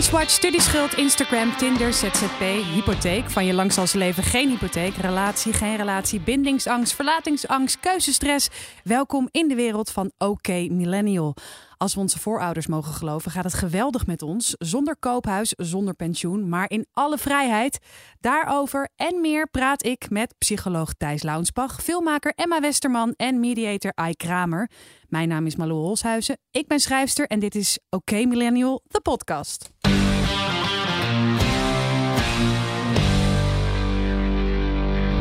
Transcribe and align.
Binge-watch, 0.00 0.30
studieschuld, 0.30 0.94
Instagram, 0.94 1.56
Tinder, 1.56 1.92
ZZP, 1.92 2.40
hypotheek. 2.74 3.30
Van 3.30 3.44
je 3.44 3.52
lang 3.52 3.72
zal 3.72 3.86
ze 3.86 3.98
leven 3.98 4.22
geen 4.22 4.48
hypotheek. 4.48 4.96
Relatie, 4.96 5.52
geen 5.52 5.76
relatie, 5.76 6.20
bindingsangst, 6.20 6.94
verlatingsangst, 6.94 7.80
keuzestress. 7.80 8.48
Welkom 8.84 9.28
in 9.30 9.48
de 9.48 9.54
wereld 9.54 9.90
van 9.90 10.12
OK 10.18 10.48
Millennial. 10.48 11.34
Als 11.76 11.94
we 11.94 12.00
onze 12.00 12.18
voorouders 12.18 12.66
mogen 12.66 12.94
geloven, 12.94 13.30
gaat 13.30 13.44
het 13.44 13.54
geweldig 13.54 14.06
met 14.06 14.22
ons. 14.22 14.54
Zonder 14.58 14.96
koophuis, 14.96 15.52
zonder 15.56 15.94
pensioen, 15.94 16.48
maar 16.48 16.70
in 16.70 16.86
alle 16.92 17.18
vrijheid. 17.18 17.78
Daarover 18.20 18.88
en 18.96 19.20
meer 19.20 19.48
praat 19.50 19.84
ik 19.84 20.10
met 20.10 20.34
psycholoog 20.38 20.92
Thijs 20.94 21.22
Launsbach, 21.22 21.82
filmmaker 21.82 22.32
Emma 22.34 22.60
Westerman 22.60 23.14
en 23.16 23.40
mediator 23.40 23.92
Ai 23.94 24.14
Kramer. 24.14 24.70
Mijn 25.08 25.28
naam 25.28 25.46
is 25.46 25.56
Malou 25.56 25.80
Holshuizen, 25.80 26.38
ik 26.50 26.66
ben 26.66 26.80
schrijfster 26.80 27.26
en 27.26 27.38
dit 27.38 27.54
is 27.54 27.78
OK 27.90 28.10
Millennial, 28.10 28.82
de 28.84 29.00
podcast. 29.00 29.70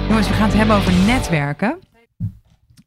Jongens, 0.09 0.27
we 0.27 0.34
gaan 0.34 0.48
het 0.48 0.58
hebben 0.58 0.76
over 0.76 0.94
netwerken. 1.05 1.80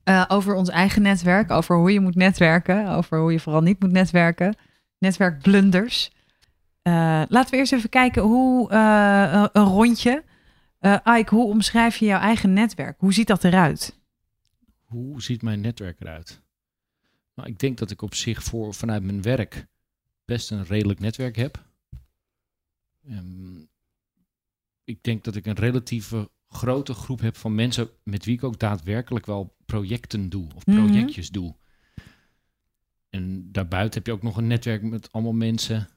Uh, 0.05 0.25
over 0.29 0.55
ons 0.55 0.69
eigen 0.69 1.03
netwerk, 1.03 1.51
over 1.51 1.77
hoe 1.77 1.93
je 1.93 2.01
moet 2.01 2.15
netwerken, 2.15 2.89
over 2.89 3.19
hoe 3.19 3.33
je 3.33 3.41
vooral 3.41 3.63
niet 3.63 3.81
moet 3.81 3.91
netwerken. 3.93 4.57
Netwerkblunders. 4.99 6.11
Uh, 6.83 7.23
laten 7.29 7.51
we 7.51 7.57
eerst 7.57 7.73
even 7.73 7.89
kijken 7.89 8.23
hoe 8.23 8.73
uh, 8.73 9.47
een 9.53 9.65
rondje. 9.65 10.25
Ike, 11.05 11.35
hoe 11.35 11.47
omschrijf 11.47 11.97
je 11.97 12.05
jouw 12.05 12.21
eigen 12.21 12.53
netwerk? 12.53 13.01
Hoe 13.01 13.13
ziet 13.13 13.27
dat 13.27 13.45
eruit? 13.45 13.99
Hoe 14.85 15.23
ziet 15.23 15.43
mijn 15.43 15.61
netwerk 15.61 16.01
eruit? 16.01 16.43
Nou, 17.35 17.49
ik 17.49 17.59
denk 17.59 17.79
dat 17.79 17.91
ik 17.91 18.03
op 18.03 18.15
zich 18.15 18.43
voor, 18.43 18.75
vanuit 18.75 19.03
mijn 19.03 19.23
werk 19.23 19.67
best 20.25 20.51
een 20.51 20.65
redelijk 20.65 21.01
netwerk 21.01 21.37
heb. 21.37 21.65
Um, 23.09 23.69
ik 24.85 25.03
denk 25.03 25.25
dat 25.25 25.37
ik 25.37 25.47
een 25.47 25.55
relatieve 25.59 26.31
grote 26.53 26.95
groep 26.95 27.21
heb 27.21 27.37
van 27.37 27.55
mensen 27.55 27.91
met 28.03 28.25
wie 28.25 28.35
ik 28.35 28.45
ook 28.45 28.59
daadwerkelijk 28.59 29.27
wel 29.27 29.57
projecten 29.65 30.29
doe 30.29 30.47
of 30.55 30.67
mhm. 30.67 30.77
projectjes 30.77 31.31
doe. 31.31 31.57
En 33.11 33.53
daarbuiten 33.53 33.95
heb 33.95 34.07
je 34.07 34.13
ook 34.13 34.23
nog 34.23 34.37
een 34.37 34.47
netwerk 34.47 34.83
met 34.83 35.13
allemaal 35.13 35.33
mensen, 35.33 35.89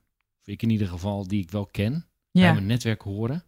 ik 0.44 0.61
in 0.61 0.70
ieder 0.70 0.88
geval, 0.88 1.28
die 1.28 1.42
ik 1.42 1.52
wel 1.52 1.66
ken, 1.66 2.06
ja. 2.31 2.53
mijn 2.53 2.66
netwerk 2.66 3.02
horen, 3.02 3.44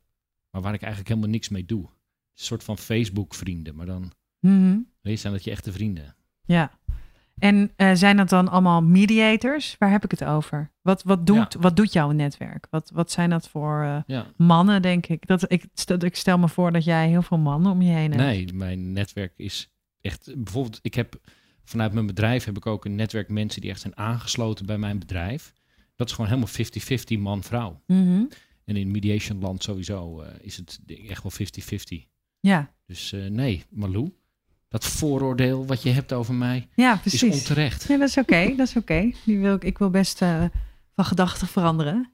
maar 0.50 0.62
waar 0.62 0.74
ik 0.74 0.82
eigenlijk 0.82 1.10
helemaal 1.10 1.32
niks 1.32 1.50
mee 1.50 1.66
doe. 1.66 1.84
Een 1.84 2.44
soort 2.44 2.64
van 2.64 2.78
Facebook-vrienden, 2.78 3.76
maar 3.76 3.86
dan 3.86 4.12
mm 4.40 4.96
wees 5.02 5.26
aan 5.26 5.32
dat 5.32 5.44
je 5.44 5.52
echte 5.52 5.72
vrienden. 5.72 6.16
Ja. 6.46 6.80
En 7.40 7.72
uh, 7.78 7.92
zijn 7.94 8.18
dat 8.18 8.30
dan 8.30 8.48
allemaal 8.48 8.84
mediators? 8.84 9.76
Waar 9.80 9.92
heb 9.92 10.04
ik 10.04 10.12
het 10.12 10.24
over? 10.24 10.72
Wat, 10.82 11.04
wat, 11.04 11.26
doet, 11.26 11.54
wat 11.60 11.76
doet 11.76 11.94
jouw 11.94 12.12
netwerk? 12.12 12.68
Wat, 12.70 12.92
wat 12.94 13.12
zijn 13.12 13.30
dat 13.30 13.50
voor 13.50 14.04
uh, 14.08 14.22
mannen, 14.38 14.82
denk 14.82 15.08
ik? 15.08 15.28
Dat, 15.28 15.52
ik, 15.52 15.66
stel, 15.74 16.04
ik 16.04 16.16
stel 16.16 16.38
me 16.38 16.50
voor 16.50 16.72
dat 16.72 16.84
jij 16.84 17.08
heel 17.08 17.22
veel 17.22 17.38
mannen 17.38 17.72
om 17.72 17.82
je 17.82 17.92
heen 17.92 18.12
hebt. 18.12 18.24
Nee, 18.24 18.54
mijn 18.54 18.92
netwerk 18.92 19.34
is 19.36 19.72
echt... 20.02 20.32
Bijvoorbeeld, 20.36 20.80
ik 20.82 20.94
heb 20.94 21.20
vanuit 21.64 21.94
mijn 21.94 22.06
bedrijf 22.06 22.46
heb 22.46 22.58
ik 22.58 22.66
ook 22.66 22.86
een 22.86 22.96
netwerk 22.96 23.30
mensen 23.30 23.62
die 23.62 23.70
echt 23.70 23.82
zijn 23.82 23.98
aangesloten 23.98 24.66
bij 24.66 24.78
mijn 24.78 25.00
bedrijf. 25.00 25.54
Dat 25.96 26.08
is 26.08 26.14
gewoon 26.14 26.30
helemaal 26.30 27.20
50-50 27.20 27.22
man-vrouw. 27.22 27.82
Mm 27.88 28.30
En 28.66 28.76
in 28.76 28.92
mediation 28.92 29.40
land 29.40 29.64
sowieso 29.64 30.22
uh, 30.22 30.28
is 30.42 30.58
het 30.58 30.80
echt 31.08 31.24
wel 31.24 31.48
50-50. 32.04 32.08
Ja. 32.40 32.74
Dus 32.86 33.16
nee, 33.30 33.64
Malou 33.70 34.14
dat 34.68 34.86
vooroordeel 34.86 35.66
wat 35.66 35.82
je 35.82 35.90
hebt 35.90 36.14
over 36.14 36.34
mij 36.34 36.68
ja, 36.76 36.96
precies. 36.96 37.24
is 37.24 37.34
onterecht. 37.34 37.88
Ja, 37.88 37.98
dat 37.98 38.08
is 38.10 38.18
oké. 38.18 38.54
dat 38.58 38.68
is 38.68 38.76
oké. 38.76 39.12
wil 39.26 39.56
ik, 39.56 39.64
ik 39.64 39.78
wil 39.78 39.90
best 39.90 40.22
uh, 40.22 40.44
van 40.94 41.06
gedachten 41.06 41.48
veranderen. 41.48 42.12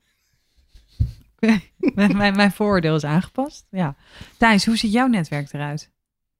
mijn, 1.96 2.36
mijn 2.36 2.52
vooroordeel 2.52 2.96
is 2.96 3.04
aangepast. 3.04 3.66
Ja. 3.70 3.96
Thijs, 4.38 4.66
hoe 4.66 4.78
ziet 4.78 4.92
jouw 4.92 5.08
netwerk 5.08 5.54
eruit? 5.54 5.92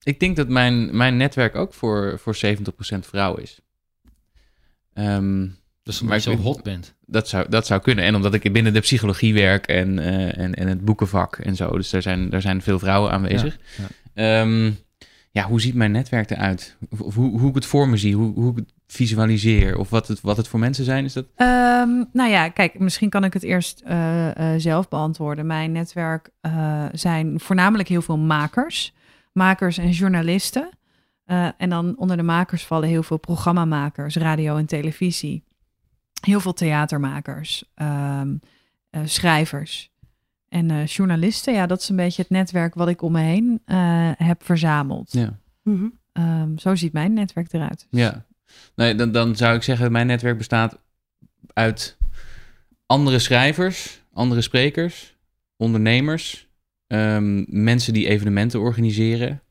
Ik 0.02 0.20
denk 0.20 0.36
dat 0.36 0.48
mijn, 0.48 0.96
mijn 0.96 1.16
netwerk 1.16 1.54
ook 1.54 1.74
voor, 1.74 2.18
voor 2.18 2.36
70% 2.36 2.98
vrouw 2.98 3.34
is. 3.34 3.60
Um, 4.94 5.58
dus 5.82 6.00
omdat 6.00 6.24
je 6.24 6.30
zo 6.30 6.36
hot 6.36 6.62
bent. 6.62 6.94
Dat 7.06 7.28
zou, 7.28 7.48
dat 7.48 7.66
zou 7.66 7.80
kunnen. 7.80 8.04
En 8.04 8.14
omdat 8.14 8.34
ik 8.34 8.52
binnen 8.52 8.72
de 8.72 8.80
psychologie 8.80 9.34
werk 9.34 9.66
en, 9.66 9.98
uh, 9.98 10.38
en, 10.38 10.54
en 10.54 10.68
het 10.68 10.84
boekenvak 10.84 11.36
en 11.36 11.56
zo. 11.56 11.70
Dus 11.70 11.90
daar 11.90 12.02
zijn, 12.02 12.30
daar 12.30 12.40
zijn 12.40 12.62
veel 12.62 12.78
vrouwen 12.78 13.10
aanwezig. 13.10 13.58
Ja, 13.76 13.84
ja. 14.14 14.40
Um, 14.40 14.76
ja, 15.34 15.46
hoe 15.46 15.60
ziet 15.60 15.74
mijn 15.74 15.92
netwerk 15.92 16.30
eruit? 16.30 16.76
Of 16.98 17.14
hoe, 17.14 17.38
hoe 17.38 17.48
ik 17.48 17.54
het 17.54 17.66
voor 17.66 17.88
me 17.88 17.96
zie, 17.96 18.14
hoe, 18.14 18.34
hoe 18.34 18.50
ik 18.50 18.56
het 18.56 18.72
visualiseer 18.86 19.78
of 19.78 19.90
wat 19.90 20.08
het, 20.08 20.20
wat 20.20 20.36
het 20.36 20.48
voor 20.48 20.58
mensen 20.58 20.84
zijn? 20.84 21.04
Is 21.04 21.12
dat? 21.12 21.24
Um, 21.24 22.08
nou 22.12 22.30
ja, 22.30 22.48
kijk, 22.48 22.78
misschien 22.78 23.08
kan 23.08 23.24
ik 23.24 23.32
het 23.32 23.42
eerst 23.42 23.82
uh, 23.86 24.26
uh, 24.26 24.54
zelf 24.56 24.88
beantwoorden. 24.88 25.46
Mijn 25.46 25.72
netwerk 25.72 26.30
uh, 26.42 26.84
zijn 26.92 27.40
voornamelijk 27.40 27.88
heel 27.88 28.02
veel 28.02 28.18
makers, 28.18 28.94
makers 29.32 29.78
en 29.78 29.90
journalisten. 29.90 30.68
en 31.56 31.70
dan 31.70 31.94
onder 31.96 32.16
de 32.16 32.22
makers 32.22 32.64
vallen 32.64 32.88
heel 32.88 33.02
veel 33.02 33.18
programmamakers, 33.18 34.16
radio 34.16 34.56
en 34.56 34.66
televisie. 34.66 35.44
Heel 36.20 36.40
veel 36.40 36.52
theatermakers, 36.52 37.72
um, 37.76 38.40
schrijvers. 39.04 39.92
En 40.54 40.70
uh, 40.70 40.86
journalisten, 40.86 41.54
ja, 41.54 41.66
dat 41.66 41.80
is 41.80 41.88
een 41.88 41.96
beetje 41.96 42.22
het 42.22 42.30
netwerk 42.30 42.74
wat 42.74 42.88
ik 42.88 43.02
om 43.02 43.12
me 43.12 43.20
heen 43.20 43.62
uh, 43.66 44.10
heb 44.16 44.44
verzameld. 44.44 45.12
Ja. 45.12 45.38
-hmm. 45.62 45.98
um, 46.12 46.58
zo 46.58 46.74
ziet 46.74 46.92
mijn 46.92 47.12
netwerk 47.12 47.52
eruit. 47.52 47.86
Ja, 47.90 48.24
nee, 48.74 48.94
dan, 48.94 49.12
dan 49.12 49.36
zou 49.36 49.56
ik 49.56 49.62
zeggen, 49.62 49.92
mijn 49.92 50.06
netwerk 50.06 50.38
bestaat 50.38 50.78
uit 51.52 51.96
andere 52.86 53.18
schrijvers, 53.18 54.02
andere 54.12 54.40
sprekers, 54.40 55.16
ondernemers, 55.56 56.48
um, 56.86 57.44
mensen 57.48 57.92
die 57.92 58.08
evenementen 58.08 58.60
organiseren 58.60 59.42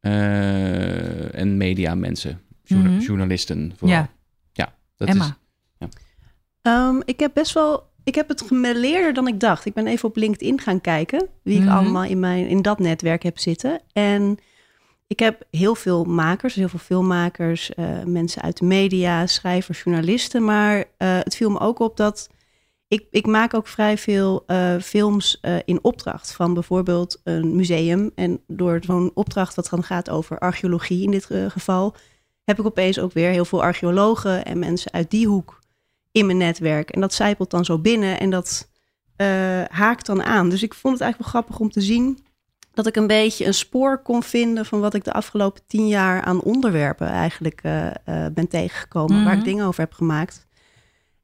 uh, 0.00 1.34
en 1.34 1.56
media 1.56 1.94
mensen, 1.94 2.40
journa 2.64 2.88
-hmm. 2.88 2.98
journalisten 2.98 3.72
vooral. 3.76 3.96
Ja, 3.96 4.10
ja 4.52 4.74
dat 4.96 5.08
Emma. 5.08 5.24
Is, 5.24 5.32
ja. 5.78 6.88
Um, 6.88 7.02
ik 7.04 7.20
heb 7.20 7.34
best 7.34 7.52
wel 7.52 7.90
ik 8.04 8.14
heb 8.14 8.28
het 8.28 8.42
gemeleerder 8.42 9.14
dan 9.14 9.28
ik 9.28 9.40
dacht. 9.40 9.66
Ik 9.66 9.74
ben 9.74 9.86
even 9.86 10.08
op 10.08 10.16
LinkedIn 10.16 10.60
gaan 10.60 10.80
kijken 10.80 11.28
wie 11.42 11.56
ik 11.56 11.64
mhm. 11.64 11.76
allemaal 11.76 12.04
in, 12.04 12.20
mijn, 12.20 12.48
in 12.48 12.62
dat 12.62 12.78
netwerk 12.78 13.22
heb 13.22 13.38
zitten. 13.38 13.80
En 13.92 14.38
ik 15.06 15.18
heb 15.18 15.42
heel 15.50 15.74
veel 15.74 16.04
makers, 16.04 16.54
heel 16.54 16.68
veel 16.68 16.78
filmmakers, 16.78 17.70
uh, 17.76 18.02
mensen 18.04 18.42
uit 18.42 18.58
de 18.58 18.64
media, 18.64 19.26
schrijvers, 19.26 19.82
journalisten. 19.82 20.44
Maar 20.44 20.76
uh, 20.76 20.84
het 20.98 21.36
viel 21.36 21.50
me 21.50 21.60
ook 21.60 21.78
op 21.78 21.96
dat 21.96 22.28
ik, 22.88 23.06
ik 23.10 23.26
maak 23.26 23.54
ook 23.54 23.66
vrij 23.66 23.98
veel 23.98 24.44
uh, 24.46 24.78
films 24.80 25.40
in 25.64 25.78
opdracht 25.82 26.32
van 26.32 26.54
bijvoorbeeld 26.54 27.20
een 27.24 27.56
museum. 27.56 28.10
En 28.14 28.40
door 28.46 28.78
zo'n 28.80 29.10
opdracht 29.14 29.54
wat 29.54 29.68
dan 29.70 29.82
gaat 29.82 30.10
over 30.10 30.38
archeologie 30.38 31.02
in 31.02 31.10
dit 31.10 31.28
geval, 31.48 31.94
heb 32.44 32.58
ik 32.58 32.66
opeens 32.66 32.98
ook 32.98 33.12
weer 33.12 33.30
heel 33.30 33.44
veel 33.44 33.62
archeologen 33.62 34.44
en 34.44 34.58
mensen 34.58 34.92
uit 34.92 35.10
die 35.10 35.26
hoek 35.26 35.61
in 36.12 36.26
mijn 36.26 36.38
netwerk. 36.38 36.90
En 36.90 37.00
dat 37.00 37.14
zijpelt 37.14 37.50
dan 37.50 37.64
zo 37.64 37.78
binnen 37.78 38.20
en 38.20 38.30
dat 38.30 38.68
uh, 39.16 39.62
haakt 39.68 40.06
dan 40.06 40.22
aan. 40.22 40.48
Dus 40.48 40.62
ik 40.62 40.74
vond 40.74 40.92
het 40.92 41.02
eigenlijk 41.02 41.32
wel 41.32 41.42
grappig 41.42 41.60
om 41.60 41.70
te 41.70 41.80
zien 41.80 42.18
dat 42.72 42.86
ik 42.86 42.96
een 42.96 43.06
beetje 43.06 43.46
een 43.46 43.54
spoor 43.54 44.02
kon 44.02 44.22
vinden 44.22 44.66
van 44.66 44.80
wat 44.80 44.94
ik 44.94 45.04
de 45.04 45.12
afgelopen 45.12 45.62
tien 45.66 45.88
jaar 45.88 46.22
aan 46.22 46.42
onderwerpen 46.42 47.06
eigenlijk 47.06 47.60
uh, 47.62 47.86
uh, 47.86 48.26
ben 48.34 48.48
tegengekomen, 48.48 49.24
waar 49.24 49.32
ik 49.32 49.38
mhm. 49.38 49.48
dingen 49.48 49.66
over 49.66 49.80
heb 49.80 49.92
gemaakt. 49.92 50.46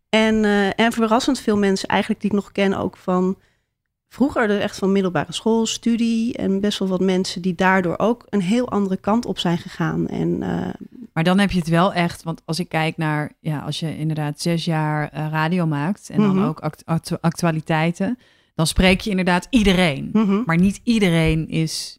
En, 0.08 0.44
en 0.74 0.92
verrassend 0.92 1.40
veel 1.40 1.56
mensen 1.56 1.88
eigenlijk 1.88 2.20
die 2.20 2.30
ik 2.30 2.36
nog 2.36 2.52
ken 2.52 2.74
ook 2.74 2.96
van 2.96 3.38
vroeger 4.08 4.50
er 4.50 4.60
echt 4.60 4.78
van 4.78 4.92
middelbare 4.92 5.32
school, 5.32 5.66
studie 5.66 6.36
en 6.36 6.60
best 6.60 6.78
wel 6.78 6.88
wat 6.88 7.00
mensen 7.00 7.42
die 7.42 7.54
daardoor 7.54 7.98
ook 7.98 8.26
een 8.28 8.40
heel 8.40 8.68
andere 8.68 8.96
kant 8.96 9.26
op 9.26 9.38
zijn 9.38 9.58
gegaan. 9.58 10.06
En, 10.06 10.28
uh, 10.42 10.68
maar 11.12 11.24
dan 11.24 11.38
heb 11.38 11.50
je 11.50 11.58
het 11.58 11.68
wel 11.68 11.92
echt, 11.92 12.22
want 12.22 12.42
als 12.44 12.58
ik 12.58 12.68
kijk 12.68 12.96
naar, 12.96 13.32
ja, 13.40 13.60
als 13.60 13.80
je 13.80 13.98
inderdaad 13.98 14.40
zes 14.40 14.64
jaar 14.64 15.10
uh, 15.14 15.28
radio 15.30 15.66
maakt 15.66 16.10
en 16.10 16.20
dan 16.20 16.36
mhm. 16.36 16.44
ook 16.44 16.60
act 16.60 17.12
actualiteiten, 17.20 18.18
dan 18.54 18.66
spreek 18.66 19.00
je 19.00 19.10
inderdaad 19.10 19.46
iedereen. 19.50 20.10
Mm 20.12 20.24
-hmm. 20.24 20.42
Maar 20.46 20.58
niet 20.58 20.80
iedereen 20.84 21.48
is 21.48 21.98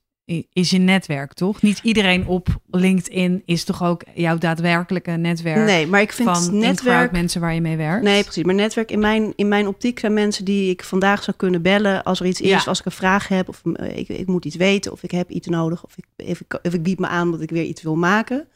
is 0.54 0.70
je 0.70 0.78
netwerk, 0.78 1.34
toch? 1.34 1.62
Niet 1.62 1.80
iedereen 1.84 2.28
op 2.28 2.48
LinkedIn 2.72 3.42
is 3.46 3.64
toch 3.64 3.84
ook 3.84 4.04
jouw 4.14 4.38
daadwerkelijke 4.38 5.12
netwerk? 5.12 5.66
Nee, 5.66 5.88
maar 5.88 6.02
ik 6.02 6.12
vind 6.12 6.30
van 6.30 6.58
netwerk 6.58 7.12
mensen 7.12 7.42
waar 7.42 7.54
je 7.54 7.62
mee 7.62 7.78
werkt. 7.78 8.04
Nee, 8.04 8.24
precies. 8.24 8.44
Maar 8.44 8.56
netwerk 8.56 8.92
in 8.92 9.00
mijn, 9.00 9.34
in 9.36 9.48
mijn 9.48 9.68
optiek 9.68 10.00
zijn 10.00 10.14
mensen 10.14 10.46
die 10.46 10.70
ik 10.70 10.84
vandaag 10.84 11.24
zou 11.24 11.38
kunnen 11.38 11.62
bellen 11.62 12.04
als 12.04 12.20
er 12.20 12.26
iets 12.26 12.42
is, 12.42 12.68
als 12.68 12.80
ik 12.80 12.86
een 12.86 12.92
vraag 12.92 13.28
heb 13.28 13.50
of 13.50 13.62
eh, 13.74 13.98
ik, 13.98 14.08
ik 14.08 14.28
moet 14.28 14.46
iets 14.46 14.56
weten 14.56 14.92
of 14.92 15.04
ik 15.04 15.12
heb 15.12 15.30
iets 15.30 15.48
nodig 15.48 15.84
of 15.84 15.98
ik, 15.98 16.06
even, 16.16 16.46
of 16.64 16.74
ik 16.74 16.84
bied 16.84 17.00
me 17.00 17.08
aan 17.08 17.32
dat 17.32 17.42
ik 17.42 17.50
weer 17.50 17.64
iets 17.64 17.82
wil 17.82 17.96
maken. 17.96 18.48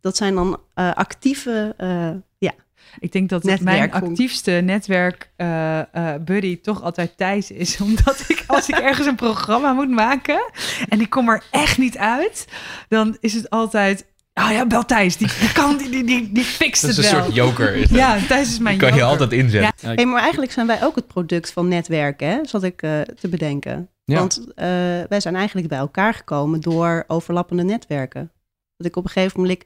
Dat 0.00 0.16
zijn 0.16 0.34
dan 0.34 0.60
uh, 0.74 0.92
actieve 0.92 1.74
uh, 1.78 2.10
ik 2.98 3.12
denk 3.12 3.28
dat 3.28 3.60
mijn 3.60 3.92
actiefste 3.92 4.50
netwerk 4.50 5.30
uh, 5.36 5.78
uh, 5.94 6.14
buddy 6.24 6.60
toch 6.60 6.82
altijd 6.82 7.16
Thijs 7.16 7.50
is. 7.50 7.80
Omdat 7.86 8.24
ik 8.28 8.44
als 8.46 8.68
ik 8.68 8.78
ergens 8.78 9.06
een 9.06 9.14
programma 9.14 9.72
moet 9.72 9.90
maken 9.90 10.50
en 10.88 11.00
ik 11.00 11.10
kom 11.10 11.28
er 11.28 11.42
echt 11.50 11.78
niet 11.78 11.98
uit, 11.98 12.46
dan 12.88 13.16
is 13.20 13.32
het 13.34 13.50
altijd 13.50 14.06
Oh 14.34 14.50
ja, 14.50 14.66
bel 14.66 14.84
Thijs. 14.84 15.16
Die, 15.16 15.28
die 15.40 15.52
kan, 15.52 15.76
die, 15.76 15.90
die, 15.90 16.04
die, 16.04 16.32
die 16.32 16.44
fixt 16.44 16.82
Dat 16.82 16.90
is 16.90 16.96
het 16.96 17.06
een 17.06 17.12
wel. 17.12 17.22
soort 17.22 17.34
joker. 17.34 17.74
Is. 17.74 17.90
Ja, 17.90 18.18
Thijs 18.28 18.48
is 18.48 18.58
mijn 18.58 18.78
Die 18.78 18.88
kan 18.88 18.96
je 18.96 19.00
joker. 19.04 19.18
altijd 19.20 19.40
inzetten. 19.40 19.88
Ja, 19.88 19.94
Hey, 19.94 20.06
maar 20.06 20.20
eigenlijk 20.20 20.52
zijn 20.52 20.66
wij 20.66 20.84
ook 20.84 20.94
het 20.94 21.06
product 21.06 21.52
van 21.52 21.68
netwerken, 21.68 22.28
hè? 22.28 22.38
zat 22.42 22.62
ik 22.62 22.82
eh, 22.82 23.00
te 23.00 23.28
bedenken. 23.28 23.88
Ja. 24.04 24.18
Want 24.18 24.44
eh, 24.54 24.66
wij 25.08 25.20
zijn 25.20 25.36
eigenlijk 25.36 25.68
bij 25.68 25.78
elkaar 25.78 26.14
gekomen 26.14 26.60
door 26.60 27.04
overlappende 27.06 27.62
netwerken. 27.62 28.30
Dat 28.76 28.86
ik 28.86 28.96
op 28.96 29.04
een 29.04 29.10
gegeven 29.10 29.40
moment 29.40 29.64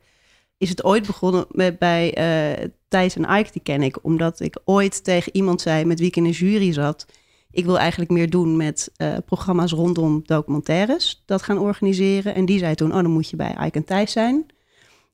is 0.63 0.69
het 0.69 0.85
ooit 0.85 1.07
begonnen 1.07 1.47
met, 1.51 1.79
bij 1.79 2.15
eh 2.15 2.69
Thijs 2.89 3.17
en 3.17 3.39
Ike, 3.39 3.53
die 3.53 3.63
ken 3.63 3.83
ik, 3.83 3.99
omdat 4.03 4.41
ik 4.41 4.59
ooit 4.65 5.05
tegen 5.05 5.37
iemand 5.37 5.61
zei 5.61 5.85
met 5.85 5.99
wie 5.99 6.09
ik 6.09 6.17
in 6.17 6.25
een 6.25 6.31
jury 6.31 6.73
zat. 6.73 7.07
Ik 7.51 7.65
wil 7.65 7.79
eigenlijk 7.79 8.11
meer 8.11 8.31
doen 8.31 8.57
met 8.57 8.93
eh, 8.97 9.17
programma's 9.27 9.73
rondom 9.73 10.23
documentaires 10.25 11.23
dat 11.27 11.43
gaan 11.43 11.59
organiseren. 11.59 12.35
En 12.35 12.45
die 12.45 12.59
zei 12.59 12.75
toen, 12.75 12.89
oh 12.89 13.03
dan 13.03 13.11
moet 13.11 13.31
je 13.31 13.37
bij 13.37 13.57
Ike 13.65 13.79
en 13.79 13.85
Thijs 13.85 14.13
zijn. 14.13 14.47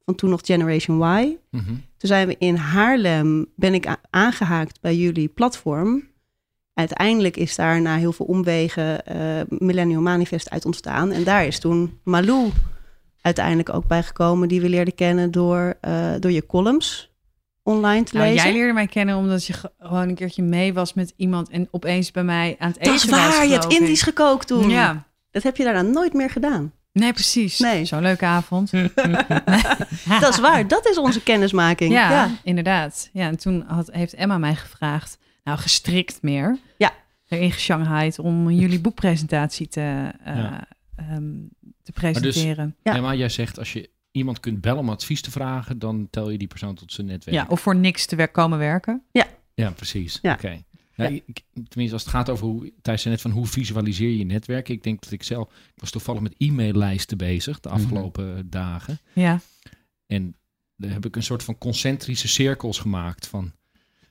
Van 0.05 0.15
toen 0.15 0.31
nog 0.31 0.41
Generation 0.45 1.03
Y. 1.03 1.37
Mhm. 1.51 1.65
Toen 1.67 2.09
zijn 2.09 2.29
we 2.29 2.37
in 2.39 2.55
Haarlem, 2.55 3.47
ben 3.57 3.75
ik 3.75 3.97
aangehaakt 4.11 4.81
bij 4.81 4.97
jullie 4.97 5.29
platform. 5.29 6.09
Uiteindelijk 6.75 7.37
is 7.37 7.57
daar 7.57 7.81
na 7.81 7.97
heel 7.97 8.13
veel 8.13 8.27
omwegen 8.27 9.07
eh 9.07 9.41
Millennium 9.49 10.03
Manifest 10.03 10.51
uit 10.51 10.65
ontstaan. 10.65 11.11
En 11.11 11.25
daar 11.25 11.47
is 11.47 11.59
toen 11.59 12.01
Malou 12.05 12.51
uiteindelijk 13.29 13.75
ook 13.75 13.87
bij 13.87 14.03
gekomen, 14.03 14.49
die 14.49 14.61
we 14.61 14.69
leerden 14.69 14.95
kennen 14.95 15.31
door, 15.31 15.75
eh, 15.81 16.11
door 16.21 16.31
je 16.33 16.47
columns 16.47 17.11
online 17.63 18.03
te 18.05 18.17
Nou, 18.17 18.29
lezen. 18.29 18.45
jij 18.45 18.53
leerde 18.53 18.73
mij 18.73 18.87
kennen 18.87 19.17
omdat 19.17 19.47
je 19.47 19.53
ge- 19.53 19.73
gewoon 19.79 20.09
een 20.09 20.15
keertje 20.15 20.43
mee 20.43 20.75
was 20.75 20.95
met 20.95 21.13
iemand 21.17 21.49
en 21.51 21.69
opeens 21.71 22.11
bij 22.11 22.25
mij 22.25 22.57
aan 22.59 22.69
het 22.69 22.79
eten 22.79 22.93
dat 22.93 23.03
is 23.05 23.11
was. 23.11 23.19
waar, 23.37 23.47
je 23.47 23.53
hebt. 23.53 23.73
Indisch 23.73 24.03
gekookt 24.03 24.47
toen. 24.47 24.69
Ja, 24.71 25.07
Dat 25.31 25.43
heb 25.43 25.57
je 25.57 25.65
daarna 25.65 25.83
nooit 25.83 26.13
meer 26.13 26.31
gedaan. 26.31 26.73
nee, 26.93 27.13
precies. 27.13 27.59
Nee. 27.59 27.85
Zo'n 27.85 28.03
leuke 28.03 28.25
avond. 28.25 28.71
Dat 30.21 30.29
is 30.33 30.39
waar, 30.41 30.69
dat 30.69 30.87
is 30.89 30.99
onze 30.99 31.23
kennismaking. 31.23 31.93
Ja, 31.93 32.11
Ja. 32.11 32.31
inderdaad. 32.43 33.11
Ja, 33.13 33.27
en 33.27 33.39
toen 33.39 33.65
had, 33.67 33.89
heeft 33.93 34.15
Emma 34.15 34.39
mij 34.39 34.55
gevraagd, 34.55 35.19
nou 35.45 35.59
gestrikt 35.59 36.19
meer, 36.23 36.59
Ja. 36.79 36.91
erin 37.29 37.53
geshanghaaid 37.53 38.19
om 38.19 38.51
jullie 38.51 38.81
boekpresentatie 38.81 39.69
te, 39.69 40.11
eh, 40.25 40.37
Ja. 40.37 40.65
ehm, 40.97 41.33
te 41.93 42.01
dus- 42.03 42.21
presenteren. 42.21 42.77
Ja. 42.83 42.95
Ja, 42.95 43.01
maar 43.01 43.17
jij 43.17 43.29
zegt 43.29 43.59
als 43.59 43.73
je 43.73 43.91
iemand 44.11 44.41
kunt 44.41 44.61
bellen 44.61 44.79
om 44.81 44.89
advies 44.91 45.21
te 45.21 45.31
vragen, 45.31 45.79
dan 45.79 46.09
tel 46.11 46.31
je 46.31 46.39
die 46.39 46.49
persoon 46.49 46.75
tot 46.75 46.93
zijn 46.93 47.07
netwerk. 47.07 47.37
ja, 47.37 47.47
of 47.49 47.61
voor 47.61 47.77
niks 47.77 48.07
te 48.07 48.17
wer- 48.17 48.29
komen 48.29 48.59
werken. 48.59 49.03
Ja, 49.55 49.71
precies. 49.71 50.19
Ja. 50.23 50.33
Oké. 50.33 50.63
Ja, 50.95 51.05
Ja. 51.09 51.21
ik- 51.27 51.43
tenminste, 51.69 51.93
als 51.95 52.03
het 52.03 52.09
gaat 52.13 52.29
over 52.31 52.47
hoe, 52.47 52.73
Thijs 52.83 53.03
zei 53.03 53.15
net 53.15 53.23
van 53.23 53.31
hoe 53.31 53.47
visualiseer 53.47 54.09
je 54.11 54.19
je 54.19 54.25
netwerk. 54.25 54.69
Ik 54.69 54.83
denk 54.83 55.03
dat 55.03 55.11
ik 55.13 55.23
zelf, 55.23 55.49
ik 55.75 55.81
was 55.81 55.91
toevallig 55.91 56.21
met 56.23 56.35
e-maillijsten 56.39 57.19
bezig 57.19 57.61
de 57.61 57.69
Mhm. 57.69 57.79
afgelopen 57.79 58.51
dagen. 58.51 58.99
Ja, 59.13 59.41
En 60.07 60.37
daar 60.77 60.91
heb 60.91 61.07
ik 61.07 61.17
een 61.17 61.23
soort 61.23 61.43
van 61.43 61.59
concentrische 61.59 62.29
cirkels 62.29 62.79
gemaakt 62.79 63.27
van 63.27 63.53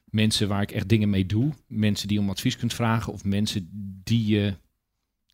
mensen 0.05 0.47
waar 0.47 0.61
ik 0.61 0.71
echt 0.71 0.89
dingen 0.89 1.09
mee 1.09 1.25
doe. 1.25 1.53
Mensen 1.67 2.07
die 2.07 2.19
om 2.19 2.29
advies 2.29 2.57
kunt 2.57 2.73
vragen 2.73 3.13
of 3.13 3.23
mensen 3.23 3.69
die 4.03 4.25
je 4.25 4.53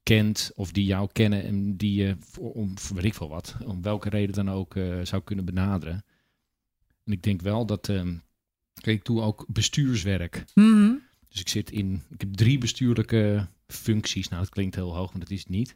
kent 0.03 0.51
of 0.55 0.71
die 0.71 0.85
jou 0.85 1.09
kennen 1.11 1.43
en 1.43 1.77
die 1.77 1.93
je 1.93 2.15
voor, 2.19 2.51
om 2.51 2.73
weet 2.93 3.03
ik 3.03 3.13
veel 3.13 3.29
wat, 3.29 3.55
om 3.65 3.81
welke 3.81 4.09
reden 4.09 4.35
dan 4.35 4.49
ook 4.49 4.75
eh, 4.75 4.99
zou 5.03 5.21
kunnen 5.23 5.45
benaderen. 5.45 6.05
En 7.03 7.11
ik 7.13 7.23
denk 7.23 7.41
wel 7.41 7.65
dat, 7.65 7.85
kijk, 8.73 8.97
ik 8.97 9.05
doe 9.05 9.21
ook 9.21 9.45
bestuurswerk. 9.47 10.43
Mhm. 10.53 10.93
Dus 11.29 11.39
ik 11.39 11.49
zit 11.49 11.71
in, 11.71 12.01
ik 12.09 12.21
heb 12.21 12.33
drie 12.33 12.57
bestuurlijke 12.57 13.47
functies. 13.67 14.27
Nou, 14.27 14.41
dat 14.41 14.51
klinkt 14.51 14.75
heel 14.75 14.95
hoog, 14.95 15.11
maar 15.11 15.19
dat 15.21 15.31
is 15.31 15.39
het 15.39 15.49
niet. 15.49 15.75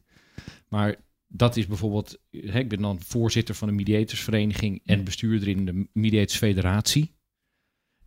Maar 0.70 0.96
dat 1.28 1.58
is 1.58 1.68
bijvoorbeeld, 1.68 2.20
hè, 2.32 2.60
ik 2.60 2.70
ben 2.70 2.82
dan 2.82 3.02
voorzitter 3.02 3.56
van 3.56 3.68
de 3.68 3.74
mediatorsvereniging 3.74 4.82
en 4.86 5.04
bestuurder 5.04 5.48
in 5.48 5.66
de 5.66 5.88
Mediators 5.94 6.38
Federatie. 6.38 7.16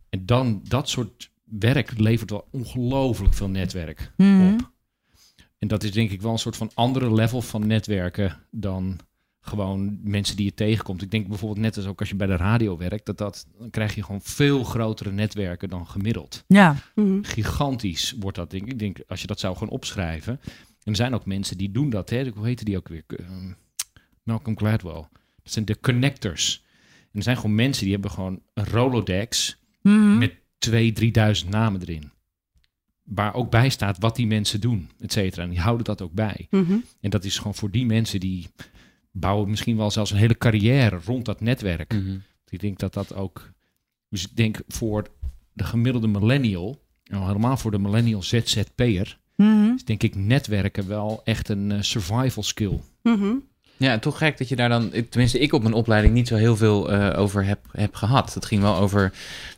En 0.09 0.25
dan 0.25 0.61
dat 0.67 0.89
soort 0.89 1.31
werk 1.43 1.99
levert 1.99 2.29
wel 2.29 2.47
ongelooflijk 2.51 3.33
veel 3.33 3.49
netwerk 3.49 4.11
Mhm. 4.17 4.53
op. 4.53 4.70
En 5.61 5.67
dat 5.67 5.83
is 5.83 5.91
denk 5.91 6.11
ik 6.11 6.21
wel 6.21 6.31
een 6.31 6.37
soort 6.39 6.57
van 6.57 6.71
andere 6.73 7.13
level 7.13 7.41
van 7.41 7.67
netwerken 7.67 8.37
dan 8.51 8.99
gewoon 9.41 9.99
mensen 10.03 10.35
die 10.35 10.45
je 10.45 10.53
tegenkomt. 10.53 11.01
Ik 11.01 11.11
denk 11.11 11.27
bijvoorbeeld 11.27 11.59
net 11.61 11.77
als 11.77 11.85
ook 11.85 11.99
als 11.99 12.09
je 12.09 12.15
bij 12.15 12.27
de 12.27 12.35
radio 12.35 12.77
werkt, 12.77 13.05
dat 13.05 13.17
dat, 13.17 13.47
dan 13.57 13.69
krijg 13.69 13.95
je 13.95 14.03
gewoon 14.03 14.21
veel 14.21 14.63
grotere 14.63 15.11
netwerken 15.11 15.69
dan 15.69 15.87
gemiddeld 15.87 16.43
Ja, 16.47 16.75
Mhm. 16.95 17.23
gigantisch 17.23 18.15
wordt 18.19 18.37
dat 18.37 18.51
denk 18.51 18.63
ik. 18.63 18.71
Ik 18.71 18.79
denk 18.79 18.97
als 19.07 19.21
je 19.21 19.27
dat 19.27 19.39
zou 19.39 19.55
gaan 19.57 19.69
opschrijven. 19.69 20.39
En 20.83 20.91
er 20.91 20.95
zijn 20.95 21.13
ook 21.13 21.25
mensen 21.25 21.57
die 21.57 21.71
doen 21.71 21.89
dat. 21.89 22.09
Hè? 22.09 22.29
Hoe 22.35 22.45
heette 22.45 22.63
die 22.63 22.77
ook 22.77 22.87
weer? 22.87 23.03
Ehm, 23.07 23.51
Malcolm 24.23 24.57
Gladwell. 24.57 25.05
Dat 25.43 25.53
zijn 25.53 25.65
de 25.65 25.79
connectors. 25.79 26.63
En 27.01 27.17
er 27.17 27.23
zijn 27.23 27.35
gewoon 27.37 27.55
mensen 27.55 27.83
die 27.83 27.93
hebben 27.93 28.11
gewoon 28.11 28.41
een 28.53 28.65
Rolodex 28.65 29.57
Mhm. 29.81 30.17
met 30.17 30.33
2.000, 30.57 30.93
3.000 30.95 31.49
namen 31.49 31.81
erin. 31.81 32.11
Waar 33.03 33.33
ook 33.33 33.49
bij 33.49 33.69
staat 33.69 33.97
wat 33.99 34.15
die 34.15 34.27
mensen 34.27 34.61
doen, 34.61 34.89
et 34.99 35.11
cetera. 35.11 35.43
En 35.43 35.49
die 35.49 35.59
houden 35.59 35.85
dat 35.85 36.01
ook 36.01 36.13
bij. 36.13 36.47
Mhm. 36.49 36.77
En 36.99 37.09
dat 37.09 37.23
is 37.23 37.37
gewoon 37.37 37.55
voor 37.55 37.71
die 37.71 37.85
mensen 37.85 38.19
die 38.19 38.47
bouwen 39.11 39.49
misschien 39.49 39.77
wel 39.77 39.91
zelfs 39.91 40.11
een 40.11 40.17
hele 40.17 40.37
carrière 40.37 40.99
rond 41.05 41.25
dat 41.25 41.41
netwerk. 41.41 41.93
Mhm. 41.93 42.17
Ik 42.49 42.59
denk 42.59 42.79
dat 42.79 42.93
dat 42.93 43.13
ook. 43.13 43.51
Dus 44.09 44.23
ik 44.23 44.35
denk 44.35 44.61
voor 44.67 45.07
de 45.53 45.63
gemiddelde 45.63 46.07
millennial, 46.07 46.81
en 47.03 47.25
helemaal 47.25 47.57
voor 47.57 47.71
de 47.71 47.79
millennial 47.79 48.23
ZZP'er, 48.23 49.19
is 49.75 49.85
denk 49.85 50.03
ik 50.03 50.15
netwerken 50.15 50.87
wel 50.87 51.21
echt 51.23 51.49
een 51.49 51.71
eh, 51.71 51.81
survival 51.81 52.43
skill. 52.43 52.79
Mhm. 53.03 53.35
Ja, 53.81 53.99
toch 53.99 54.17
gek 54.17 54.37
dat 54.37 54.49
je 54.49 54.55
daar 54.55 54.69
dan, 54.69 54.91
tenminste 55.09 55.39
ik 55.39 55.53
op 55.53 55.61
mijn 55.61 55.73
opleiding 55.73 56.13
niet 56.13 56.27
zo 56.27 56.35
heel 56.35 56.55
veel 56.57 56.91
eh, 56.91 57.19
over 57.19 57.45
heb, 57.45 57.59
heb 57.71 57.95
gehad. 57.95 58.33
Het 58.33 58.45
ging 58.45 58.61
wel 58.61 58.75
over 58.75 59.11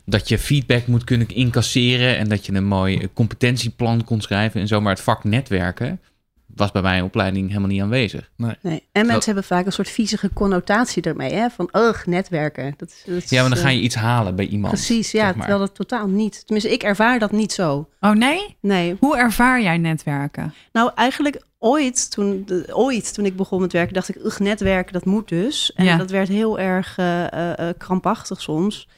dat 0.04 0.28
je 0.28 0.38
feedback 0.38 0.86
moet 0.86 1.04
kunnen 1.04 1.28
incasseren 1.28 2.16
en 2.16 2.28
dat 2.28 2.46
je 2.46 2.52
een 2.52 2.64
mooi 2.66 3.08
competentieplan 3.14 4.04
kon 4.04 4.20
schrijven 4.20 4.60
en 4.60 4.66
zo. 4.68 4.80
Maar 4.80 4.92
het 4.92 5.02
vak 5.02 5.24
netwerken 5.24 6.00
was 6.46 6.70
bij 6.72 6.82
mijn 6.82 7.02
opleiding 7.04 7.48
helemaal 7.48 7.68
niet 7.68 7.82
aanwezig. 7.82 8.30
Nee. 8.36 8.82
En 8.92 9.06
mensen 9.06 9.24
hebben 9.24 9.44
vaak 9.44 9.66
een 9.66 9.72
soort 9.72 9.88
viezige 9.90 10.30
connotatie 10.32 11.02
ermee, 11.02 11.32
hè? 11.32 11.50
Van, 11.50 11.68
ugh, 11.72 12.06
netwerken. 12.06 12.74
Dat, 12.76 12.88
is- 12.88 13.02
dat 13.06 13.22
is, 13.22 13.30
Ja, 13.30 13.40
maar 13.40 13.50
dan 13.50 13.58
ga 13.58 13.68
eh, 13.68 13.74
je 13.74 13.80
iets 13.80 13.94
halen 13.94 14.36
bij 14.36 14.46
iemand. 14.46 14.72
Precies, 14.74 15.10
ja, 15.10 15.20
zeg 15.26 15.34
maar. 15.34 15.46
terwijl 15.46 15.66
dat 15.66 15.74
totaal 15.74 16.06
niet. 16.08 16.42
Tenminste, 16.46 16.72
ik 16.72 16.82
ervaar 16.82 17.18
dat 17.18 17.32
niet 17.32 17.52
zo. 17.52 17.88
Oh 18.00 18.10
nee? 18.12 18.56
Nee. 18.60 18.96
Hoe 19.00 19.16
ervaar 19.16 19.62
jij 19.62 19.78
netwerken? 19.78 20.54
Nou, 20.72 20.90
eigenlijk 20.94 21.42
ooit 21.64 22.10
toen, 22.10 22.42
de- 22.46 22.68
ooit 22.72 23.14
toen 23.14 23.24
ik 23.24 23.36
begon 23.36 23.60
met 23.60 23.72
werken, 23.72 23.94
dacht 23.94 24.08
ik, 24.08 24.24
ugh, 24.24 24.40
netwerken, 24.40 24.92
dat 24.92 25.04
moet 25.04 25.28
dus. 25.28 25.72
En 25.74 25.84
Ja. 25.84 25.96
dat 25.96 26.10
werd 26.10 26.28
heel 26.28 26.58
erg 26.58 26.98
eh, 26.98 27.32
eh, 27.32 27.58
eh, 27.68 27.74
krampachtig 27.78 28.42
soms. 28.42 28.88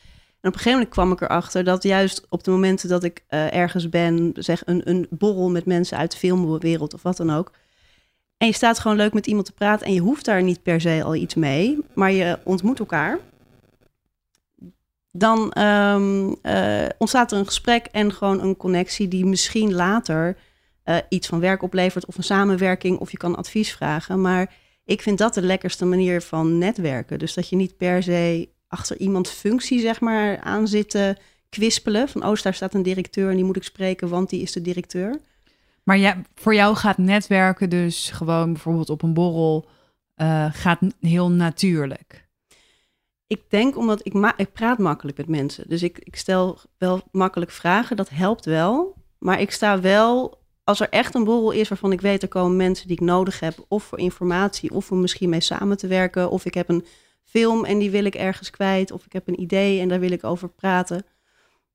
En 0.40 0.52
op 0.52 0.58
een 0.58 0.62
gegeven 0.62 0.72
moment 0.72 0.90
kwam 0.90 1.12
ik 1.12 1.20
erachter 1.20 1.64
dat 1.64 1.82
juist 1.82 2.26
op 2.28 2.44
de 2.44 2.50
momenten 2.50 2.88
dat 2.88 3.04
ik 3.04 3.24
ergens 3.28 3.88
ben, 3.88 4.32
zeg 4.34 4.62
een, 4.64 4.80
een 4.90 5.06
borrel 5.10 5.50
met 5.50 5.66
mensen 5.66 5.98
uit 5.98 6.10
de 6.12 6.18
filmwereld 6.18 6.94
of 6.94 7.02
wat 7.02 7.16
dan 7.16 7.30
ook. 7.32 7.50
En 8.36 8.46
je 8.46 8.52
staat 8.52 8.78
gewoon 8.78 8.96
leuk 8.96 9.12
met 9.12 9.26
iemand 9.26 9.46
te 9.46 9.52
praten 9.52 9.86
en 9.86 9.92
je 9.92 10.00
hoeft 10.00 10.24
daar 10.24 10.42
niet 10.42 10.62
per 10.62 10.80
se 10.80 11.02
al 11.04 11.14
iets 11.14 11.34
mee, 11.34 11.78
maar 11.94 12.12
je 12.12 12.38
ontmoet 12.44 12.78
elkaar. 12.78 13.18
Dan 15.10 15.52
ehm, 15.52 16.32
eh, 16.42 16.86
ontstaat 16.98 17.32
er 17.32 17.38
een 17.38 17.46
gesprek 17.46 17.86
en 17.92 18.12
gewoon 18.12 18.40
een 18.40 18.56
connectie 18.56 19.08
die 19.08 19.26
misschien 19.26 19.74
later 19.74 20.36
eh, 20.86 20.96
iets 21.08 21.26
van 21.26 21.40
werk 21.40 21.62
oplevert 21.62 22.06
of 22.06 22.16
een 22.16 22.24
samenwerking 22.24 22.98
of 22.98 23.10
je 23.10 23.16
kan 23.16 23.36
advies 23.36 23.72
vragen. 23.72 24.20
Maar 24.20 24.54
ik 24.84 25.02
vind 25.02 25.18
dat 25.18 25.34
de 25.34 25.42
lekkerste 25.42 25.84
manier 25.84 26.22
van 26.22 26.58
netwerken. 26.58 27.18
Dus 27.18 27.34
dat 27.34 27.48
je 27.48 27.56
niet 27.56 27.76
per 27.76 28.02
se 28.02 28.48
achter 28.68 28.96
iemands 28.96 29.30
functie 29.30 29.80
zeg 29.80 30.00
maar 30.00 30.40
aan 30.40 30.68
zit 30.68 30.90
te 30.90 31.16
kwispelen. 31.48 32.08
Van 32.08 32.26
oh, 32.26 32.34
daar 32.42 32.54
staat 32.54 32.74
een 32.74 32.82
directeur 32.82 33.30
en 33.30 33.36
die 33.36 33.44
moet 33.44 33.56
ik 33.56 33.62
spreken, 33.62 34.08
want 34.08 34.30
die 34.30 34.42
is 34.42 34.52
de 34.52 34.60
directeur. 34.60 35.20
Maar 35.82 35.98
ja, 35.98 36.22
voor 36.34 36.54
jou 36.54 36.76
gaat 36.76 36.98
netwerken 36.98 37.70
dus 37.70 38.10
gewoon 38.10 38.52
bijvoorbeeld 38.52 38.90
op 38.90 39.02
een 39.02 39.14
borrel 39.14 39.68
eh, 40.14 40.46
gaat 40.52 40.80
heel 41.00 41.30
natuurlijk. 41.30 42.28
Ik 43.26 43.42
denk 43.48 43.76
omdat 43.76 44.00
ik, 44.06 44.12
ma- 44.12 44.36
ik 44.36 44.52
praat 44.52 44.78
makkelijk 44.78 45.16
met 45.16 45.28
mensen. 45.28 45.68
Dus 45.68 45.82
ik, 45.82 45.98
ik 45.98 46.16
stel 46.16 46.58
wel 46.78 47.02
makkelijk 47.10 47.50
vragen, 47.50 47.96
dat 47.96 48.08
helpt 48.08 48.44
wel. 48.44 48.94
Maar 49.18 49.40
ik 49.40 49.50
sta 49.50 49.80
wel, 49.80 50.38
als 50.66 50.80
er 50.80 50.88
echt 50.88 51.14
een 51.14 51.24
borrel 51.24 51.50
is 51.50 51.68
waarvan 51.68 51.92
ik 51.92 52.00
weet 52.00 52.22
er 52.22 52.28
komen 52.28 52.56
mensen 52.56 52.86
die 52.86 52.96
ik 52.96 53.02
nodig 53.02 53.40
heb, 53.40 53.64
of 53.68 53.84
voor 53.84 53.98
informatie, 53.98 54.70
of 54.70 54.90
om 54.90 55.00
misschien 55.00 55.28
mee 55.28 55.40
samen 55.40 55.76
te 55.76 55.86
werken, 55.86 56.30
of 56.30 56.44
ik 56.44 56.54
heb 56.54 56.68
een 56.68 56.84
film 57.24 57.64
en 57.64 57.78
die 57.78 57.90
wil 57.90 58.04
ik 58.04 58.14
ergens 58.14 58.50
kwijt, 58.50 58.90
of 58.90 59.04
ik 59.04 59.12
heb 59.12 59.28
een 59.28 59.40
idee 59.40 59.80
en 59.80 59.88
daar 59.88 60.00
wil 60.00 60.10
ik 60.10 60.24
over 60.24 60.48
praten. 60.48 61.06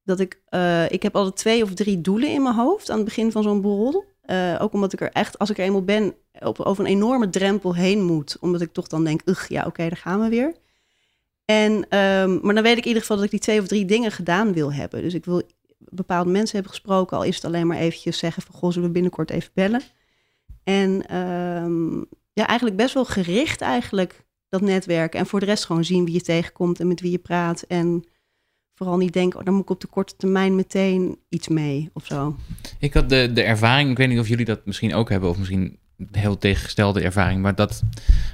Dat 0.03 0.19
ik, 0.19 0.41
eh, 0.45 0.91
ik 0.91 1.03
heb 1.03 1.15
altijd 1.15 1.35
twee 1.35 1.63
of 1.63 1.73
drie 1.73 2.01
doelen 2.01 2.29
in 2.29 2.43
mijn 2.43 2.55
hoofd 2.55 2.89
aan 2.89 2.95
het 2.95 3.05
begin 3.05 3.31
van 3.31 3.43
zo'n 3.43 3.61
borrel. 3.61 4.03
Eh, 4.21 4.55
ook 4.59 4.73
omdat 4.73 4.93
ik 4.93 5.01
er 5.01 5.11
echt, 5.11 5.39
als 5.39 5.49
ik 5.49 5.57
er 5.57 5.63
eenmaal 5.63 5.83
ben, 5.83 6.13
op, 6.39 6.59
over 6.59 6.85
een 6.85 6.91
enorme 6.91 7.29
drempel 7.29 7.75
heen 7.75 8.03
moet. 8.03 8.37
Omdat 8.39 8.61
ik 8.61 8.73
toch 8.73 8.87
dan 8.87 9.03
denk, 9.03 9.21
ugh, 9.25 9.49
ja, 9.49 9.65
oké, 9.65 9.87
daar 9.87 9.97
gaan 9.97 10.21
we 10.21 10.29
weer. 10.29 10.53
En, 11.45 11.85
ehm, 11.89 12.39
maar 12.41 12.53
dan 12.53 12.63
weet 12.63 12.77
ik 12.77 12.83
in 12.83 12.87
ieder 12.87 13.01
geval 13.01 13.15
dat 13.15 13.25
ik 13.25 13.31
die 13.31 13.39
twee 13.39 13.59
of 13.59 13.67
drie 13.67 13.85
dingen 13.85 14.11
gedaan 14.11 14.53
wil 14.53 14.73
hebben. 14.73 15.01
Dus 15.01 15.13
ik 15.13 15.25
wil 15.25 15.41
bepaalde 15.89 16.29
mensen 16.29 16.55
hebben 16.55 16.71
gesproken, 16.71 17.17
al 17.17 17.23
is 17.23 17.35
het 17.35 17.45
alleen 17.45 17.67
maar 17.67 17.77
eventjes 17.77 18.17
zeggen 18.17 18.43
van, 18.43 18.55
goh, 18.55 18.71
zullen 18.71 18.87
we 18.87 18.93
binnenkort 18.93 19.29
even 19.29 19.51
bellen? 19.53 19.81
En 20.63 21.07
ehm, 21.07 21.97
ja, 22.33 22.47
eigenlijk 22.47 22.77
best 22.77 22.93
wel 22.93 23.05
gericht 23.05 23.61
eigenlijk 23.61 24.25
dat 24.49 24.61
netwerk. 24.61 25.13
En 25.13 25.25
voor 25.25 25.39
de 25.39 25.45
rest 25.45 25.65
gewoon 25.65 25.85
zien 25.85 26.05
wie 26.05 26.13
je 26.13 26.21
tegenkomt 26.21 26.79
en 26.79 26.87
met 26.87 27.01
wie 27.01 27.11
je 27.11 27.17
praat. 27.17 27.61
En 27.61 28.03
vooral 28.75 28.97
niet 28.97 29.13
denken, 29.13 29.39
oh, 29.39 29.45
dan 29.45 29.53
moet 29.53 29.63
ik 29.63 29.69
op 29.69 29.81
de 29.81 29.87
korte 29.87 30.15
termijn 30.15 30.55
meteen 30.55 31.17
iets 31.29 31.47
mee 31.47 31.89
of 31.93 32.05
zo. 32.05 32.35
Ik 32.79 32.93
had 32.93 33.09
de, 33.09 33.31
de 33.33 33.41
ervaring, 33.41 33.91
ik 33.91 33.97
weet 33.97 34.07
niet 34.07 34.19
of 34.19 34.27
jullie 34.27 34.45
dat 34.45 34.65
misschien 34.65 34.93
ook 34.93 35.09
hebben, 35.09 35.29
of 35.29 35.37
misschien 35.37 35.79
heel 36.11 36.37
tegengestelde 36.37 37.01
ervaring, 37.01 37.41
maar 37.41 37.55
dat 37.55 37.81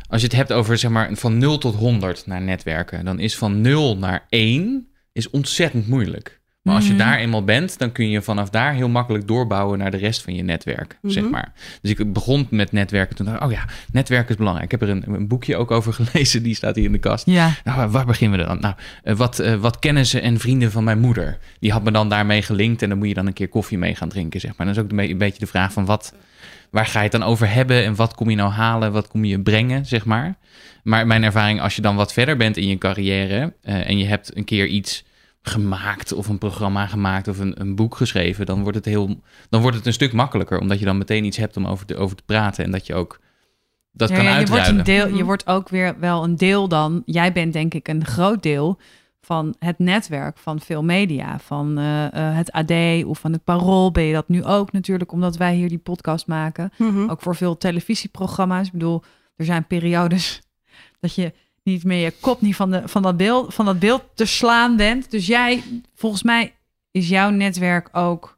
als 0.10 0.22
je 0.22 0.28
het 0.28 0.36
hebt 0.36 0.54
over 0.54 0.78
zeg 0.78 0.92
maar 0.92 1.16
van 1.16 1.38
0 1.38 1.58
tot 1.58 1.76
100 1.76 2.26
naar 2.26 2.42
netwerken, 2.42 3.06
dan 3.06 3.20
is 3.20 3.38
van 3.38 3.62
0 3.62 3.98
naar 3.98 4.26
1 4.30 4.88
is 5.12 5.30
ontzettend 5.30 5.88
moeilijk. 5.88 6.37
Maar 6.68 6.76
als 6.76 6.88
je 6.88 6.94
Mhm. 6.94 7.02
daar 7.10 7.18
eenmaal 7.18 7.44
bent, 7.44 7.78
dan 7.80 7.92
kun 7.92 8.10
je 8.10 8.22
vanaf 8.22 8.50
daar 8.50 8.74
heel 8.74 8.90
makkelijk 8.90 9.28
doorbouwen 9.28 9.78
naar 9.78 9.92
de 9.92 9.98
rest 9.98 10.22
van 10.22 10.36
je 10.36 10.44
netwerk, 10.44 10.98
zeg 11.02 11.24
Mhm. 11.24 11.32
maar. 11.32 11.54
Dus 11.82 11.92
ik 11.92 12.14
begon 12.14 12.48
met 12.50 12.72
netwerken, 12.72 13.16
toen 13.16 13.26
dacht 13.26 13.38
ik, 13.38 13.44
oh 13.44 13.52
ja, 13.52 13.66
netwerken 13.92 14.30
is 14.30 14.36
belangrijk. 14.36 14.72
Ik 14.74 14.80
heb 14.80 14.90
er 14.90 14.96
een, 14.96 15.04
een 15.08 15.28
boekje 15.28 15.56
ook 15.56 15.72
over 15.72 15.94
gelezen, 15.94 16.44
die 16.44 16.56
staat 16.56 16.76
hier 16.76 16.86
in 16.86 16.92
de 16.92 16.98
kast. 16.98 17.26
Ja. 17.26 17.52
Nou, 17.64 17.90
waar- 17.90 18.06
beginnen 18.06 18.40
we 18.40 18.46
dan? 18.46 18.60
Nou, 18.60 18.74
eh, 19.04 19.16
wat, 19.16 19.40
eh, 19.40 19.56
wat 19.56 19.80
kennissen 19.80 20.22
en 20.22 20.40
vrienden 20.40 20.72
van 20.72 20.84
mijn 20.84 21.00
moeder. 21.00 21.38
Die 21.60 21.72
had 21.72 21.84
me 21.84 21.92
dan 21.92 22.10
daarmee 22.10 22.42
gelinkt 22.42 22.82
en 22.82 22.90
dan 22.90 22.98
moet 22.98 23.08
je 23.08 23.14
dan 23.14 23.28
een 23.28 23.34
keer 23.34 23.48
koffie 23.50 23.78
mee 23.78 23.96
gaan 23.96 24.10
drinken, 24.10 24.40
zeg 24.40 24.52
maar. 24.58 24.66
Dan 24.68 24.76
is 24.76 24.82
ook 24.82 24.92
een 24.92 25.18
beetje 25.18 25.40
de 25.40 25.48
vraag 25.48 25.74
van 25.74 25.86
wat, 25.86 26.14
waar 26.72 26.86
ga 26.86 26.98
je 26.98 27.04
het 27.10 27.12
dan 27.20 27.24
over 27.24 27.52
hebben 27.54 27.84
en 27.84 27.96
wat 27.96 28.16
kom 28.16 28.30
je 28.30 28.36
nou 28.36 28.52
halen, 28.52 28.92
wat 28.92 29.08
kom 29.08 29.26
je 29.26 29.40
brengen, 29.42 29.86
zeg 29.86 30.06
maar. 30.06 30.36
Maar 30.84 31.08
mijn 31.08 31.24
ervaring, 31.24 31.62
als 31.62 31.76
je 31.76 31.82
dan 31.82 31.96
wat 31.96 32.14
verder 32.14 32.38
bent 32.38 32.58
in 32.58 32.68
je 32.68 32.78
carrière 32.78 33.54
eh, 33.62 33.90
en 33.90 33.98
je 33.98 34.06
hebt 34.06 34.38
een 34.38 34.46
keer 34.46 34.66
iets 34.68 35.04
gemaakt 35.48 36.14
of 36.14 36.28
een 36.28 36.38
programma 36.38 36.88
gemaakt 36.88 37.28
of 37.28 37.40
een, 37.40 37.62
een 37.62 37.76
boek 37.76 37.96
geschreven, 37.96 38.46
dan 38.46 38.62
wordt, 38.62 38.78
het 38.78 38.86
heel, 38.86 39.22
dan 39.50 39.62
wordt 39.62 39.78
het 39.78 39.86
een 39.86 39.94
stuk 39.94 40.14
makkelijker, 40.14 40.60
omdat 40.60 40.80
je 40.80 40.86
dan 40.86 40.98
meteen 40.98 41.24
iets 41.26 41.38
hebt 41.38 41.58
om 41.58 41.68
over 41.68 41.86
te, 41.86 41.96
over 41.98 42.16
te 42.16 42.24
praten 42.26 42.64
en 42.64 42.72
dat 42.72 42.88
je 42.88 42.94
ook 42.96 43.20
dat 43.92 44.10
Ja, 44.10 44.16
kan 44.16 44.24
ja, 44.26 44.40
je, 44.40 44.46
wordt 44.46 44.68
een 44.68 44.84
deel, 44.84 45.08
je 45.08 45.14
Mhm. 45.14 45.24
wordt 45.24 45.48
ook 45.48 45.70
weer 45.70 46.00
wel 46.00 46.24
een 46.24 46.36
deel 46.38 46.68
dan. 46.68 47.02
Jij 47.06 47.32
bent 47.34 47.54
denk 47.54 47.74
ik 47.74 47.88
een 47.88 48.06
groot 48.06 48.44
deel 48.44 48.80
van 49.22 49.56
het 49.60 49.80
netwerk 49.80 50.38
van 50.38 50.60
veel 50.60 50.84
media. 50.84 51.40
Van 51.40 51.78
eh, 51.78 52.06
eh, 52.06 52.36
het 52.36 52.52
AD 52.52 53.06
of 53.06 53.20
van 53.20 53.32
het 53.32 53.44
Parool 53.44 53.92
ben 53.92 54.04
je 54.04 54.14
dat 54.14 54.28
nu 54.28 54.44
ook 54.44 54.72
natuurlijk, 54.72 55.12
omdat 55.12 55.38
wij 55.38 55.56
hier 55.56 55.70
die 55.70 55.78
podcast 55.78 56.28
maken. 56.28 56.72
Mhm. 56.78 57.10
Ook 57.10 57.22
voor 57.22 57.36
veel 57.36 57.58
televisieprogramma's. 57.58 58.66
Ik 58.66 58.72
bedoel, 58.72 59.04
er 59.36 59.46
zijn 59.46 59.68
periodes 59.68 60.42
dat 61.00 61.16
je 61.16 61.34
niet 61.68 61.84
meer 61.84 62.04
je 62.04 62.14
kop 62.20 62.42
niet 62.42 62.56
van, 62.56 62.72
de, 62.72 62.88
van, 62.88 63.02
dat 63.02 63.18
beeld, 63.18 63.54
van 63.54 63.66
dat 63.66 63.80
beeld 63.80 64.04
te 64.14 64.26
slaan 64.26 64.76
bent. 64.78 65.12
Dus 65.12 65.28
jij, 65.28 65.64
volgens 65.96 66.24
mij 66.24 66.56
is 66.92 67.10
jouw 67.10 67.30
netwerk 67.30 67.90
ook 67.92 68.38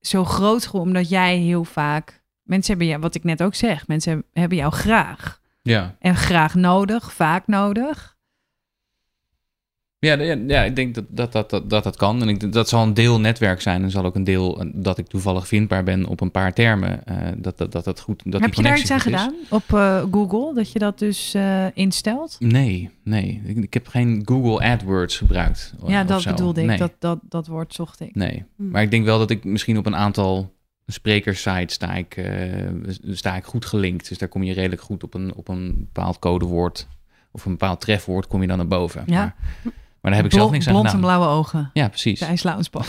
zo 0.00 0.24
groot 0.24 0.66
geworden, 0.66 0.92
omdat 0.92 1.08
jij 1.10 1.36
heel 1.36 1.64
vaak... 1.64 2.22
Mensen 2.42 2.70
hebben 2.70 2.86
jou, 2.88 3.00
wat 3.00 3.14
ik 3.14 3.24
net 3.24 3.42
ook 3.42 3.54
zeg, 3.54 3.86
mensen 3.86 4.10
hebben- 4.12 4.30
hebben 4.32 4.58
jou 4.58 4.72
graag. 4.72 5.40
Ja. 5.62 5.96
En 5.98 6.16
graag 6.16 6.54
nodig, 6.54 7.12
vaak 7.12 7.46
nodig. 7.46 8.16
Ja, 10.00 10.14
ja, 10.46 10.62
ik 10.62 10.76
denk 10.76 10.94
dat 10.94 11.04
dat, 11.08 11.32
dat, 11.32 11.50
dat, 11.50 11.84
dat, 11.84 11.96
kan. 11.96 12.22
En 12.22 12.28
ik, 12.28 12.40
denk 12.40 12.52
dat 12.52 12.68
zal 12.68 12.82
een 12.82 12.94
deel 12.94 13.20
netwerk 13.20 13.60
zijn. 13.60 13.82
En 13.82 13.90
zal 13.90 14.04
ook 14.04 14.14
een 14.14 14.24
deel 14.24 14.60
eh, 14.60 14.70
dat 14.74 14.98
ik 14.98 15.06
toevallig 15.06 15.46
vindbaar 15.46 15.84
ben 15.84 16.06
op 16.06 16.20
een 16.20 16.30
paar 16.30 16.54
termen. 16.54 17.06
eh, 17.06 17.16
dat, 17.36 17.58
dat, 17.58 17.72
dat 17.72 17.84
dat 17.84 18.00
goed 18.00 18.22
dat 18.24 18.40
Heb 18.40 18.54
die 18.54 18.62
je 18.62 18.68
daar 18.68 18.78
iets 18.78 18.90
aan 18.90 19.00
gedaan 19.00 19.34
op 19.48 19.72
eh, 19.72 20.04
Google? 20.10 20.54
Dat 20.54 20.72
je 20.72 20.78
dat 20.78 20.98
dus 20.98 21.36
instelt? 21.74 22.36
Nee, 22.38 22.90
nee. 23.02 23.42
Ik, 23.44 23.56
ik 23.56 23.74
heb 23.74 23.86
geen 23.86 24.22
Google 24.24 24.66
AdWords 24.66 25.16
gebruikt. 25.16 25.74
ja, 25.86 26.04
dat 26.04 26.22
zo. 26.22 26.30
bedoelde 26.30 26.60
ik. 26.60 26.66
Nee, 26.66 26.78
Dat, 26.78 26.92
dat, 26.98 27.18
dat 27.22 27.46
woord 27.46 27.74
zocht 27.74 28.00
ik. 28.00 28.14
nee. 28.14 28.44
Hmm. 28.56 28.70
Maar 28.70 28.82
ik 28.82 28.90
denk 28.90 29.04
wel 29.04 29.18
dat 29.18 29.30
ik 29.30 29.44
misschien 29.44 29.78
op 29.78 29.86
een 29.86 29.96
aantal 29.96 30.52
sprekersites 30.86 31.74
sta 31.74 31.94
ik, 31.94 32.30
sta 33.10 33.36
ik 33.36 33.44
goed 33.44 33.64
gelinkt. 33.64 34.08
Dus 34.08 34.18
daar 34.18 34.28
kom 34.28 34.42
je 34.42 34.52
redelijk 34.52 34.82
goed 34.82 35.02
op 35.02 35.14
een, 35.14 35.34
op 35.34 35.48
een 35.48 35.74
bepaald 35.78 36.18
codewoord 36.18 36.88
of 37.30 37.44
een 37.44 37.50
bepaald 37.50 37.80
trefwoord 37.80 38.26
kom 38.26 38.40
je 38.40 38.46
dan 38.46 38.56
naar 38.56 38.66
boven. 38.66 39.02
Ja. 39.06 39.34
Maar, 39.62 39.72
maar 40.00 40.12
daar 40.12 40.22
heb 40.22 40.24
ik 40.32 40.36
zelf 40.38 40.50
niks 40.50 40.66
aan 40.66 40.72
Blond 40.72 40.92
en 40.92 41.00
blauwe 41.00 41.26
ogen. 41.26 41.70
Ja, 41.72 41.88
precies. 41.88 42.18
Thijs 42.18 42.42
Launsbach. 42.42 42.88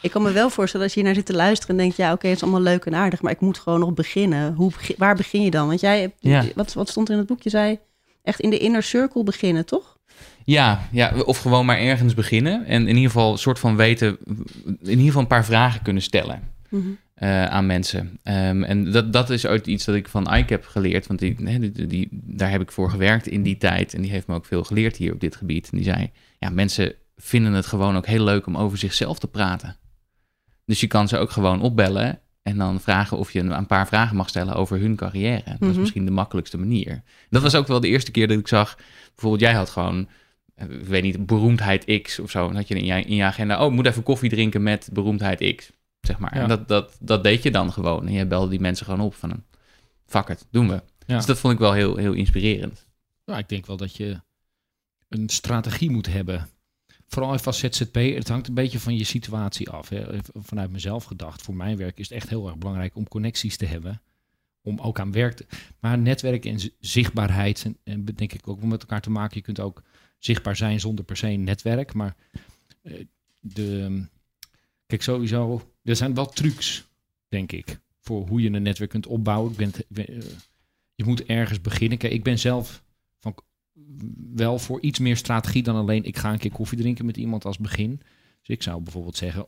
Ik 0.00 0.10
kan 0.10 0.22
me 0.22 0.30
wel 0.32 0.50
voorstellen 0.50 0.84
als 0.86 0.94
je 0.94 1.00
hier 1.00 1.08
naar 1.08 1.18
zit 1.18 1.26
te 1.26 1.34
luisteren 1.34 1.76
en 1.76 1.82
denkt, 1.82 1.96
ja, 1.96 2.12
oké, 2.12 2.26
het 2.26 2.36
is 2.36 2.42
allemaal 2.42 2.60
leuk 2.60 2.84
en 2.84 2.94
aardig, 2.94 3.22
maar 3.22 3.32
ik 3.32 3.40
moet 3.40 3.58
gewoon 3.58 3.80
nog 3.80 3.94
beginnen. 3.94 4.54
Hoe, 4.54 4.72
waar 4.96 5.14
begin 5.16 5.42
je 5.42 5.50
dan? 5.50 5.66
Want 5.68 5.80
jij, 5.80 6.00
hebt- 6.00 6.16
Ja. 6.20 6.44
wat, 6.54 6.72
wat 6.72 6.88
stond 6.88 7.06
er 7.08 7.12
in 7.12 7.18
het 7.18 7.28
boek? 7.28 7.42
Je 7.42 7.50
zei 7.50 7.78
echt 8.22 8.40
in 8.40 8.50
de 8.50 8.58
inner 8.58 8.82
circle 8.82 9.24
beginnen, 9.24 9.66
toch? 9.66 9.96
Ja, 10.44 10.88
ja, 10.90 11.12
of 11.24 11.38
gewoon 11.38 11.66
maar 11.66 11.78
ergens 11.78 12.14
beginnen. 12.14 12.66
En 12.66 12.82
in 12.82 12.94
ieder 12.96 13.10
geval 13.10 13.32
een 13.32 13.38
soort 13.38 13.58
van 13.58 13.76
weten, 13.76 14.18
in 14.66 14.78
ieder 14.82 15.04
geval 15.04 15.20
een 15.20 15.26
paar 15.26 15.44
vragen 15.44 15.82
kunnen 15.82 16.02
stellen 16.02 16.50
Mhm. 16.72 16.88
eh, 17.14 17.46
aan 17.46 17.66
mensen. 17.66 18.18
Ehm, 18.22 18.62
en 18.62 18.90
dat, 18.92 19.12
dat 19.12 19.30
is 19.30 19.46
ook 19.46 19.64
iets 19.64 19.84
dat 19.84 19.94
ik 19.94 20.08
van 20.08 20.34
Ike 20.34 20.52
heb 20.52 20.66
geleerd. 20.66 21.06
Want 21.06 21.18
die, 21.20 21.58
die, 21.60 21.86
die- 21.86 22.08
daar 22.12 22.50
heb 22.50 22.60
ik 22.60 22.72
voor 22.72 22.90
gewerkt 22.90 23.26
in 23.26 23.42
die 23.42 23.56
tijd. 23.56 23.94
En 23.94 24.02
die 24.02 24.10
heeft 24.10 24.26
me 24.26 24.34
ook 24.34 24.46
veel 24.46 24.64
geleerd 24.64 24.96
hier 24.96 25.12
op 25.12 25.20
dit 25.20 25.36
gebied. 25.36 25.68
En 25.70 25.76
die 25.76 25.86
zei, 25.86 26.10
ja, 26.38 26.50
mensen 26.50 26.94
vinden 27.16 27.52
het 27.52 27.66
gewoon 27.66 27.96
ook 27.96 28.06
heel 28.06 28.24
leuk 28.24 28.46
om 28.46 28.56
over 28.56 28.78
zichzelf 28.78 29.18
te 29.18 29.28
praten. 29.28 29.76
Dus 30.64 30.80
je 30.80 30.86
kan 30.86 31.08
ze 31.08 31.18
ook 31.18 31.30
gewoon 31.30 31.60
opbellen 31.60 32.20
en 32.42 32.56
dan 32.58 32.80
vragen 32.80 33.18
of 33.18 33.32
je 33.32 33.40
een, 33.40 33.50
een 33.56 33.66
paar 33.66 33.86
vragen 33.86 34.16
mag 34.16 34.28
stellen 34.28 34.54
over 34.54 34.78
hun 34.80 34.96
carrière. 34.96 35.42
Dat 35.44 35.60
is 35.60 35.68
Mhm. 35.68 35.80
misschien 35.80 36.04
de 36.04 36.10
makkelijkste 36.10 36.58
manier. 36.58 37.02
Dat 37.30 37.42
was 37.42 37.54
ook 37.54 37.66
wel 37.66 37.80
de 37.80 37.88
eerste 37.88 38.10
keer 38.10 38.28
dat 38.28 38.38
ik 38.38 38.48
zag, 38.48 38.76
bijvoorbeeld 39.14 39.42
jij 39.42 39.52
had 39.52 39.70
gewoon, 39.70 40.08
eh, 40.54 40.70
ik 40.70 40.84
weet 40.86 41.02
niet, 41.02 41.26
beroemdheid 41.26 42.00
X 42.02 42.18
of 42.18 42.30
zo. 42.30 42.46
Dan 42.46 42.56
had 42.56 42.68
je 42.68 42.74
in 42.74 42.84
je, 42.84 43.02
in 43.02 43.14
je 43.16 43.22
agenda, 43.24 43.60
oh, 43.60 43.66
ik 43.66 43.72
moet 43.76 43.86
even 43.86 44.02
koffie 44.02 44.30
drinken 44.30 44.62
met 44.62 44.88
beroemdheid 44.92 45.54
X, 45.56 45.70
zeg 46.06 46.18
maar. 46.18 46.34
Ja. 46.34 46.42
En 46.42 46.48
dat, 46.48 46.68
dat, 46.68 46.96
dat 47.00 47.22
deed 47.22 47.42
je 47.42 47.50
dan 47.50 47.72
gewoon. 47.72 48.06
En 48.06 48.12
je 48.12 48.26
belde 48.26 48.50
die 48.50 48.60
mensen 48.60 48.86
gewoon 48.86 49.00
op 49.00 49.14
van, 49.14 49.44
fuck 50.06 50.28
it, 50.28 50.46
doen 50.50 50.68
we. 50.68 50.82
Ja. 51.06 51.16
Dus 51.16 51.26
dat 51.26 51.38
vond 51.38 51.52
ik 51.52 51.58
wel 51.58 51.72
heel, 51.72 51.96
heel 51.96 52.12
inspirerend. 52.12 52.86
Nou, 53.24 53.38
ik 53.38 53.48
denk 53.48 53.66
wel 53.66 53.76
dat 53.76 53.96
je 53.96 54.20
een 55.08 55.28
strategie 55.28 55.90
moet 55.90 56.06
hebben. 56.06 56.48
Vooral 57.06 57.34
even 57.34 57.46
als 57.46 57.58
ZZP, 57.58 57.94
het 57.94 58.28
hangt 58.28 58.48
een 58.48 58.54
beetje 58.54 58.80
van 58.80 58.96
je 58.96 59.04
situatie 59.04 59.70
af. 59.70 59.88
Hè. 59.88 60.18
Vanuit 60.34 60.70
mezelf 60.70 61.04
gedacht, 61.04 61.42
voor 61.42 61.54
mijn 61.54 61.76
werk 61.76 61.98
is 61.98 62.08
het 62.08 62.18
echt 62.18 62.28
heel 62.28 62.46
erg 62.46 62.56
belangrijk 62.56 62.96
om 62.96 63.08
connecties 63.08 63.56
te 63.56 63.66
hebben. 63.66 64.02
Om 64.62 64.78
ook 64.78 65.00
aan 65.00 65.12
werk 65.12 65.34
te... 65.34 65.46
Maar 65.80 65.98
netwerk 65.98 66.44
en 66.44 66.60
zichtbaarheid, 66.80 67.64
en, 67.64 67.76
en 67.84 68.04
denk 68.04 68.32
ik 68.32 68.48
ook 68.48 68.60
wel 68.60 68.68
met 68.68 68.80
elkaar 68.80 69.00
te 69.00 69.10
maken. 69.10 69.36
Je 69.36 69.42
kunt 69.42 69.60
ook 69.60 69.82
zichtbaar 70.18 70.56
zijn 70.56 70.80
zonder 70.80 71.04
per 71.04 71.16
se 71.16 71.26
een 71.28 71.44
netwerk. 71.44 71.94
Maar 71.94 72.16
eh, 72.82 73.04
de... 73.40 74.02
Kijk, 74.86 75.02
sowieso, 75.02 75.71
er 75.82 75.96
zijn 75.96 76.14
wel 76.14 76.26
trucs, 76.26 76.86
denk 77.28 77.52
ik, 77.52 77.80
voor 78.00 78.28
hoe 78.28 78.42
je 78.42 78.50
een 78.50 78.62
netwerk 78.62 78.90
kunt 78.90 79.06
opbouwen. 79.06 79.50
Ik 79.50 79.56
ben, 79.56 79.72
eh, 80.06 80.22
je 80.94 81.04
moet 81.04 81.24
ergens 81.24 81.60
beginnen. 81.60 81.98
Kijk, 81.98 82.12
ik 82.12 82.22
ben 82.22 82.38
zelf 82.38 82.84
van 83.18 83.34
wel 84.34 84.58
voor 84.58 84.80
iets 84.80 84.98
meer 84.98 85.16
strategie 85.16 85.62
dan 85.62 85.76
alleen 85.76 86.04
ik 86.04 86.16
ga 86.16 86.32
een 86.32 86.38
keer 86.38 86.52
koffie 86.52 86.78
drinken 86.78 87.06
met 87.06 87.16
iemand 87.16 87.44
als 87.44 87.58
begin. 87.58 88.00
Dus 88.38 88.48
ik 88.48 88.62
zou 88.62 88.82
bijvoorbeeld 88.82 89.16
zeggen, 89.16 89.46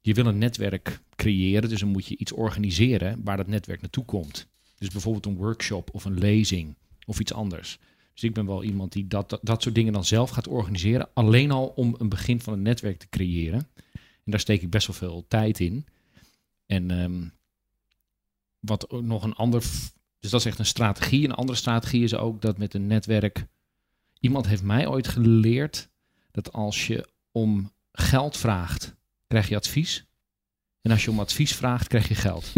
je 0.00 0.14
wil 0.14 0.26
een 0.26 0.38
netwerk 0.38 1.00
creëren, 1.16 1.68
dus 1.68 1.80
dan 1.80 1.88
moet 1.88 2.06
je 2.06 2.16
iets 2.16 2.32
organiseren 2.32 3.20
waar 3.24 3.36
dat 3.36 3.46
netwerk 3.46 3.80
naartoe 3.80 4.04
komt. 4.04 4.48
Dus 4.78 4.88
bijvoorbeeld 4.88 5.26
een 5.26 5.36
workshop 5.36 5.90
of 5.92 6.04
een 6.04 6.18
lezing 6.18 6.74
of 7.06 7.20
iets 7.20 7.32
anders. 7.32 7.78
Dus 8.12 8.22
ik 8.22 8.34
ben 8.34 8.46
wel 8.46 8.64
iemand 8.64 8.92
die 8.92 9.06
dat, 9.06 9.30
dat, 9.30 9.40
dat 9.42 9.62
soort 9.62 9.74
dingen 9.74 9.92
dan 9.92 10.04
zelf 10.04 10.30
gaat 10.30 10.48
organiseren, 10.48 11.08
alleen 11.14 11.50
al 11.50 11.66
om 11.66 11.94
een 11.98 12.08
begin 12.08 12.40
van 12.40 12.52
een 12.52 12.62
netwerk 12.62 12.98
te 12.98 13.08
creëren. 13.08 13.68
En 14.26 14.32
daar 14.32 14.40
steek 14.40 14.62
ik 14.62 14.70
best 14.70 14.86
wel 14.86 14.96
veel 14.96 15.24
tijd 15.28 15.60
in. 15.60 15.86
En 16.66 16.90
ehm, 16.90 17.28
wat 18.58 18.90
ook 18.90 19.02
nog 19.02 19.24
een 19.24 19.34
ander 19.34 19.62
dus 20.26 20.34
dat 20.34 20.44
is 20.44 20.46
echt 20.46 20.58
een 20.58 20.66
strategie. 20.66 21.24
Een 21.24 21.34
andere 21.34 21.58
strategie 21.58 22.02
is 22.02 22.14
ook 22.14 22.42
dat 22.42 22.58
met 22.58 22.74
een 22.74 22.86
netwerk. 22.86 23.46
Iemand 24.20 24.46
heeft 24.46 24.62
mij 24.62 24.86
ooit 24.86 25.08
geleerd 25.08 25.90
dat 26.30 26.52
als 26.52 26.86
je 26.86 27.08
om 27.32 27.72
geld 27.92 28.36
vraagt, 28.36 28.96
krijg 29.26 29.48
je 29.48 29.56
advies. 29.56 30.06
En 30.82 30.90
als 30.90 31.04
je 31.04 31.10
om 31.10 31.20
advies 31.20 31.54
vraagt, 31.54 31.86
krijg 31.88 32.08
je 32.08 32.14
geld. 32.14 32.52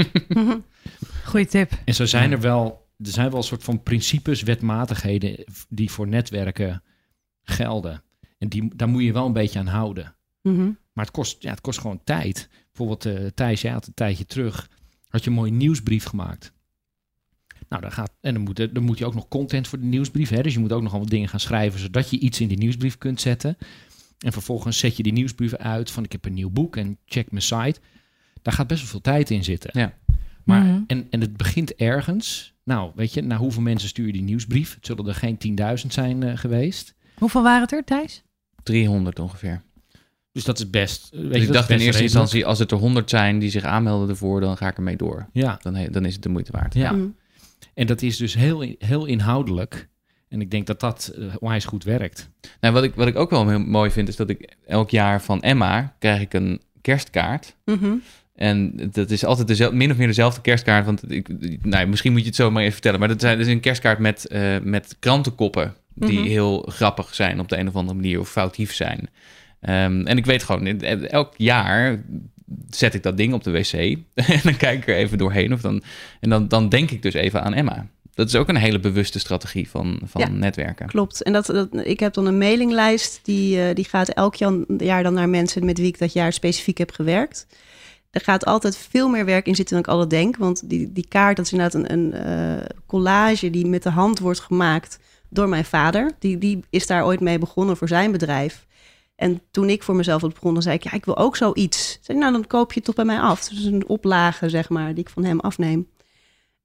Goeie 1.25 1.47
tip. 1.47 1.73
En 1.85 1.95
zo 1.95 2.05
zijn 2.05 2.33
er 2.33 2.41
wel, 2.41 2.89
er 2.99 3.11
zijn 3.11 3.29
wel 3.29 3.39
een 3.39 3.45
soort 3.45 3.65
van 3.65 3.83
principes, 3.83 4.43
wetmatigheden 4.43 5.45
die 5.69 5.91
voor 5.91 6.09
netwerken 6.09 6.83
gelden. 7.43 8.03
En 8.39 8.49
die, 8.49 8.77
daar 8.77 8.89
moet 8.89 9.03
je 9.03 9.13
wel 9.13 9.27
een 9.27 9.33
beetje 9.33 9.59
aan 9.59 9.67
houden. 9.67 10.17
Mhm. 10.43 10.71
Maar 10.99 11.07
het 11.07 11.17
kost, 11.17 11.43
ja, 11.43 11.51
het 11.51 11.61
kost 11.61 11.81
gewoon 11.81 12.01
tijd. 12.05 12.49
Bijvoorbeeld 12.67 13.07
eh 13.07 13.27
Thijs, 13.35 13.61
jij 13.61 13.73
had 13.73 13.87
een 13.87 13.95
tijdje 13.95 14.27
terug, 14.27 14.71
had 15.09 15.25
je 15.25 15.31
een 15.31 15.37
mooie 15.37 15.51
nieuwsbrief 15.53 16.05
gemaakt. 16.05 16.53
Nou, 17.69 17.83
dan 17.83 17.93
gaat, 17.93 18.11
en 18.21 18.35
dan 18.35 18.43
moet, 18.43 18.57
dan 18.75 18.83
moet 18.83 18.99
je 18.99 19.07
ook 19.07 19.15
nog 19.15 19.29
content 19.29 19.69
voor 19.69 19.79
de 19.81 19.85
nieuwsbrief. 19.85 20.29
Hè? 20.29 20.43
Dus 20.43 20.53
je 20.53 20.59
moet 20.59 20.73
ook 20.73 20.83
nog 20.83 20.93
wat 20.93 21.09
dingen 21.09 21.29
gaan 21.29 21.41
schrijven, 21.41 21.81
zodat 21.81 22.11
je 22.11 22.19
iets 22.19 22.41
in 22.41 22.49
die 22.49 22.59
nieuwsbrief 22.59 22.99
kunt 22.99 23.21
zetten. 23.21 23.57
En 24.19 24.33
vervolgens 24.33 24.79
zet 24.79 24.97
je 24.97 25.03
die 25.03 25.13
nieuwsbrief 25.13 25.55
uit 25.55 25.91
van 25.91 26.05
ik 26.05 26.13
heb 26.13 26.25
een 26.25 26.35
nieuw 26.35 26.51
boek 26.51 26.77
en 26.77 26.99
check 27.05 27.31
mijn 27.31 27.43
site. 27.43 27.81
Daar 28.43 28.55
gaat 28.55 28.67
best 28.67 28.81
wel 28.81 28.91
veel 28.91 29.01
tijd 29.01 29.31
in 29.31 29.45
zitten. 29.45 29.71
Ja. 29.73 29.95
Maar, 30.45 30.65
Mhm. 30.65 30.83
en, 30.87 31.07
en 31.11 31.21
het 31.21 31.37
begint 31.37 31.75
ergens. 31.75 32.55
Nou, 32.65 32.93
weet 32.95 33.15
je, 33.15 33.23
naar 33.23 33.39
hoeveel 33.39 33.63
mensen 33.63 33.89
stuur 33.89 34.07
je 34.07 34.13
die 34.13 34.23
nieuwsbrief? 34.23 34.75
Het 34.75 34.87
zullen 34.87 35.07
er 35.07 35.15
geen 35.15 35.39
10.000 35.39 35.93
zijn 35.93 36.23
eh, 36.23 36.37
geweest. 36.37 36.95
Hoeveel 37.15 37.43
waren 37.43 37.63
het 37.63 37.73
er, 37.73 37.85
Thijs? 37.85 38.23
300 38.63 39.19
ongeveer. 39.19 39.63
Dus 40.33 40.45
dat 40.45 40.59
is 40.59 40.71
best. 40.71 41.09
Weet 41.13 41.23
Dus 41.33 41.41
je, 41.41 41.47
ik 41.47 41.53
dacht 41.53 41.69
in 41.71 41.75
eerste 41.75 41.85
redelijk. 41.85 42.03
instantie, 42.03 42.47
als 42.47 42.59
het 42.59 42.71
er 42.71 42.77
100 42.79 43.11
zijn 43.11 43.39
die 43.39 43.51
zich 43.51 43.63
aanmelden 43.65 44.09
ervoor, 44.09 44.41
dan 44.41 44.57
ga 44.57 44.69
ik 44.69 44.77
ermee 44.77 44.97
door. 44.97 45.27
Ja, 45.33 45.59
Dan, 45.63 45.87
dan 45.91 46.05
is 46.05 46.13
het 46.15 46.23
de 46.23 46.29
moeite 46.29 46.53
waard. 46.53 46.75
ja. 46.75 46.93
Mhm. 46.93 47.07
En 47.75 47.87
dat 47.87 48.03
is 48.03 48.17
dus 48.17 48.35
heel, 48.35 48.75
heel 48.79 49.07
inhoudelijk. 49.07 49.89
En 50.29 50.41
ik 50.41 50.51
denk 50.51 50.67
dat 50.67 50.81
dat 50.81 51.13
uh, 51.19 51.35
onwijs 51.39 51.65
goed 51.65 51.85
werkt. 51.85 52.29
Nou, 52.61 52.75
wat 52.75 52.83
ik, 52.85 52.95
wat 52.95 53.07
ik 53.07 53.17
ook 53.17 53.31
wel 53.31 53.49
heel 53.49 53.59
mooi 53.59 53.91
vind, 53.91 54.09
is 54.09 54.17
dat 54.17 54.31
ik 54.31 54.57
elk 54.67 54.91
jaar 54.91 55.23
van 55.23 55.43
Emma 55.43 55.95
krijg 55.99 56.21
ik 56.21 56.35
een 56.35 56.61
kerstkaart. 56.81 57.57
Mhm. 57.65 57.95
En 58.35 58.73
dat 58.93 59.11
is 59.11 59.25
altijd 59.25 59.47
dezelfde, 59.49 59.77
min 59.77 59.91
of 59.91 59.97
meer 59.97 60.07
dezelfde 60.07 60.41
kerstkaart. 60.41 60.85
Want 60.85 61.11
ik, 61.13 61.29
nou, 61.65 61.87
misschien 61.87 62.13
moet 62.13 62.21
je 62.21 62.27
het 62.27 62.37
zo 62.37 62.51
maar 62.51 62.61
even 62.61 62.73
vertellen. 62.73 62.99
Maar 62.99 63.09
dat, 63.09 63.21
zijn, 63.21 63.39
dat 63.39 63.47
is 63.47 63.53
een 63.53 63.61
kerstkaart 63.61 63.99
met, 63.99 64.27
uh, 64.33 64.57
met 64.63 64.97
krantenkoppen. 64.99 65.75
Die 65.95 66.19
Mhm. 66.19 66.29
heel 66.29 66.63
grappig 66.69 67.15
zijn 67.15 67.41
op 67.41 67.49
de 67.49 67.59
een 67.59 67.69
of 67.69 67.77
andere 67.77 67.97
manier. 67.99 68.21
Of 68.21 68.31
foutief 68.31 68.75
zijn. 68.75 69.09
Um, 69.61 70.07
en 70.07 70.17
ik 70.17 70.27
weet 70.27 70.43
gewoon, 70.43 70.81
elk 71.07 71.35
jaar 71.37 72.05
zet 72.71 72.95
ik 72.95 73.03
dat 73.03 73.17
ding 73.17 73.33
op 73.33 73.45
de 73.45 73.51
wc. 73.51 73.73
en 74.15 74.41
dan 74.43 74.57
kijk 74.57 74.79
ik 74.79 74.89
er 74.89 74.95
even 74.95 75.19
doorheen. 75.19 75.53
Of 75.53 75.61
dan, 75.61 75.83
en 76.21 76.31
dan, 76.31 76.49
dan 76.49 76.69
denk 76.69 76.91
ik 76.91 77.03
dus 77.03 77.15
even 77.15 77.43
aan 77.43 77.55
Emma. 77.55 77.87
Dat 78.15 78.29
is 78.29 78.35
ook 78.35 78.49
een 78.49 78.57
hele 78.57 78.81
bewuste 78.81 79.19
strategie 79.19 79.71
van, 79.71 80.01
van 80.05 80.21
Ja, 80.21 80.29
netwerken. 80.29 80.87
Klopt. 80.87 81.23
En 81.23 81.33
dat, 81.33 81.47
dat, 81.47 81.69
ik 81.73 82.01
heb 82.01 82.15
dan 82.15 82.27
een 82.27 82.39
mailinglijst 82.39 83.21
die, 83.23 83.57
uh, 83.57 83.75
die 83.75 83.85
gaat 83.85 84.09
elk 84.09 84.35
jaar 84.79 85.03
dan 85.03 85.15
naar 85.15 85.29
mensen 85.29 85.65
met 85.65 85.79
wie 85.79 85.87
ik 85.87 85.99
dat 85.99 86.13
jaar 86.13 86.33
specifiek 86.33 86.79
heb 86.79 86.91
gewerkt. 86.91 87.47
Er 88.11 88.21
gaat 88.21 88.45
altijd 88.45 88.77
veel 88.77 89.09
meer 89.09 89.25
werk 89.25 89.47
in 89.47 89.55
zitten 89.55 89.75
dan 89.75 89.85
ik 89.85 89.91
altijd 89.91 90.11
denk. 90.11 90.37
Want 90.37 90.71
die, 90.71 90.93
die 90.93 91.07
kaart, 91.09 91.37
dat 91.37 91.45
is 91.45 91.53
inderdaad 91.53 91.91
een, 91.91 91.93
een 91.93 92.27
uh, 92.27 92.65
collage 92.87 93.51
die 93.51 93.67
met 93.67 93.83
de 93.83 93.91
hand 93.91 94.19
wordt 94.19 94.41
gemaakt 94.41 94.99
door 95.29 95.49
mijn 95.49 95.65
vader. 95.65 96.13
Die, 96.19 96.39
die 96.39 96.65
is 96.71 96.87
daar 96.87 97.05
ooit 97.05 97.21
mee 97.21 97.39
begonnen 97.39 97.77
voor 97.77 97.89
zijn 97.89 98.13
bedrijf. 98.13 98.67
En 99.19 99.41
toen 99.51 99.69
ik 99.69 99.83
voor 99.83 99.95
mezelf 99.95 100.21
had 100.21 100.35
begonnen, 100.35 100.63
zei 100.63 100.75
ik, 100.75 100.83
ja, 100.83 100.93
ik 100.93 101.05
wil 101.05 101.17
ook 101.17 101.37
zoiets. 101.37 101.99
Zei, 102.01 102.19
nou, 102.19 102.33
dan 102.33 102.47
koop 102.47 102.69
je 102.73 102.75
het 102.75 102.85
toch 102.85 102.95
bij 102.95 103.05
mij 103.05 103.21
af. 103.21 103.49
Dus 103.49 103.65
een 103.65 103.89
oplage, 103.89 104.49
zeg 104.49 104.69
maar, 104.69 104.95
die 104.95 105.05
ik 105.05 105.11
van 105.11 105.25
hem 105.25 105.41
afneem. 105.41 105.89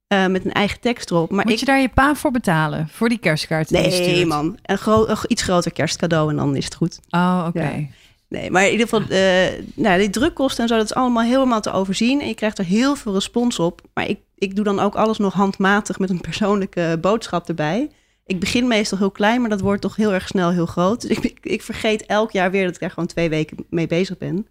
Uh, 0.08 0.26
met 0.26 0.44
een 0.44 0.52
eigen 0.52 0.80
tekst 0.80 1.10
erop. 1.10 1.30
Maar 1.30 1.44
Moet 1.44 1.52
ik... 1.52 1.58
je 1.58 1.66
daar 1.66 1.80
je 1.80 1.88
pa 1.88 2.14
voor 2.14 2.30
betalen? 2.30 2.88
Voor 2.88 3.08
die 3.08 3.18
kerstkaart? 3.18 3.68
Die 3.68 3.78
nee, 3.78 4.26
man. 4.26 4.58
Een, 4.62 4.78
gro 4.78 5.06
een, 5.06 5.16
iets 5.26 5.42
groter 5.42 5.72
kerstcadeau 5.72 6.30
en 6.30 6.36
dan 6.36 6.56
is 6.56 6.64
het 6.64 6.74
goed. 6.74 7.00
Oh, 7.10 7.44
oké. 7.48 7.58
Okay. 7.58 7.78
Ja. 7.78 7.86
Nee, 8.28 8.50
maar 8.50 8.64
in 8.64 8.70
ieder 8.70 8.88
geval, 8.88 9.02
uh, 9.10 9.64
nou, 9.74 9.98
die 9.98 10.10
drukkosten 10.10 10.62
en 10.62 10.68
zo, 10.68 10.76
dat 10.76 10.84
is 10.84 10.94
allemaal 10.94 11.22
helemaal 11.22 11.60
te 11.60 11.72
overzien. 11.72 12.20
En 12.20 12.28
je 12.28 12.34
krijgt 12.34 12.58
er 12.58 12.64
heel 12.64 12.96
veel 12.96 13.12
respons 13.12 13.58
op. 13.58 13.80
Maar 13.94 14.08
ik, 14.08 14.18
ik 14.34 14.56
doe 14.56 14.64
dan 14.64 14.80
ook 14.80 14.94
alles 14.94 15.18
nog 15.18 15.32
handmatig 15.32 15.98
met 15.98 16.10
een 16.10 16.20
persoonlijke 16.20 16.98
boodschap 17.00 17.48
erbij. 17.48 17.90
Ik 18.26 18.40
begin 18.40 18.66
meestal 18.66 18.98
heel 18.98 19.10
klein, 19.10 19.40
maar 19.40 19.50
dat 19.50 19.60
wordt 19.60 19.82
toch 19.82 19.96
heel 19.96 20.12
erg 20.12 20.28
snel 20.28 20.50
heel 20.50 20.66
groot. 20.66 21.00
Dus 21.00 21.18
ik, 21.18 21.38
ik, 21.56 21.62
vergeet 21.62 22.06
elk 22.06 22.30
jaar 22.30 22.50
weer 22.50 22.64
dat 22.64 22.74
ik 22.74 22.82
er 22.82 22.90
gewoon 22.90 23.08
twee 23.08 23.28
weken 23.28 23.66
mee 23.70 23.86
bezig 23.86 24.18
ben. 24.18 24.46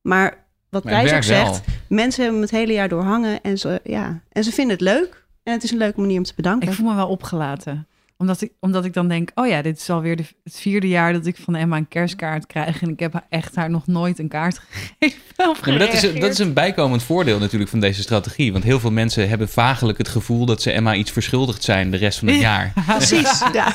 Maar 0.00 0.44
wat 0.68 0.82
Thijs 0.82 1.12
ook 1.12 1.22
zegt, 1.22 1.60
mensen 1.88 2.22
hebben 2.22 2.40
het 2.40 2.50
hele 2.50 2.72
jaar 2.72 2.88
doorhangen 2.88 3.40
en 3.42 3.58
ze, 3.58 3.80
ja, 3.84 4.22
en 4.32 4.44
ze 4.44 4.52
vinden 4.52 4.72
het 4.72 4.84
leuk. 4.84 5.24
En 5.42 5.52
het 5.52 5.62
is 5.62 5.70
een 5.70 5.78
leuke 5.78 6.00
manier 6.00 6.18
om 6.18 6.24
te 6.24 6.32
bedanken. 6.36 6.68
Ik 6.68 6.74
voel 6.74 6.88
me 6.88 6.94
wel 6.94 7.08
opgelaten. 7.08 7.88
Omdat 8.20 8.40
ik, 8.40 8.52
omdat 8.60 8.84
ik 8.84 8.92
dan 8.92 9.08
denk, 9.08 9.30
oh 9.34 9.46
ja, 9.46 9.62
dit 9.62 9.78
is 9.78 9.90
alweer 9.90 10.16
de, 10.16 10.24
het 10.44 10.60
vierde 10.60 10.88
jaar 10.88 11.12
dat 11.12 11.26
ik 11.26 11.36
van 11.36 11.54
Emma 11.54 11.76
een 11.76 11.88
kerstkaart 11.88 12.46
krijg. 12.46 12.82
En 12.82 12.88
ik 12.88 13.00
heb 13.00 13.24
echt 13.28 13.54
haar 13.54 13.70
nog 13.70 13.86
nooit 13.86 14.18
een 14.18 14.28
kaart 14.28 14.58
gegeven. 14.98 15.20
Of 15.36 15.66
Ja, 15.66 15.70
maar 15.70 15.78
dat, 15.78 15.92
is, 15.92 16.00
dat 16.20 16.30
is 16.30 16.38
een 16.38 16.52
bijkomend 16.52 17.02
voordeel 17.02 17.38
natuurlijk 17.38 17.70
van 17.70 17.80
deze 17.80 18.02
strategie. 18.02 18.52
Want 18.52 18.64
heel 18.64 18.80
veel 18.80 18.90
mensen 18.90 19.28
hebben 19.28 19.48
vagelijk 19.48 19.98
het 19.98 20.08
gevoel 20.08 20.46
dat 20.46 20.62
ze 20.62 20.70
Emma 20.70 20.94
iets 20.94 21.10
verschuldigd 21.10 21.62
zijn 21.62 21.90
de 21.90 21.96
rest 21.96 22.18
van 22.18 22.28
het 22.28 22.40
jaar. 22.40 22.72
Precies, 22.86 23.42
ja. 23.52 23.72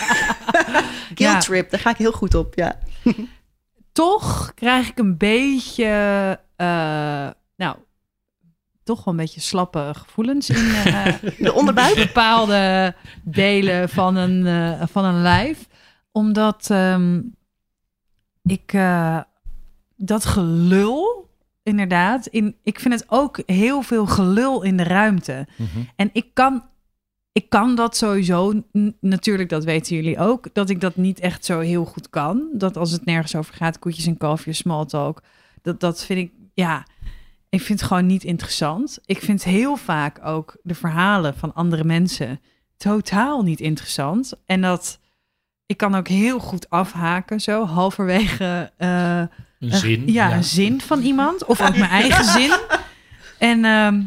Guilt 1.16 1.18
Ja. 1.18 1.40
trip, 1.40 1.70
daar 1.70 1.80
ga 1.80 1.90
ik 1.90 1.98
heel 1.98 2.12
goed 2.12 2.36
op, 2.36 2.56
ja. 2.56 2.80
Toch 3.92 4.52
krijg 4.56 4.88
ik 4.90 4.98
een 5.00 5.18
beetje, 5.18 5.86
eh, 6.56 7.28
nou, 7.56 7.76
toch 8.86 9.04
wel 9.04 9.14
een 9.14 9.20
beetje 9.20 9.40
slappe 9.42 9.92
gevoelens 9.96 10.50
in 10.50 10.56
eh, 10.76 11.14
De 11.46 11.54
onderbuik. 11.54 11.96
bepaalde 11.96 12.96
delen 13.24 13.90
van 13.90 14.16
een, 14.16 14.46
eh, 14.80 14.88
van 14.88 15.06
een 15.06 15.22
lijf. 15.22 15.68
Omdat 16.12 16.70
ehm, 16.70 17.22
ik 18.44 18.74
eh, 18.74 19.20
dat 19.96 20.26
gelul, 20.26 21.30
inderdaad, 21.64 22.26
in, 22.28 22.56
ik 22.64 22.80
vind 22.80 22.94
het 22.94 23.06
ook 23.08 23.40
heel 23.46 23.82
veel 23.82 24.06
gelul 24.06 24.64
in 24.64 24.78
de 24.78 24.84
ruimte. 24.84 25.48
Mhm. 25.58 25.80
En 25.96 26.10
ik 26.14 26.26
kan, 26.34 26.64
ik 27.32 27.50
kan 27.50 27.76
dat 27.76 27.98
sowieso, 27.98 28.54
n- 28.78 28.98
natuurlijk, 29.00 29.50
dat 29.50 29.64
weten 29.64 29.96
jullie 29.96 30.20
ook, 30.20 30.48
dat 30.54 30.70
ik 30.70 30.82
dat 30.82 30.96
niet 30.96 31.20
echt 31.20 31.46
zo 31.46 31.60
heel 31.60 31.86
goed 31.86 32.10
kan. 32.10 32.48
Dat 32.54 32.78
als 32.78 32.92
het 32.92 33.06
nergens 33.06 33.36
over 33.36 33.54
gaat, 33.54 33.80
koetjes 33.80 34.06
en 34.06 34.18
kalfjes, 34.18 34.58
small 34.58 34.86
talk, 34.86 35.22
dat, 35.62 35.80
dat 35.80 36.04
vind 36.06 36.20
ik, 36.20 36.32
ja, 36.54 36.86
ik 37.50 37.62
vind 37.62 37.80
het 37.80 37.88
gewoon 37.88 38.06
niet 38.06 38.24
interessant. 38.24 39.00
Ik 39.06 39.22
vind 39.22 39.44
heel 39.44 39.76
vaak 39.76 40.26
ook 40.26 40.58
de 40.64 40.76
verhalen 40.76 41.36
van 41.38 41.54
andere 41.54 41.84
mensen 41.84 42.40
totaal 42.78 43.42
niet 43.44 43.60
interessant. 43.60 44.34
En 44.46 44.62
dat, 44.62 45.00
ik 45.66 45.78
kan 45.78 45.96
ook 45.96 46.08
heel 46.08 46.40
goed 46.40 46.70
afhaken, 46.70 47.40
zo 47.42 47.66
halverwege. 47.66 48.72
eh, 48.78 49.20
Een 49.60 49.74
zin. 49.78 50.04
ja, 50.12 50.34
een 50.36 50.44
zin 50.44 50.82
van 50.82 51.02
iemand. 51.02 51.46
Of 51.46 51.62
ook 51.62 51.78
mijn 51.78 51.92
eigen 52.02 52.24
zin. 52.26 52.58
En, 53.40 53.66
ehm, 53.66 54.02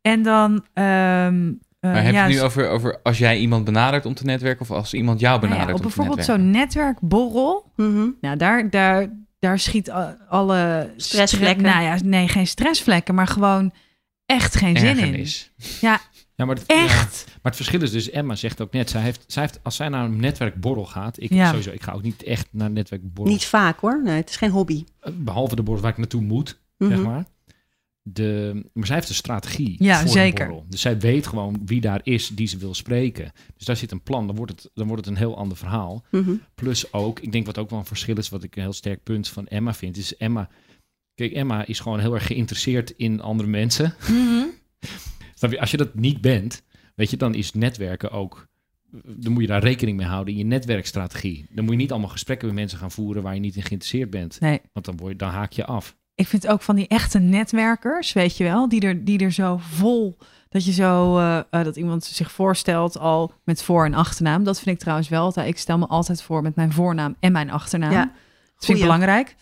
en 0.00 0.22
dan... 0.22 0.64
ehm, 0.74 1.52
eh, 1.80 1.92
Maar 1.92 2.02
heb 2.02 2.06
je 2.06 2.12
ja, 2.18 2.24
het 2.24 2.32
nu 2.32 2.40
over, 2.42 2.68
over 2.68 3.00
als 3.02 3.18
jij 3.18 3.38
iemand 3.38 3.64
benadert 3.64 4.06
om 4.06 4.14
te 4.14 4.24
netwerken 4.24 4.60
of 4.60 4.70
als 4.70 4.94
iemand 4.94 5.20
jou 5.20 5.34
ja, 5.34 5.40
benadert 5.40 5.68
op 5.68 5.84
om 5.84 5.90
te 5.90 5.96
bijvoorbeeld 5.96 6.26
zo'n 6.26 6.50
netwerkborrel. 6.50 7.72
Mhm. 7.76 8.08
Nou, 8.20 8.36
daar, 8.36 8.70
daar, 8.70 9.08
daar 9.38 9.58
schiet 9.58 9.90
alle... 10.28 10.92
Stressvlekken. 10.96 11.66
stre- 11.66 11.72
Nou 11.80 11.84
ja, 11.84 11.98
nee, 12.04 12.28
geen 12.28 12.46
stressvlekken, 12.46 13.14
maar 13.14 13.26
gewoon 13.26 13.72
echt 14.26 14.56
geen 14.56 14.78
zin 14.78 14.98
in. 14.98 15.26
Ja, 15.80 16.00
Ja, 16.34 16.44
maar, 16.44 16.56
het, 16.56 16.66
echt. 16.66 17.22
ja, 17.26 17.32
maar 17.32 17.52
het 17.52 17.56
verschil 17.56 17.82
is 17.82 17.90
dus, 17.90 18.10
Emma 18.10 18.34
zegt 18.34 18.60
ook 18.60 18.72
net, 18.72 18.90
zij 18.90 19.00
heeft, 19.02 19.24
zij 19.26 19.42
heeft, 19.42 19.60
als 19.62 19.76
zij 19.76 19.88
naar 19.88 20.04
een 20.04 20.20
netwerkborrel 20.20 20.84
gaat, 20.86 21.20
ik 21.20 21.32
Ja. 21.32 21.48
sowieso, 21.48 21.70
ik 21.70 21.82
ga 21.82 21.92
ook 21.92 22.02
niet 22.02 22.22
echt 22.22 22.46
naar 22.50 22.66
een 22.66 22.72
netwerkborrel, 22.72 23.32
Niet 23.32 23.44
vaak 23.44 23.80
hoor, 23.80 24.02
nee, 24.02 24.16
het 24.16 24.28
is 24.30 24.36
geen 24.36 24.50
hobby. 24.50 24.84
behalve 25.12 25.56
de 25.56 25.62
borrel 25.62 25.82
waar 25.82 25.90
ik 25.92 25.98
naartoe 25.98 26.20
moet, 26.22 26.58
Mhm. 26.78 26.90
zeg 26.90 27.02
maar. 27.04 27.24
De, 28.08 28.62
maar 28.72 28.86
zij 28.86 28.96
heeft 28.96 29.08
een 29.08 29.14
strategie 29.14 29.84
Ja, 29.84 30.00
voor 30.00 30.08
zeker. 30.10 30.44
een 30.44 30.50
borrel. 30.50 30.66
Dus 30.68 30.80
zij 30.80 30.98
weet 30.98 31.26
gewoon 31.26 31.60
wie 31.64 31.80
daar 31.80 32.00
is 32.02 32.28
die 32.28 32.46
ze 32.46 32.58
wil 32.58 32.74
spreken. 32.74 33.32
Dus 33.56 33.66
daar 33.66 33.76
zit 33.76 33.90
een 33.90 34.02
plan, 34.02 34.26
dan 34.26 34.36
wordt 34.36 34.52
het, 34.52 34.70
dan 34.74 34.86
wordt 34.86 35.04
het 35.04 35.14
een 35.14 35.20
heel 35.20 35.36
ander 35.36 35.56
verhaal. 35.56 36.04
Mhm. 36.10 36.34
Plus 36.54 36.92
ook, 36.92 37.20
ik 37.20 37.32
denk 37.32 37.46
wat 37.46 37.58
ook 37.58 37.70
wel 37.70 37.78
een 37.78 37.84
verschil 37.84 38.16
is, 38.16 38.28
wat 38.28 38.42
ik 38.42 38.56
een 38.56 38.62
heel 38.62 38.72
sterk 38.72 39.02
punt 39.02 39.28
van 39.28 39.46
Emma 39.46 39.74
vind, 39.74 39.96
is 39.96 40.16
Emma, 40.16 40.48
kijk, 41.14 41.32
Emma 41.32 41.66
is 41.66 41.80
gewoon 41.80 42.00
heel 42.00 42.14
erg 42.14 42.26
geïnteresseerd 42.26 42.90
in 42.96 43.20
andere 43.20 43.48
mensen. 43.48 43.94
Mhm. 44.08 44.44
Als 45.60 45.70
je 45.70 45.76
dat 45.76 45.94
niet 45.94 46.20
bent, 46.20 46.62
weet 46.94 47.10
je, 47.10 47.16
dan 47.16 47.34
is 47.34 47.52
netwerken 47.52 48.10
ook. 48.10 48.46
Dan 49.06 49.32
moet 49.32 49.42
je 49.42 49.48
daar 49.48 49.62
rekening 49.62 49.96
mee 49.96 50.06
houden 50.06 50.32
in 50.32 50.38
je 50.38 50.44
netwerkstrategie. 50.44 51.46
Dan 51.50 51.64
moet 51.64 51.74
je 51.74 51.80
niet 51.80 51.90
allemaal 51.90 52.08
gesprekken 52.10 52.46
met 52.46 52.56
mensen 52.56 52.78
gaan 52.78 52.90
voeren 52.90 53.22
waar 53.22 53.34
je 53.34 53.40
niet 53.40 53.56
in 53.56 53.62
geïnteresseerd 53.62 54.10
bent. 54.10 54.40
Nee, 54.40 54.60
Want 54.72 54.86
dan, 54.86 54.96
word 54.96 55.12
je, 55.12 55.18
dan 55.18 55.30
haak 55.30 55.52
je 55.52 55.64
af. 55.64 55.96
Ik 56.16 56.26
vind 56.26 56.46
ook 56.48 56.62
van 56.62 56.76
die 56.76 56.88
echte 56.88 57.18
netwerkers, 57.18 58.12
weet 58.12 58.36
je 58.36 58.44
wel, 58.44 58.68
die 58.68 58.80
er, 58.80 59.04
die 59.04 59.18
er 59.18 59.32
zo 59.32 59.56
vol, 59.60 60.16
dat 60.48 60.64
je 60.64 60.72
zo, 60.72 61.18
eh, 61.18 61.38
eh, 61.38 61.64
dat 61.64 61.76
iemand 61.76 62.04
zich 62.04 62.32
voorstelt 62.32 62.98
al 62.98 63.32
met 63.44 63.62
voor- 63.62 63.84
en 63.84 63.94
achternaam. 63.94 64.44
Dat 64.44 64.56
vind 64.60 64.74
ik 64.74 64.80
trouwens 64.80 65.08
wel 65.08 65.22
altijd. 65.22 65.48
Ik 65.48 65.58
stel 65.58 65.78
me 65.78 65.86
altijd 65.86 66.22
voor 66.22 66.42
met 66.42 66.54
mijn 66.56 66.72
voornaam 66.72 67.16
en 67.20 67.32
mijn 67.32 67.50
achternaam. 67.50 67.92
Ja, 67.92 68.04
dat 68.54 68.64
vind 68.64 68.78
ik 68.78 68.84
belangrijk. 68.84 69.36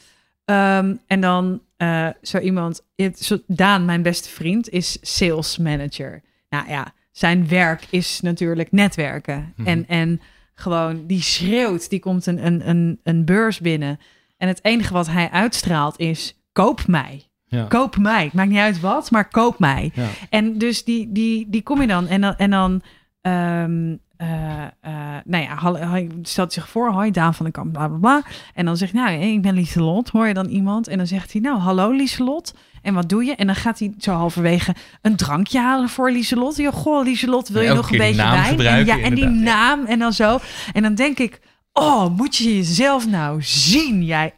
Ehm, 0.45 0.95
en 1.07 1.21
dan 1.21 1.61
eh, 1.77 2.09
zo 2.23 2.39
iemand, 2.39 2.83
zo- 3.15 3.39
Daan, 3.47 3.85
mijn 3.85 4.03
beste 4.03 4.29
vriend, 4.29 4.69
is 4.69 4.99
sales 5.01 5.59
manager. 5.59 6.23
Nou 6.49 6.69
ja, 6.69 6.93
zijn 7.13 7.49
werk 7.49 7.87
is 7.91 8.21
natuurlijk 8.21 8.73
netwerken. 8.73 9.53
Mhm. 9.57 9.69
En, 9.69 9.89
en 9.89 10.21
gewoon, 10.55 11.07
die 11.07 11.23
schreeuwt, 11.23 11.91
die 11.91 12.01
komt 12.01 12.27
een, 12.27 12.47
een, 12.47 12.69
een, 12.69 13.01
een 13.03 13.25
beurs 13.25 13.61
binnen. 13.61 13.99
En 14.37 14.49
het 14.49 14.65
enige 14.65 14.93
wat 14.93 15.07
hij 15.07 15.31
uitstraalt 15.31 15.99
is, 15.99 16.39
koop 16.55 16.87
mij. 16.87 17.29
Ja. 17.47 17.65
Koop 17.65 17.97
mij. 17.97 18.25
Het 18.25 18.33
maakt 18.33 18.49
niet 18.49 18.59
uit 18.59 18.81
wat, 18.81 19.11
maar 19.11 19.29
koop 19.29 19.59
mij. 19.59 19.91
Ja. 19.95 20.07
En 20.31 20.59
dus 20.59 20.85
die, 20.85 21.13
die, 21.13 21.47
die 21.51 21.63
kom 21.63 21.81
je 21.81 21.87
dan. 21.87 22.07
En 22.07 22.21
dan, 22.21 22.37
en 22.37 22.51
dan 22.51 22.83
ehm, 23.21 23.95
eh, 24.17 24.65
eh, 24.81 25.21
nou 25.25 25.43
ja, 25.43 26.07
stelt 26.23 26.53
zich 26.53 26.69
voor, 26.69 26.91
hoi, 26.91 27.11
Daan 27.11 27.35
van 27.35 27.47
de 27.47 27.53
Kamp, 27.53 27.73
bla 27.73 27.89
bla 27.89 27.99
bla. 27.99 28.23
En 28.55 28.65
dan 28.65 28.77
zegt 28.77 28.93
hij, 28.93 29.03
nou, 29.03 29.33
ik 29.33 29.43
ben 29.43 29.55
Lieselot, 29.55 30.09
hoor 30.09 30.27
je 30.27 30.35
dan 30.35 30.47
iemand? 30.47 30.89
En 30.89 30.99
dan 30.99 31.07
zegt 31.07 31.33
hij, 31.33 31.41
nou, 31.41 31.59
hallo 31.59 31.91
Lieselot. 31.91 32.55
En 32.83 32.95
wat 32.95 33.09
doe 33.09 33.25
je? 33.25 33.35
En 33.35 33.47
dan 33.47 33.57
gaat 33.57 33.79
hij 33.79 33.95
zo 33.99 34.13
halverwege 34.13 34.75
een 35.03 35.17
drankje 35.17 35.59
halen 35.59 35.89
voor 35.89 36.11
Lieselot. 36.11 36.57
Ja, 36.57 36.71
goh, 36.71 37.05
Lieselot, 37.05 37.49
wil 37.49 37.63
je 37.63 37.73
nog 37.73 37.91
een 37.91 37.99
beetje 37.99 38.23
wijn? 38.23 38.61
En, 38.61 38.85
ja, 38.85 38.99
en 38.99 39.15
die 39.15 39.29
naam 39.29 39.85
en 39.85 39.99
dan 39.99 40.13
zo. 40.13 40.39
En 40.73 40.83
dan 40.83 40.95
denk 40.95 41.19
ik, 41.19 41.41
oh, 41.73 42.17
moet 42.17 42.37
je 42.37 42.57
jezelf 42.57 43.09
nou 43.09 43.43
zien, 43.43 44.05
jij 44.05 44.35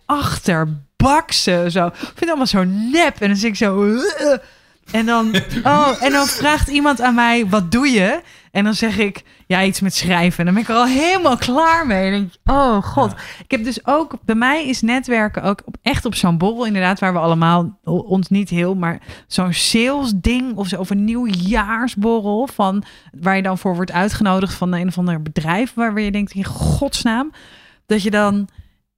achterbakse. 1.07 1.71
Zo. 1.71 1.87
Ik 1.87 1.95
vind 1.95 2.21
het 2.21 2.29
allemaal 2.29 2.47
zo 2.47 2.65
nep. 2.65 3.21
En 3.21 3.29
dan 3.29 3.37
zit 3.37 3.51
ik 3.51 3.57
zo... 3.57 3.83
"Ugh." 3.83 4.39
En 4.93 5.07
dan, 5.07 5.35
oh, 5.65 6.03
en 6.03 6.13
dan 6.13 6.27
vraagt 6.27 6.69
iemand 6.69 7.01
aan 7.01 7.15
mij, 7.15 7.47
wat 7.47 7.73
doe 7.73 7.89
je? 7.89 8.21
En 8.51 8.65
dan 8.65 8.75
zeg 8.75 8.99
ik, 8.99 9.23
ja, 9.47 9.65
iets 9.65 9.81
met 9.81 9.95
schrijven. 9.95 10.39
En 10.39 10.45
dan 10.45 10.55
ben 10.55 10.63
ik 10.63 10.69
er 10.69 10.75
al 10.77 10.87
helemaal 10.87 11.37
klaar 11.37 11.87
mee. 11.87 12.05
En 12.05 12.11
denk 12.11 12.33
ik, 12.33 12.39
oh 12.45 12.83
god. 12.83 13.13
Ik 13.39 13.51
heb 13.51 13.65
dus 13.65 13.87
ook, 13.87 14.19
bij 14.25 14.35
mij 14.35 14.67
is 14.67 14.83
netwerken 14.83 15.43
ook 15.43 15.63
echt 15.83 16.05
op 16.05 16.15
zo'n 16.15 16.39
borrel, 16.39 16.67
inderdaad, 16.67 17.01
waar 17.01 17.13
we 17.13 17.19
allemaal, 17.19 17.79
ons 17.85 18.29
niet 18.29 18.49
heel, 18.49 18.75
maar 18.75 19.01
zo'n 19.27 19.53
sales 19.53 20.13
ding 20.15 20.57
of 20.57 20.69
zo, 20.69 20.81
of 20.81 20.91
een 20.91 21.05
nieuwjaarsborrel 21.05 22.49
van, 22.53 22.85
waar 23.21 23.37
je 23.37 23.43
dan 23.43 23.59
voor 23.59 23.75
wordt 23.75 23.93
uitgenodigd 23.93 24.55
van 24.55 24.73
een 24.73 24.89
of 24.89 24.99
ander 24.99 25.23
bedrijf, 25.23 25.75
waar 25.75 26.01
je 26.01 26.11
denkt, 26.11 26.33
in 26.33 26.45
godsnaam, 26.45 27.33
dat 27.87 28.03
je 28.03 28.11
dan, 28.11 28.49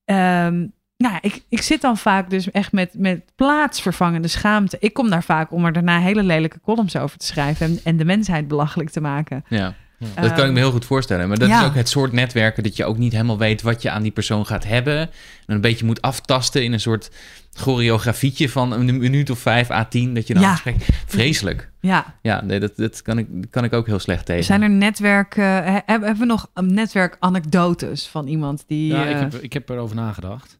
ehm, 0.05 0.67
nou, 0.99 1.19
ik, 1.21 1.43
ik 1.49 1.63
zit 1.63 1.81
dan 1.81 1.97
vaak 1.97 2.31
dus 2.31 2.51
echt 2.51 2.73
met, 2.73 2.91
met 2.95 3.21
plaatsvervangende 3.37 4.29
schaamte. 4.29 4.77
Ik 4.81 4.93
kom 4.95 5.11
daar 5.11 5.23
vaak 5.25 5.53
om 5.53 5.65
er 5.65 5.73
daarna 5.73 6.01
hele 6.01 6.23
lelijke 6.23 6.61
columns 6.65 6.97
over 6.97 7.19
te 7.19 7.27
schrijven 7.27 7.67
en, 7.67 7.81
en 7.85 7.97
de 7.97 8.05
mensheid 8.05 8.49
belachelijk 8.49 8.91
te 8.91 9.01
maken. 9.01 9.45
Ja. 9.49 9.75
Dat 10.15 10.33
kan 10.33 10.47
ik 10.47 10.53
me 10.53 10.59
heel 10.59 10.71
goed 10.71 10.85
voorstellen. 10.85 11.29
Maar 11.29 11.39
dat 11.39 11.49
ja. 11.49 11.61
is 11.61 11.67
ook 11.67 11.75
het 11.75 11.89
soort 11.89 12.13
netwerken 12.13 12.63
dat 12.63 12.77
je 12.77 12.85
ook 12.85 12.99
niet 12.99 13.13
helemaal 13.13 13.39
weet 13.39 13.63
wat 13.63 13.83
je 13.83 13.91
aan 13.91 14.03
die 14.03 14.11
persoon 14.11 14.47
gaat 14.47 14.65
hebben. 14.65 14.99
En 14.99 15.11
een 15.47 15.61
beetje 15.61 15.85
moet 15.87 16.03
aftasten 16.03 16.65
in 16.65 16.73
een 16.73 16.81
soort 16.81 17.11
choreografietje 17.53 18.49
van 18.49 18.73
een 18.73 18.99
minuut 18.99 19.31
of 19.31 19.39
vijf 19.39 19.71
à 19.71 19.85
tien. 19.85 20.15
Dat 20.15 20.27
je 20.27 20.35
dan 20.35 20.43
Ja. 20.43 20.51
gesprek... 20.51 20.77
Vreselijk. 21.07 21.71
Ja, 21.81 22.15
Ja, 22.23 22.41
nee, 22.45 22.61
dat, 22.61 22.77
dat 22.77 23.03
kan, 23.03 23.19
ik, 23.19 23.27
kan 23.51 23.65
ik 23.65 23.73
ook 23.73 23.87
heel 23.87 23.99
slecht 23.99 24.27
tegen. 24.27 24.45
zijn 24.45 24.63
er 24.63 24.71
netwerken, 24.71 25.45
he- 25.45 25.81
hebben 25.87 26.19
we 26.19 26.25
nog 26.25 26.51
een 26.55 26.75
netwerkanekdotes 26.75 28.07
van 28.07 28.27
iemand 28.27 28.65
die... 28.67 28.93
Ja, 28.93 29.05
ik 29.05 29.15
eh, 29.15 29.21
heb, 29.21 29.35
ik 29.35 29.53
heb 29.53 29.69
erover 29.69 29.97
nagedacht. 29.97 30.58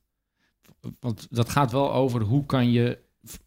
Want 1.01 1.27
dat 1.31 1.49
gaat 1.49 1.73
wel 1.73 1.93
over 1.93 2.21
hoe 2.21 2.47
kan 2.47 2.71
je 2.71 2.99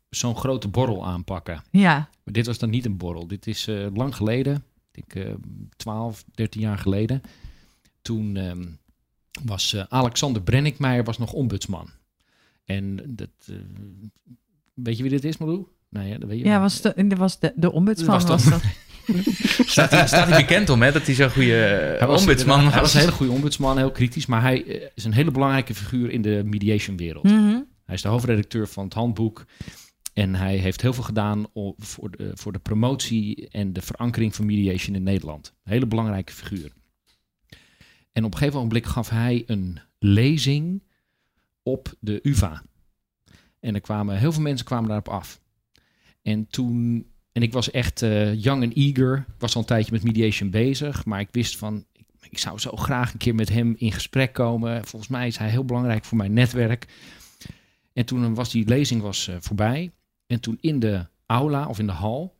zo'n 0.09 0.35
grote 0.35 0.67
borrel 0.67 1.05
aanpakken. 1.05 1.63
ja. 1.71 2.09
Maar 2.23 2.33
dit 2.33 2.45
was 2.45 2.57
dan 2.57 2.69
niet 2.69 2.85
een 2.85 2.97
borrel. 2.97 3.27
Dit 3.27 3.47
is 3.47 3.67
eh, 3.67 3.85
lang 3.93 4.15
geleden. 4.15 4.63
Ik 4.91 5.13
denk 5.13 5.27
eh 5.27 5.33
12, 5.75 6.25
13 6.33 6.61
jaar 6.61 6.77
geleden. 6.77 7.21
Toen 8.01 8.35
ehm, 8.37 8.65
was 9.43 9.73
eh, 9.73 9.83
Alexander 9.89 10.41
Brenninkmeijer 10.41 11.03
was 11.03 11.17
nog 11.17 11.33
ombudsman. 11.33 11.89
En 12.65 12.95
dat... 13.15 13.29
eh, 13.45 13.55
weet 14.73 14.97
je 14.97 15.03
wie 15.03 15.11
dit 15.11 15.23
is, 15.23 15.37
Malou? 15.37 15.67
Nee, 15.89 16.09
ja, 16.09 16.17
dat 16.17 16.29
weet 16.29 16.39
je 16.39 16.45
Ja, 16.45 16.59
was 16.59 16.81
de, 16.81 17.15
was 17.17 17.39
de, 17.39 17.53
de 17.55 17.71
ombudsman. 17.71 18.21
Was 18.27 18.45
dat. 18.45 18.61
Staat 19.65 19.91
hij, 19.91 20.07
staat 20.07 20.27
hij 20.27 20.41
bekend 20.41 20.69
om, 20.69 20.81
hè? 20.81 20.91
Dat 20.91 21.05
hij 21.05 21.15
zo'n 21.15 21.29
goede 21.29 21.51
Hij 21.51 21.97
eh, 21.97 22.07
was 22.07 22.21
ombudsman 22.21 22.63
was. 22.63 22.73
Hij 22.73 22.81
was 22.81 22.93
een 22.93 22.99
hele 22.99 23.11
goede 23.11 23.31
ombudsman, 23.31 23.77
heel 23.77 23.91
kritisch. 23.91 24.25
Maar 24.25 24.41
hij 24.41 24.65
eh, 24.65 24.87
is 24.95 25.03
een 25.03 25.13
hele 25.13 25.31
belangrijke 25.31 25.73
figuur 25.75 26.11
in 26.11 26.21
de 26.21 26.41
mediation-wereld. 26.45 27.23
Mhm. 27.23 27.59
Hij 27.85 27.95
is 27.95 28.01
de 28.01 28.07
hoofdredacteur 28.07 28.67
van 28.67 28.83
het 28.83 28.93
handboek. 28.93 29.45
En 30.13 30.35
hij 30.35 30.55
heeft 30.55 30.81
heel 30.81 30.93
veel 30.93 31.03
gedaan 31.03 31.45
voor 31.77 32.11
de, 32.11 32.31
voor 32.33 32.51
de 32.51 32.59
promotie 32.59 33.49
en 33.49 33.73
de 33.73 33.81
verankering 33.81 34.35
van 34.35 34.45
mediation 34.45 34.95
in 34.95 35.03
Nederland. 35.03 35.53
Een 35.63 35.71
hele 35.71 35.87
belangrijke 35.87 36.33
figuur. 36.33 36.71
En 38.11 38.23
op 38.23 38.31
een 38.31 38.37
gegeven 38.37 38.59
moment 38.59 38.87
gaf 38.87 39.09
hij 39.09 39.43
een 39.45 39.79
lezing 39.99 40.83
op 41.63 41.93
de 41.99 42.19
UvA. 42.23 42.63
En 43.59 43.75
er 43.75 43.81
kwamen 43.81 44.17
heel 44.17 44.31
veel 44.31 44.41
mensen 44.41 44.65
kwamen 44.65 44.87
daarop 44.87 45.09
af. 45.09 45.41
En 46.21 46.47
toen, 46.47 47.10
en 47.31 47.41
ik 47.41 47.53
was 47.53 47.71
echt 47.71 48.01
eh, 48.01 48.41
young 48.43 48.63
and 48.63 48.73
eager. 48.73 49.17
Ik 49.17 49.33
was 49.39 49.55
al 49.55 49.61
een 49.61 49.67
tijdje 49.67 49.91
met 49.91 50.03
mediation 50.03 50.49
bezig, 50.49 51.05
maar 51.05 51.19
ik 51.19 51.27
wist 51.31 51.57
van, 51.57 51.85
ik, 51.93 52.05
ik 52.29 52.37
zou 52.37 52.59
zo 52.59 52.71
graag 52.75 53.11
een 53.13 53.19
keer 53.19 53.35
met 53.35 53.49
hem 53.49 53.75
in 53.77 53.91
gesprek 53.91 54.33
komen. 54.33 54.85
Volgens 54.85 55.11
mij 55.11 55.27
is 55.27 55.37
hij 55.37 55.49
heel 55.49 55.65
belangrijk 55.65 56.05
voor 56.05 56.17
mijn 56.17 56.33
netwerk. 56.33 56.87
En 57.93 58.05
toen 58.05 58.33
was 58.33 58.51
die 58.51 58.67
lezing 58.67 59.01
was, 59.01 59.27
eh, 59.27 59.35
voorbij. 59.39 59.91
En 60.27 60.39
toen 60.39 60.57
in 60.61 60.79
de 60.79 61.05
aula 61.25 61.67
of 61.67 61.79
in 61.79 61.85
de 61.85 61.91
hal 61.91 62.35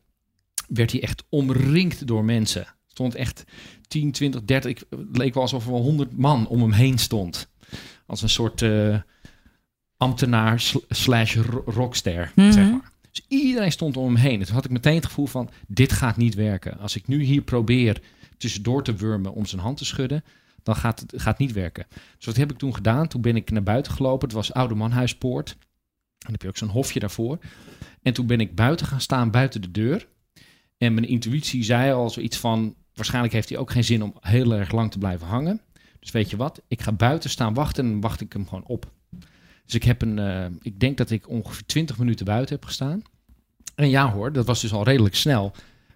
werd 0.68 0.92
hij 0.92 1.02
echt 1.02 1.24
omringd 1.28 2.06
door 2.06 2.24
mensen. 2.24 2.66
Stond 2.86 3.14
echt 3.14 3.44
10, 3.88 4.12
20, 4.12 4.42
30, 4.44 4.70
ik, 4.70 4.78
het 4.90 5.16
leek 5.16 5.34
wel 5.34 5.42
alsof 5.42 5.64
er 5.66 5.72
wel 5.72 5.80
100 5.80 6.16
man 6.16 6.46
om 6.46 6.60
hem 6.60 6.72
heen 6.72 6.98
stond. 6.98 7.48
Als 8.06 8.22
een 8.22 8.28
soort 8.28 8.62
eh, 8.62 8.96
ambtenaar 9.96 10.60
sl- 10.60 10.78
slash 10.88 11.36
ro- 11.36 11.62
rockster, 11.66 12.32
Mhm. 12.36 12.52
zeg 12.52 12.70
maar. 12.70 12.91
Dus 13.12 13.24
iedereen 13.28 13.72
stond 13.72 13.96
om 13.96 14.04
hem 14.04 14.16
heen. 14.16 14.40
En 14.40 14.46
toen 14.46 14.54
had 14.54 14.64
ik 14.64 14.70
meteen 14.70 14.94
het 14.94 15.06
gevoel 15.06 15.26
van, 15.26 15.50
dit 15.66 15.92
gaat 15.92 16.16
niet 16.16 16.34
werken. 16.34 16.78
Als 16.78 16.96
ik 16.96 17.06
nu 17.06 17.22
hier 17.22 17.42
probeer 17.42 18.02
tussendoor 18.36 18.84
te 18.84 18.94
wurmen 18.94 19.32
om 19.32 19.46
zijn 19.46 19.60
hand 19.60 19.76
te 19.76 19.84
schudden, 19.84 20.24
dan 20.62 20.76
gaat 20.76 21.00
het 21.00 21.12
gaat 21.16 21.38
niet 21.38 21.52
werken. 21.52 21.86
Dus 22.16 22.26
wat 22.26 22.36
heb 22.36 22.50
ik 22.50 22.58
toen 22.58 22.74
gedaan? 22.74 23.08
Toen 23.08 23.20
ben 23.20 23.36
ik 23.36 23.50
naar 23.50 23.62
buiten 23.62 23.92
gelopen. 23.92 24.28
Het 24.28 24.36
was 24.36 24.52
Oude 24.52 24.74
Manhuispoort. 24.74 25.50
En 25.50 25.58
dan 26.18 26.32
heb 26.32 26.42
je 26.42 26.48
ook 26.48 26.56
zo'n 26.56 26.68
hofje 26.68 27.00
daarvoor. 27.00 27.38
En 28.02 28.12
toen 28.12 28.26
ben 28.26 28.40
ik 28.40 28.54
buiten 28.54 28.86
gaan 28.86 29.00
staan, 29.00 29.30
buiten 29.30 29.62
de 29.62 29.70
deur. 29.70 30.08
En 30.78 30.94
mijn 30.94 31.08
intuïtie 31.08 31.62
zei 31.64 31.92
al 31.92 32.10
zoiets 32.10 32.36
van... 32.36 32.74
waarschijnlijk 32.94 33.34
heeft 33.34 33.48
hij 33.48 33.58
ook 33.58 33.70
geen 33.70 33.84
zin 33.84 34.02
om 34.02 34.14
heel 34.20 34.52
erg 34.52 34.72
lang 34.72 34.90
te 34.90 34.98
blijven 34.98 35.26
hangen. 35.26 35.60
Dus 36.00 36.10
weet 36.10 36.30
je 36.30 36.36
wat? 36.36 36.62
Ik 36.68 36.80
ga 36.82 36.92
buiten 36.92 37.30
staan 37.30 37.54
wachten 37.54 37.84
en 37.84 37.90
dan 37.90 38.00
wacht 38.00 38.20
ik 38.20 38.32
hem 38.32 38.48
gewoon 38.48 38.66
op. 38.66 38.92
Dus 39.64 39.74
ik 39.74 39.82
heb 39.82 40.02
een... 40.02 40.18
eh, 40.18 40.46
ik 40.62 40.80
denk 40.80 40.96
dat 40.96 41.10
ik 41.10 41.28
ongeveer 41.28 41.66
20 41.66 41.98
minuten 41.98 42.26
buiten 42.26 42.54
heb 42.54 42.64
gestaan. 42.64 43.02
En 43.74 43.88
ja 43.90 44.12
hoor, 44.12 44.32
dat 44.32 44.46
was 44.46 44.60
dus 44.60 44.72
al 44.72 44.84
redelijk 44.84 45.14
snel. 45.14 45.52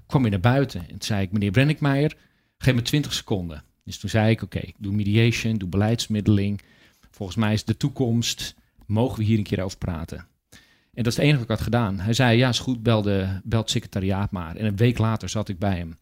Kwam 0.06 0.24
je 0.24 0.30
naar 0.30 0.40
buiten 0.40 0.80
en 0.80 0.88
toen 0.88 1.02
zei 1.02 1.22
ik... 1.22 1.32
meneer 1.32 1.50
Brenninkmeijer, 1.50 2.16
geef 2.58 2.74
me 2.74 2.82
20 2.82 3.12
seconden. 3.12 3.64
Dus 3.84 3.98
toen 3.98 4.10
zei 4.10 4.30
ik, 4.30 4.42
oké, 4.42 4.58
ik 4.58 4.74
doe 4.78 4.92
mediation, 4.92 5.54
doe 5.58 5.68
beleidsmiddeling. 5.68 6.62
Volgens 7.10 7.38
mij 7.38 7.52
is 7.52 7.64
de 7.64 7.76
toekomst, 7.76 8.54
mogen 8.86 9.18
we 9.18 9.24
hier 9.24 9.38
een 9.38 9.44
keer 9.44 9.62
over 9.62 9.78
praten. 9.78 10.26
En 10.96 11.02
dat 11.02 11.06
is 11.06 11.16
het 11.16 11.24
enige 11.24 11.38
wat 11.38 11.44
ik 11.50 11.56
had 11.56 11.60
gedaan. 11.64 12.00
Hij 12.00 12.12
zei, 12.12 12.38
ja, 12.38 12.48
is 12.48 12.58
goed, 12.58 12.82
bel, 12.82 13.04
het 13.48 13.70
secretariaat 13.70 14.30
maar. 14.30 14.56
En 14.56 14.66
een 14.66 14.76
week 14.76 14.98
later 14.98 15.28
zat 15.28 15.48
ik 15.48 15.58
bij 15.58 15.76
hem 15.76 15.96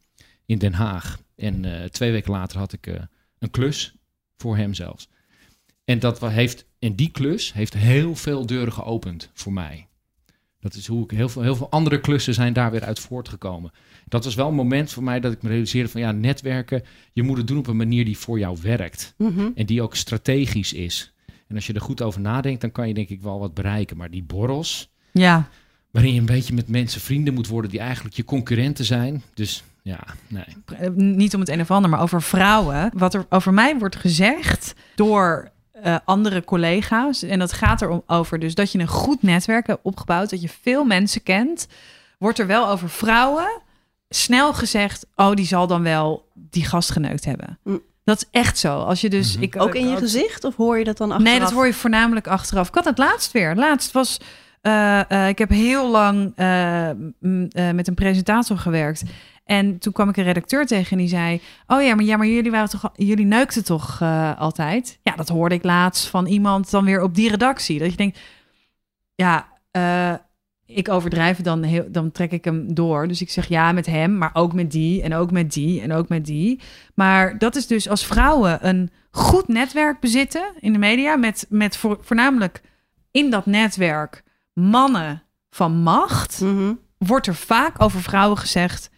in 0.46 0.58
Den 0.58 0.72
Haag. 0.72 1.20
En 1.36 1.64
eh, 1.64 1.88
twee 1.88 2.12
weken 2.12 2.30
later 2.30 2.58
had 2.58 2.72
ik 2.72 2.86
eh, 2.86 3.02
een 3.38 3.50
klus 3.50 3.94
voor 4.36 4.56
hem 4.56 4.74
zelfs. 4.74 5.08
En, 5.84 5.98
dat 5.98 6.20
heeft, 6.20 6.66
en 6.84 6.94
die 6.94 7.10
klus 7.10 7.52
heeft 7.52 7.74
heel 7.74 8.16
veel 8.16 8.46
deuren 8.46 8.72
geopend 8.72 9.30
voor 9.34 9.52
mij. 9.52 9.86
Dat 10.60 10.74
is 10.74 10.86
hoe 10.86 11.04
ik 11.04 11.10
heel 11.10 11.28
veel, 11.28 11.42
heel 11.42 11.56
veel 11.56 11.70
andere 11.70 12.00
klussen 12.00 12.34
zijn 12.34 12.52
daar 12.52 12.70
weer 12.70 12.84
uit 12.84 13.00
voortgekomen. 13.00 13.72
Dat 14.08 14.24
was 14.24 14.34
wel 14.34 14.48
een 14.48 14.54
moment 14.54 14.92
voor 14.92 15.02
mij 15.02 15.20
dat 15.20 15.32
ik 15.32 15.42
me 15.42 15.48
realiseerde 15.48 15.88
van 15.88 16.00
ja, 16.00 16.12
netwerken, 16.12 16.82
je 17.12 17.22
moet 17.22 17.36
het 17.36 17.46
doen 17.46 17.58
op 17.58 17.66
een 17.66 17.76
manier 17.76 18.04
die 18.04 18.18
voor 18.18 18.38
jou 18.38 18.58
werkt. 18.62 19.14
Mhm. 19.18 19.48
En 19.54 19.66
die 19.66 19.82
ook 19.82 19.96
strategisch 19.96 20.72
is. 20.72 21.14
En 21.48 21.54
als 21.54 21.66
je 21.66 21.72
er 21.72 21.80
goed 21.80 22.02
over 22.02 22.20
nadenkt, 22.20 22.60
dan 22.60 22.72
kan 22.72 22.88
je 22.88 22.94
denk 22.94 23.08
ik 23.08 23.20
wel 23.20 23.38
wat 23.38 23.54
bereiken. 23.54 23.96
Maar 23.96 24.10
die 24.10 24.22
borrels, 24.22 24.90
Ja, 25.12 25.48
waarin 25.90 26.14
je 26.14 26.20
een 26.20 26.26
beetje 26.26 26.54
met 26.54 26.68
mensen 26.68 27.00
vrienden 27.00 27.34
moet 27.34 27.46
worden 27.46 27.70
die 27.70 27.80
eigenlijk 27.80 28.16
je 28.16 28.24
concurrenten 28.24 28.84
zijn. 28.84 29.22
Dus 29.34 29.64
ja, 29.82 30.00
nee. 30.28 30.90
niet 30.94 31.34
om 31.34 31.40
het 31.40 31.48
een 31.48 31.60
of 31.60 31.70
ander, 31.70 31.90
maar 31.90 32.00
over 32.00 32.22
vrouwen. 32.22 32.90
Wat 32.94 33.14
er 33.14 33.26
over 33.28 33.54
mij 33.54 33.78
wordt 33.78 33.96
gezegd 33.96 34.74
door 34.94 35.52
eh, 35.84 35.96
andere 36.04 36.44
collega's. 36.44 37.22
En 37.22 37.38
dat 37.38 37.52
gaat 37.52 37.82
erom 37.82 38.02
over 38.06 38.38
dus 38.38 38.54
dat 38.54 38.72
je 38.72 38.78
een 38.78 38.86
goed 38.86 39.22
netwerk 39.22 39.66
hebt 39.66 39.80
opgebouwd, 39.82 40.30
dat 40.30 40.42
je 40.42 40.48
veel 40.62 40.84
mensen 40.84 41.22
kent. 41.22 41.66
Wordt 42.18 42.38
er 42.38 42.46
wel 42.46 42.68
over 42.68 42.88
vrouwen 42.90 43.62
snel 44.08 44.52
gezegd, 44.54 45.06
oh, 45.16 45.32
die 45.34 45.46
zal 45.46 45.66
dan 45.66 45.82
wel 45.82 46.28
die 46.34 46.64
gast 46.64 46.90
geneukt 46.90 47.24
hebben. 47.24 47.58
Mm. 47.62 47.82
Dat 48.04 48.16
is 48.16 48.28
echt 48.40 48.58
zo. 48.58 48.78
Als 48.78 49.00
je 49.00 49.10
dus... 49.10 49.34
Mhm. 49.34 49.42
ik, 49.42 49.60
Ook 49.60 49.74
in 49.74 49.86
je 49.86 49.92
ik- 49.92 49.98
gezicht? 49.98 50.44
Of 50.44 50.56
hoor 50.56 50.78
je 50.78 50.84
dat 50.84 50.96
dan 50.96 51.10
achteraf? 51.10 51.32
Nee, 51.32 51.40
dat 51.40 51.52
hoor 51.52 51.66
je 51.66 51.74
voornamelijk 51.74 52.26
achteraf. 52.26 52.68
Ik 52.68 52.74
had 52.74 52.84
het 52.84 52.98
laatst 52.98 53.32
weer. 53.32 53.54
Laatst 53.54 53.92
was. 53.92 54.20
Eh, 54.64 55.10
eh, 55.10 55.28
ik 55.28 55.38
heb 55.38 55.50
heel 55.50 55.90
lang 55.90 56.32
eh, 56.34 56.90
met 57.72 57.88
een 57.88 57.94
presentator 57.94 58.58
gewerkt. 58.58 59.02
En 59.44 59.78
toen 59.78 59.92
kwam 59.92 60.08
ik 60.08 60.16
een 60.16 60.24
redacteur 60.24 60.66
tegen 60.66 60.90
en 60.90 60.98
die 60.98 61.08
zei: 61.08 61.40
Oh 61.66 61.82
ja, 61.82 61.94
maar, 61.94 62.18
maar 62.18 62.26
jullie, 62.26 62.50
waren 62.50 62.68
toch, 62.68 62.90
jullie 62.94 63.24
neukten 63.24 63.64
toch 63.64 64.02
altijd? 64.38 64.98
Ja, 65.02 65.16
dat 65.16 65.28
hoorde 65.28 65.54
ik 65.54 65.64
laatst 65.64 66.06
van 66.06 66.26
iemand 66.26 66.70
dan 66.70 66.84
weer 66.84 67.02
op 67.02 67.14
die 67.14 67.30
redactie. 67.30 67.78
Dat 67.78 67.90
je 67.90 67.96
denkt: 67.96 68.18
Ja, 69.14 69.48
ik 70.66 70.88
overdrijf 70.88 71.40
dan, 71.40 71.62
heel, 71.62 71.86
dan 71.88 72.12
trek 72.12 72.32
ik 72.32 72.44
hem 72.44 72.74
door. 72.74 73.08
Dus 73.08 73.20
ik 73.20 73.30
zeg 73.30 73.48
ja 73.48 73.72
met 73.72 73.86
hem, 73.86 74.18
maar 74.18 74.30
ook 74.32 74.52
met 74.52 74.70
die 74.70 75.02
en 75.02 75.14
ook 75.14 75.30
met 75.30 75.52
die 75.52 75.80
en 75.80 75.92
ook 75.92 76.08
met 76.08 76.26
die. 76.26 76.60
Maar 76.94 77.38
dat 77.38 77.56
is 77.56 77.66
dus 77.66 77.88
als 77.88 78.06
vrouwen 78.06 78.68
een 78.68 78.90
goed 79.10 79.48
netwerk 79.48 80.00
bezitten 80.00 80.52
in 80.60 80.72
de 80.72 80.78
media, 80.78 81.16
met, 81.16 81.46
met 81.48 81.76
voor, 81.76 81.98
voornamelijk 82.00 82.62
in 83.10 83.30
dat 83.30 83.46
netwerk 83.46 84.23
mannen 84.54 85.22
van 85.50 85.72
macht, 85.72 86.40
Mhm. 86.40 86.72
wordt 86.98 87.26
er 87.26 87.34
vaak 87.34 87.82
over 87.82 88.02
vrouwen 88.02 88.38
gezegd. 88.38 88.90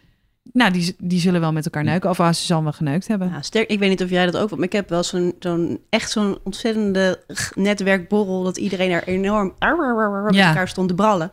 Nou, 0.53 0.71
die, 0.71 0.95
die 0.97 1.19
zullen 1.19 1.41
wel 1.41 1.51
met 1.51 1.65
elkaar 1.65 1.83
neuken. 1.83 2.09
Of 2.09 2.19
ah, 2.19 2.33
ze 2.33 2.45
zal 2.45 2.63
wel 2.63 2.71
geneukt 2.71 3.07
hebben. 3.07 3.29
Ja, 3.29 3.41
sterk, 3.41 3.69
ik 3.69 3.79
weet 3.79 3.89
niet 3.89 4.03
of 4.03 4.09
jij 4.09 4.25
dat 4.25 4.33
ook 4.35 4.41
hebt, 4.41 4.55
maar 4.55 4.65
ik 4.65 4.71
heb 4.73 4.89
wel 4.89 5.03
zo'n 5.03 5.35
zo'n 5.39 5.79
echt 5.89 6.11
zo'n 6.11 6.37
ontzettende 6.43 7.23
netwerkborrel 7.55 8.43
dat 8.43 8.57
iedereen 8.57 8.91
er 8.91 9.03
enorm 9.07 9.53
met 9.59 10.35
elkaar 10.35 10.67
stond 10.67 10.87
te 10.87 10.93
brallen. 10.95 11.31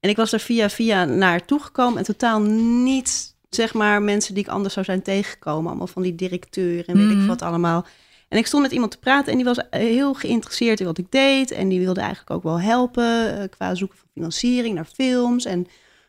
En 0.00 0.10
ik 0.10 0.16
was 0.16 0.32
er 0.32 0.40
via 0.40 0.68
via 0.70 1.04
naar 1.04 1.44
toegekomen 1.44 1.98
en 1.98 2.04
totaal 2.04 2.40
niet 2.82 3.34
zeg 3.50 3.74
maar 3.74 4.02
mensen 4.02 4.34
die 4.34 4.42
ik 4.44 4.50
anders 4.50 4.74
zou 4.74 4.86
zijn 4.86 5.02
tegengekomen, 5.02 5.68
allemaal 5.68 5.86
van 5.86 6.02
die 6.02 6.14
directeur 6.14 6.88
en 6.88 6.96
weet 7.08 7.18
ik 7.20 7.26
wat 7.26 7.42
allemaal. 7.42 7.86
En 8.28 8.38
ik 8.38 8.46
stond 8.46 8.62
met 8.62 8.72
iemand 8.72 8.90
te 8.90 8.98
praten 8.98 9.30
en 9.30 9.36
die 9.36 9.46
was 9.46 9.68
eh, 9.68 9.80
heel 9.80 10.14
geïnteresseerd 10.14 10.80
in 10.80 10.86
wat 10.86 10.98
ik 10.98 11.10
deed 11.10 11.50
en 11.50 11.68
die 11.68 11.80
wilde 11.80 12.00
eigenlijk 12.00 12.30
ook 12.30 12.42
wel 12.42 12.60
helpen 12.60 13.38
eh, 13.38 13.48
qua 13.50 13.74
zoeken 13.74 13.98
van 13.98 14.08
financiering 14.12 14.74
naar 14.74 14.88
films 14.94 15.44
en 15.44 15.66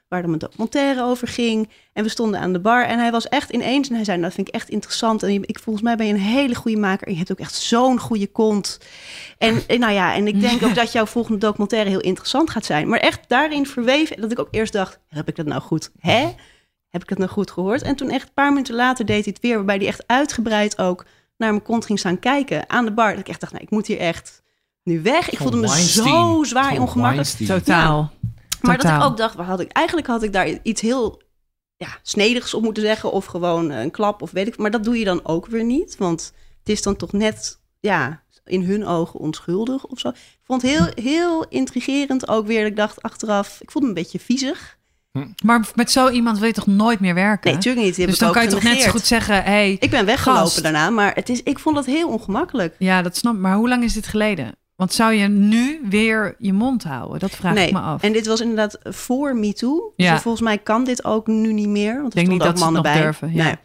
waar 0.08 0.22
dan 0.22 0.30
mijn 0.30 0.42
documentaire 0.42 1.04
over 1.04 1.28
ging. 1.28 1.70
En 1.94 2.04
we 2.04 2.10
stonden 2.10 2.40
aan 2.40 2.54
de 2.54 2.60
bar 2.60 2.86
en 2.86 3.00
hij 3.00 3.12
was 3.12 3.28
echt 3.28 3.50
ineens... 3.50 3.90
en 3.90 3.96
hij 3.96 4.04
zei, 4.04 4.18
nou, 4.18 4.30
dat 4.30 4.36
vind 4.36 4.48
ik 4.48 4.54
echt 4.54 4.70
interessant. 4.70 5.24
En 5.24 5.44
ik, 5.44 5.60
volgens 5.60 5.86
mij 5.86 5.96
ben 5.96 6.08
je 6.08 6.14
een 6.14 6.20
hele 6.20 6.56
goede 6.56 6.78
maker. 6.78 7.08
En 7.08 7.12
je 7.12 7.18
hebt 7.18 7.32
ook 7.32 7.40
echt 7.40 7.56
zo'n 7.56 8.00
goede 8.00 8.28
kont. 8.28 8.80
En, 9.38 9.62
en 9.68 9.80
nou 9.80 9.94
ja, 9.94 10.16
en 10.16 10.28
ik 10.28 10.42
denk 10.42 10.64
ook 10.66 10.76
dat 10.76 10.92
jouw 10.92 11.06
volgende 11.06 11.40
documentaire 11.40 11.90
heel 11.90 12.00
interessant 12.00 12.50
gaat 12.50 12.66
zijn. 12.66 12.88
Maar 12.88 13.00
echt 13.00 13.30
daarin 13.30 13.66
verweven, 13.66 14.22
dat 14.22 14.32
ik 14.32 14.40
ook 14.40 14.48
eerst 14.52 14.74
dacht, 14.74 15.00
heb 15.08 15.28
ik 15.28 15.36
dat 15.36 15.46
nou 15.46 15.62
goed? 15.62 15.92
Hè? 16.00 16.34
Heb 16.90 17.02
ik 17.02 17.08
dat 17.08 17.18
nou 17.18 17.30
goed 17.30 17.52
gehoord? 17.52 17.82
En 17.82 17.96
toen 17.96 18.10
echt 18.10 18.28
een 18.28 18.34
paar 18.34 18.54
minuten 18.54 18.76
later 18.76 19.06
deed 19.06 19.24
hij 19.24 19.34
het 19.34 19.44
weer... 19.44 19.56
waarbij 19.56 19.78
hij 19.78 19.88
echt 19.88 20.04
uitgebreid 20.06 20.78
ook 20.78 21.06
naar 21.38 21.52
mijn 21.52 21.64
kont 21.64 21.86
ging 21.86 22.00
staan 22.00 22.20
kijken 22.20 22.70
aan 22.70 22.86
de 22.86 22.94
bar. 22.94 23.10
Dat 23.10 23.20
ik 23.20 23.28
echt 23.28 23.40
dacht, 23.40 23.52
nou, 23.52 23.64
ik 23.64 23.72
moet 23.72 23.88
hier 23.88 24.00
echt 24.00 24.42
nu 24.84 25.02
weg. 25.02 25.30
Ik 25.30 25.38
voelde 25.38 25.58
me 25.58 25.68
zo 25.68 26.44
zwaar 26.44 26.80
ongemakkelijk. 26.80 27.28
Totaal. 27.28 28.12
Maar 28.62 28.78
dat 28.78 28.92
ik 28.92 29.04
ook 29.04 29.18
dacht, 29.18 29.36
waar 29.36 29.46
had 29.46 29.60
ik, 29.60 29.72
eigenlijk 29.72 30.08
had 30.08 30.24
ik 30.24 30.34
daar 30.34 30.60
iets 30.64 30.82
heel 30.82 31.22
ja, 31.78 31.88
snedigs 32.02 32.54
op 32.54 32.64
moeten 32.64 32.84
zeggen. 32.84 33.12
Of 33.12 33.26
gewoon 33.26 33.70
een 33.70 33.92
klap 33.92 34.22
of 34.22 34.32
weet 34.32 34.48
ik. 34.48 34.58
Maar 34.58 34.72
dat 34.72 34.84
doe 34.84 35.00
je 35.00 35.06
dan 35.06 35.26
ook 35.26 35.46
weer 35.46 35.64
niet. 35.64 35.98
Want 35.98 36.34
het 36.60 36.70
is 36.70 36.82
dan 36.82 36.96
toch 36.96 37.12
net 37.12 37.60
ja, 37.80 38.24
in 38.46 38.64
hun 38.64 38.86
ogen 38.86 39.20
onschuldig 39.20 39.86
of 39.86 40.00
zo. 40.00 40.10
Ik 40.10 40.40
vond 40.44 40.62
het 40.62 40.72
heel, 40.72 40.88
heel 40.96 41.48
intrigerend 41.48 42.28
ook 42.28 42.48
weer. 42.48 42.60
Dat 42.60 42.70
ik 42.70 42.76
dacht 42.76 43.02
achteraf, 43.02 43.62
ik 43.62 43.72
voelde 43.72 43.88
me 43.88 43.94
een 43.94 44.04
beetje 44.04 44.20
viezig. 44.20 44.77
Maar 45.44 45.66
met 45.76 45.92
zo 45.92 46.10
iemand 46.10 46.38
wil 46.38 46.48
je 46.48 46.54
toch 46.54 46.68
nooit 46.68 47.00
meer 47.00 47.14
werken? 47.14 47.46
Nee, 47.46 47.54
natuurlijk 47.54 47.86
niet. 47.86 47.96
Dus 47.96 48.14
ik 48.14 48.20
dan 48.20 48.32
kan 48.32 48.44
je 48.44 48.50
toch 48.50 48.64
net 48.64 48.82
zo 48.82 48.90
goed 48.92 49.06
zeggen: 49.06 49.44
hey, 49.44 49.78
Ik 49.80 49.90
ben 49.90 50.06
weggelopen 50.06 50.44
Gast. 50.44 50.64
daarna, 50.64 50.90
maar 50.90 51.12
het 51.16 51.30
is, 51.30 51.44
ik 51.44 51.60
vond 51.60 51.76
dat 51.76 51.86
heel 51.86 52.08
ongemakkelijk. 52.10 52.76
Ja, 52.80 53.02
dat 53.02 53.18
snap 53.18 53.34
ik. 53.34 53.40
Maar 53.40 53.56
hoe 53.56 53.70
lang 53.70 53.84
is 53.84 53.94
dit 53.94 54.08
geleden? 54.08 54.56
Want 54.76 54.94
zou 54.94 55.14
je 55.14 55.28
nu 55.28 55.82
weer 55.90 56.36
je 56.38 56.54
mond 56.54 56.84
houden? 56.84 57.20
Dat 57.20 57.32
vraag 57.32 57.54
nee, 57.54 57.68
ik 57.68 57.74
me 57.74 57.80
af. 57.80 58.02
en 58.02 58.14
dit 58.14 58.26
was 58.28 58.42
inderdaad 58.42 58.78
voor 58.84 59.36
MeToo. 59.36 59.94
Ja. 59.96 60.14
Dus 60.14 60.22
volgens 60.22 60.44
mij 60.44 60.58
kan 60.58 60.84
dit 60.84 61.06
ook 61.06 61.28
nu 61.28 61.54
niet 61.54 61.68
meer. 61.68 61.94
Want 62.02 62.08
er 62.08 62.16
denk 62.16 62.28
niet 62.28 62.42
ook 62.42 62.48
dat 62.48 62.58
ze 62.58 62.64
het 62.64 62.74
mannen 62.74 62.84
nog 62.84 62.94
bij. 62.94 63.02
durven, 63.02 63.34
ja. 63.34 63.44
Nee. 63.44 63.56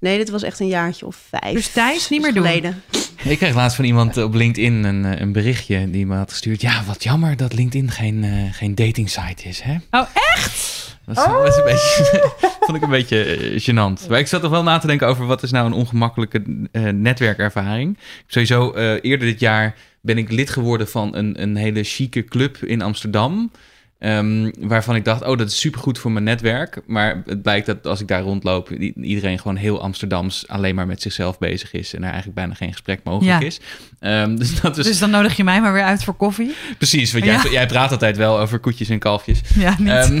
nee, 0.00 0.18
dit 0.18 0.30
was 0.30 0.42
echt 0.42 0.60
een 0.60 0.66
jaartje 0.66 1.06
of 1.06 1.16
vijf. 1.30 1.54
Dus 1.54 1.68
Thijs, 1.68 2.08
niet 2.08 2.22
meer 2.22 2.34
doen. 2.34 2.44
geleden. 2.44 2.82
Ik 3.24 3.38
kreeg 3.38 3.54
laatst 3.54 3.76
van 3.76 3.84
iemand 3.84 4.16
op 4.16 4.34
LinkedIn 4.34 4.84
een, 4.84 5.04
eh, 5.04 5.20
een 5.20 5.32
berichtje 5.32 5.90
die 5.90 6.06
me 6.06 6.16
had 6.16 6.30
gestuurd. 6.30 6.60
Ja, 6.60 6.82
wat 6.86 7.02
jammer 7.02 7.36
dat 7.36 7.52
LinkedIn 7.52 7.90
geen, 7.90 8.24
eh, 8.24 8.30
geen 8.52 8.74
dating 8.74 9.10
site 9.10 9.48
is, 9.48 9.60
hè? 9.60 9.76
Oh, 9.90 10.06
echt? 10.34 10.85
Dat 11.06 11.16
was, 11.16 11.26
was 11.26 11.56
een 11.56 11.64
beetje, 11.64 12.30
vond 12.66 12.76
ik 12.76 12.82
een 12.82 12.90
beetje 12.90 13.22
eh, 13.24 13.60
gênant. 13.60 14.08
Maar 14.08 14.18
ik 14.18 14.26
zat 14.26 14.40
toch 14.40 14.50
wel 14.50 14.62
na 14.62 14.78
te 14.78 14.86
denken 14.86 15.06
over 15.06 15.26
wat 15.26 15.42
is 15.42 15.50
nou 15.50 15.66
een 15.66 15.72
ongemakkelijke 15.72 16.42
eh, 16.72 16.82
netwerkervaring. 16.82 17.98
Sowieso, 18.26 18.72
eh, 18.72 18.92
eerder 19.02 19.26
dit 19.26 19.40
jaar 19.40 19.74
ben 20.00 20.18
ik 20.18 20.30
lid 20.30 20.50
geworden 20.50 20.88
van 20.88 21.16
een, 21.16 21.42
een 21.42 21.56
hele 21.56 21.82
chique 21.82 22.24
club 22.24 22.56
in 22.56 22.82
Amsterdam. 22.82 23.50
Ehm, 23.98 24.50
waarvan 24.58 24.94
ik 24.94 25.04
dacht, 25.04 25.22
oh, 25.22 25.38
dat 25.38 25.48
is 25.48 25.60
supergoed 25.60 25.98
voor 25.98 26.12
mijn 26.12 26.24
netwerk. 26.24 26.80
Maar 26.86 27.22
het 27.26 27.42
blijkt 27.42 27.66
dat 27.66 27.86
als 27.86 28.00
ik 28.00 28.08
daar 28.08 28.22
rondloop, 28.22 28.70
iedereen 28.70 29.38
gewoon 29.38 29.56
heel 29.56 29.82
Amsterdams 29.82 30.48
alleen 30.48 30.74
maar 30.74 30.86
met 30.86 31.02
zichzelf 31.02 31.38
bezig 31.38 31.72
is. 31.72 31.94
En 31.94 31.98
er 31.98 32.04
eigenlijk 32.06 32.34
bijna 32.34 32.54
geen 32.54 32.72
gesprek 32.72 33.00
mogelijk 33.04 33.40
Ja. 33.40 33.46
is. 33.46 33.60
Ehm, 34.00 34.36
dus 34.36 34.60
dat 34.60 34.78
is 34.78 34.84
Dus 34.86 34.98
dan 34.98 35.10
nodig 35.10 35.36
je 35.36 35.44
mij 35.44 35.60
maar 35.60 35.72
weer 35.72 35.82
uit 35.82 36.04
voor 36.04 36.14
koffie? 36.14 36.54
precies, 36.78 37.12
want 37.12 37.24
Ja. 37.24 37.40
jij, 37.42 37.50
jij 37.52 37.66
praat 37.66 37.90
altijd 37.92 38.16
wel 38.16 38.38
over 38.38 38.58
koetjes 38.58 38.88
en 38.88 38.98
kalfjes. 38.98 39.40
Ja, 39.54 39.74
niet. 39.78 39.88
Ehm, 39.88 40.20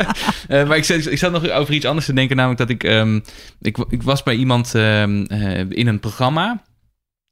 eh, 0.48 0.68
maar 0.68 0.76
ik 0.76 0.84
zat, 0.84 1.06
ik 1.06 1.18
zat 1.18 1.32
nog 1.32 1.50
over 1.50 1.74
iets 1.74 1.86
anders 1.86 2.06
te 2.06 2.12
denken, 2.12 2.36
namelijk 2.36 2.60
dat 2.60 2.70
ik... 2.70 2.84
ik, 3.60 3.78
ik 3.88 4.02
was 4.02 4.22
bij 4.22 4.34
iemand 4.34 4.74
eh, 4.74 5.02
in 5.68 5.86
een 5.86 6.00
programma. 6.00 6.62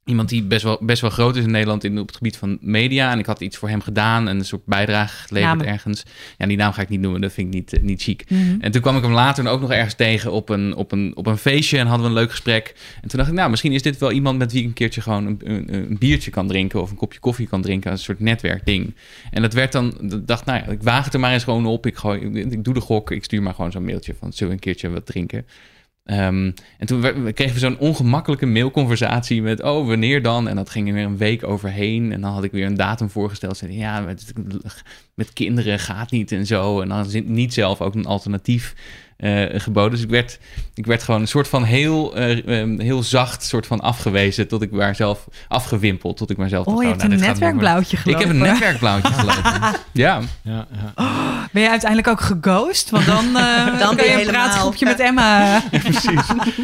Iemand 0.09 0.29
die 0.29 0.43
best 0.43 0.63
wel, 0.63 0.77
best 0.81 1.01
wel 1.01 1.09
groot 1.09 1.35
is 1.35 1.43
in 1.43 1.51
Nederland 1.51 1.83
in, 1.83 1.99
op 1.99 2.07
het 2.07 2.15
gebied 2.15 2.37
van 2.37 2.57
media. 2.61 3.11
En 3.11 3.19
ik 3.19 3.25
had 3.25 3.41
iets 3.41 3.57
voor 3.57 3.69
hem 3.69 3.81
gedaan 3.81 4.27
en 4.27 4.37
een 4.37 4.45
soort 4.45 4.65
bijdrage 4.65 5.27
geleverd 5.27 5.61
ergens. 5.61 6.03
Ja, 6.37 6.45
die 6.45 6.57
naam 6.57 6.73
ga 6.73 6.81
ik 6.81 6.89
niet 6.89 6.99
noemen, 6.99 7.21
dat 7.21 7.33
vind 7.33 7.47
ik 7.47 7.53
niet, 7.53 7.73
eh, 7.73 7.81
niet 7.81 8.01
chic. 8.01 8.29
Mhm. 8.29 8.41
En 8.59 8.71
toen 8.71 8.81
kwam 8.81 8.97
ik 8.97 9.03
hem 9.03 9.11
later 9.11 9.47
ook 9.47 9.61
nog 9.61 9.71
ergens 9.71 9.93
tegen 9.93 10.31
op 10.31 10.49
een, 10.49 10.75
op, 10.75 10.91
een, 10.91 11.11
op 11.15 11.27
een 11.27 11.37
feestje 11.37 11.77
en 11.77 11.87
hadden 11.87 12.05
we 12.05 12.11
een 12.11 12.19
leuk 12.19 12.29
gesprek. 12.29 12.75
En 13.01 13.09
toen 13.09 13.17
dacht 13.19 13.31
ik, 13.31 13.35
nou, 13.35 13.49
misschien 13.49 13.71
is 13.71 13.81
dit 13.81 13.97
wel 13.97 14.11
iemand 14.11 14.37
met 14.37 14.51
wie 14.51 14.61
ik 14.61 14.67
een 14.67 14.73
keertje 14.73 15.01
gewoon 15.01 15.25
een, 15.25 15.39
een, 15.43 15.73
een 15.73 15.97
biertje 15.97 16.31
kan 16.31 16.47
drinken 16.47 16.81
of 16.81 16.91
een 16.91 16.97
kopje 16.97 17.19
koffie 17.19 17.47
kan 17.47 17.61
drinken. 17.61 17.91
Een 17.91 17.97
soort 17.97 18.19
netwerkding. 18.19 18.93
En 19.31 19.41
dat 19.41 19.53
werd 19.53 19.71
dan, 19.71 19.93
dacht, 20.25 20.45
nou 20.45 20.59
ja, 20.59 20.71
ik 20.71 20.83
waag 20.83 21.05
het 21.05 21.13
er 21.13 21.19
maar 21.19 21.33
eens 21.33 21.43
gewoon 21.43 21.65
op. 21.65 21.85
Ik, 21.85 21.95
gooi, 21.97 22.21
ik, 22.21 22.51
ik 22.51 22.63
doe 22.63 22.73
de 22.73 22.81
gok, 22.81 23.11
ik 23.11 23.23
stuur 23.23 23.41
maar 23.41 23.53
gewoon 23.53 23.71
zo'n 23.71 23.85
mailtje 23.85 24.15
van, 24.19 24.33
zullen 24.33 24.47
we 24.47 24.53
een 24.53 24.59
keertje 24.59 24.89
wat 24.89 25.05
drinken? 25.05 25.45
Ehm, 26.09 26.51
en 26.77 26.87
toen 26.87 27.01
kregen 27.33 27.53
we 27.53 27.59
zo'n 27.59 27.77
ongemakkelijke 27.77 28.45
mailconversatie 28.45 29.41
met, 29.41 29.63
oh, 29.63 29.87
wanneer 29.87 30.21
dan? 30.21 30.47
En 30.47 30.55
dat 30.55 30.69
ging 30.69 30.87
er 30.87 30.93
weer 30.93 31.05
een 31.05 31.17
week 31.17 31.43
overheen. 31.43 32.11
En 32.11 32.21
dan 32.21 32.31
had 32.31 32.43
ik 32.43 32.51
weer 32.51 32.65
een 32.65 32.75
datum 32.75 33.09
voorgesteld. 33.09 33.57
Zei, 33.57 33.77
ja, 33.77 33.99
met, 33.99 34.33
met 35.13 35.33
kinderen 35.33 35.79
gaat 35.79 36.11
niet 36.11 36.31
en 36.31 36.45
zo. 36.45 36.81
En 36.81 36.87
dan 36.89 36.97
het 36.97 37.27
niet 37.27 37.53
zelf 37.53 37.81
ook 37.81 37.95
een 37.95 38.05
alternatief 38.05 38.75
geboden. 39.61 39.91
Dus 39.91 40.01
ik 40.01 40.09
werd, 40.09 40.39
ik 40.73 40.85
werd 40.85 41.03
gewoon 41.03 41.21
een 41.21 41.27
soort 41.27 41.47
van 41.47 41.63
heel, 41.63 42.15
eh, 42.15 42.59
ehm, 42.61 42.79
heel 42.79 43.03
zacht 43.03 43.43
soort 43.43 43.67
van 43.67 43.79
afgewezen. 43.79 44.47
Tot 44.47 44.61
ik 44.61 44.71
maar 44.71 44.95
zelf 44.95 45.27
afgewimpeld. 45.47 46.17
Tot 46.17 46.29
ik 46.29 46.37
maar 46.37 46.49
zelf 46.49 46.65
Oh, 46.65 46.81
je 46.83 46.89
dacht, 46.89 47.01
hebt 47.01 47.13
nou, 47.13 47.21
een 47.23 47.27
netwerkblauwtje 47.27 47.97
Ik 47.97 48.03
gelopen. 48.03 48.27
heb 48.27 48.35
een 48.35 48.41
netwerkblauwtje 48.41 49.13
gelopen. 49.13 49.51
ja. 49.93 50.19
Ja, 50.43 50.67
ja. 50.71 50.95
Ben 51.51 51.61
je 51.61 51.69
uiteindelijk 51.69 52.09
ook 52.09 52.21
geghost? 52.21 52.89
Want 52.89 53.05
dan, 53.05 53.25
eh 53.37 53.79
Dan 53.79 53.95
ben 53.95 54.05
je 54.05 54.11
een 54.11 54.17
helemaal- 54.17 54.31
praatgroepje 54.47 54.85
met 54.85 54.99
Emma. 55.09 55.61
Precies. 55.69 56.21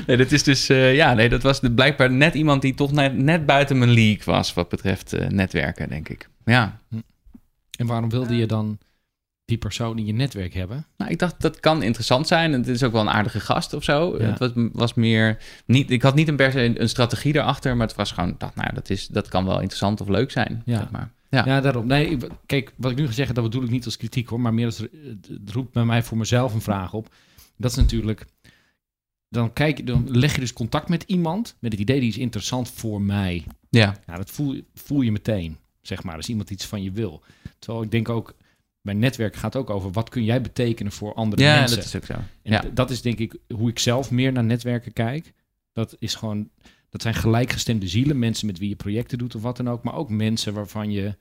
Nee, 0.08 0.18
dat 0.18 0.32
is 0.32 0.44
dus, 0.44 0.70
eh, 0.70 0.96
ja, 0.96 1.14
nee, 1.14 1.30
dat 1.30 1.44
was 1.44 1.60
de, 1.62 1.72
blijkbaar 1.72 2.12
net 2.12 2.34
iemand 2.34 2.62
die 2.62 2.74
toch 2.74 2.92
net, 2.92 3.18
net 3.18 3.46
buiten 3.46 3.78
mijn 3.78 3.92
league 3.94 4.22
was. 4.26 4.54
Wat 4.54 4.70
betreft 4.70 5.14
eh, 5.14 5.28
netwerken, 5.28 5.90
denk 5.90 6.10
ik. 6.10 6.30
Ja. 6.46 6.80
En 7.78 7.86
waarom 7.86 8.10
wilde 8.10 8.36
je 8.36 8.46
dan 8.46 8.78
die 9.46 9.58
persoon 9.58 9.98
in 9.98 10.06
je 10.06 10.14
netwerk 10.14 10.54
hebben? 10.54 10.86
Nou, 10.98 11.12
ik 11.12 11.20
dacht 11.20 11.42
dat 11.42 11.60
kan 11.60 11.84
interessant 11.84 12.28
zijn. 12.28 12.54
Het 12.54 12.68
is 12.68 12.84
ook 12.84 12.92
wel 12.92 13.02
een 13.02 13.10
aardige 13.10 13.40
gast 13.40 13.74
of 13.74 13.84
zo. 13.84 14.16
Ja. 14.18 14.26
Het 14.26 14.40
was, 14.40 14.52
was 14.74 14.94
meer 14.94 15.38
niet. 15.66 15.92
Ik 15.92 16.02
had 16.02 16.16
niet 16.16 16.28
een 16.28 16.36
per 16.36 16.52
se 16.52 16.62
een, 16.62 16.82
een 16.82 16.90
strategie 16.90 17.36
erachter, 17.36 17.78
maar 17.78 17.88
het 17.88 17.96
was 17.96 18.12
gewoon. 18.12 18.30
ik 18.30 18.40
Dacht, 18.40 18.56
nou, 18.56 18.74
dat 18.74 18.90
is 18.90 19.08
dat 19.08 19.28
kan 19.28 19.46
wel 19.46 19.60
interessant 19.60 20.02
of 20.02 20.08
leuk 20.08 20.32
zijn. 20.32 20.62
Ja. 20.66 20.78
Zeg 20.80 20.92
maar. 20.92 21.12
Ja. 21.30 21.46
Ja, 21.46 21.62
daarom. 21.62 21.88
Nee, 21.88 22.18
kijk, 22.46 22.74
wat 22.76 22.92
ik 22.92 22.98
nu 22.98 23.06
ga 23.06 23.12
zeggen, 23.12 23.36
dat 23.36 23.44
bedoel 23.44 23.64
ik 23.64 23.70
niet 23.70 23.86
als 23.86 23.98
kritiek 23.98 24.30
hoor, 24.30 24.40
maar 24.40 24.54
meer 24.54 24.66
als 24.66 24.78
het 24.78 24.92
het 25.28 25.52
roept 25.52 25.74
bij 25.74 25.86
mij 25.86 26.04
voor 26.04 26.18
mezelf 26.18 26.54
een 26.54 26.62
vraag 26.62 26.94
op. 26.94 27.14
Dat 27.58 27.72
is 27.72 27.78
natuurlijk, 27.78 28.26
dan 29.30 29.54
kijk 29.54 29.78
je, 29.78 29.84
dan 29.84 30.18
leg 30.18 30.34
je 30.34 30.40
dus 30.40 30.54
contact 30.54 30.90
met 30.90 31.04
iemand 31.04 31.56
met 31.60 31.72
het 31.72 31.82
idee 31.82 32.00
die 32.00 32.10
is 32.10 32.18
interessant 32.18 32.70
voor 32.70 33.02
mij. 33.02 33.44
ja. 33.70 33.96
Nou, 34.06 34.18
dat 34.18 34.30
voel, 34.30 34.62
voel 34.74 35.02
je 35.02 35.12
meteen, 35.12 35.58
zeg 35.82 36.04
maar, 36.04 36.16
als 36.16 36.30
iemand 36.30 36.50
iets 36.50 36.66
van 36.66 36.84
je 36.84 36.92
wil. 36.92 37.24
Terwijl 37.60 37.84
ik 37.84 37.92
denk 37.92 38.10
ook, 38.10 38.36
mijn 38.86 39.00
netwerk 39.00 39.36
gaat 39.36 39.56
ook 39.56 39.70
over 39.70 39.92
wat 39.92 40.10
kun 40.10 40.24
jij 40.24 40.42
betekenen 40.42 40.92
voor 40.92 41.14
andere 41.14 41.42
ja, 41.44 41.60
mensen. 41.60 41.78
dat 41.78 41.86
is 41.86 41.96
ook 41.96 42.06
zo. 42.06 42.14
En 42.14 42.52
Ja. 42.52 42.64
dat 42.74 42.90
is 42.92 43.02
denk 43.02 43.20
ik 43.20 43.36
hoe 43.56 43.70
ik 43.70 43.80
zelf 43.80 44.12
meer 44.12 44.32
naar 44.32 44.44
netwerken 44.44 44.94
kijk. 44.94 45.34
Dat 45.74 45.96
is 46.00 46.16
gewoon, 46.16 46.50
dat 46.90 47.02
zijn 47.02 47.14
gelijkgestemde 47.14 47.88
zielen, 47.88 48.20
mensen 48.20 48.48
met 48.48 48.58
wie 48.60 48.70
je 48.70 48.76
projecten 48.76 49.18
doet 49.18 49.36
of 49.36 49.42
wat 49.42 49.58
dan 49.58 49.70
ook, 49.70 49.84
maar 49.84 49.94
ook 49.96 50.10
mensen 50.10 50.54
waarvan 50.54 50.92
je, 50.92 51.18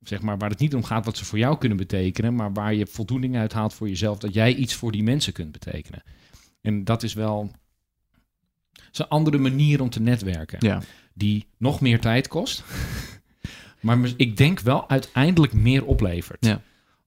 zeg 0.00 0.22
maar, 0.22 0.38
waar 0.38 0.50
het 0.50 0.58
niet 0.58 0.74
om 0.74 0.84
gaat 0.84 1.04
wat 1.04 1.16
ze 1.16 1.24
voor 1.24 1.38
jou 1.38 1.58
kunnen 1.58 1.78
betekenen, 1.78 2.34
maar 2.34 2.52
waar 2.52 2.74
je 2.74 2.86
voldoening 2.86 3.36
uit 3.36 3.52
haalt 3.52 3.74
voor 3.74 3.88
jezelf, 3.88 4.18
dat 4.18 4.34
jij 4.34 4.54
iets 4.54 4.74
voor 4.74 4.92
die 4.92 5.02
mensen 5.02 5.32
kunt 5.32 5.52
betekenen. 5.52 6.02
En 6.60 6.84
dat 6.84 7.02
is 7.02 7.14
wel 7.14 7.50
dat 8.72 8.88
is 8.92 8.98
een 8.98 9.08
andere 9.08 9.38
manier 9.38 9.80
om 9.82 9.90
te 9.90 10.00
netwerken, 10.00 10.58
Ja. 10.60 10.82
die 11.14 11.46
nog 11.58 11.80
meer 11.80 12.00
tijd 12.00 12.28
kost, 12.28 12.64
maar 13.80 13.98
ik 14.16 14.36
denk 14.36 14.60
wel 14.60 14.88
uiteindelijk 14.88 15.52
meer 15.52 15.84
oplevert. 15.84 16.44
Ja. 16.46 16.62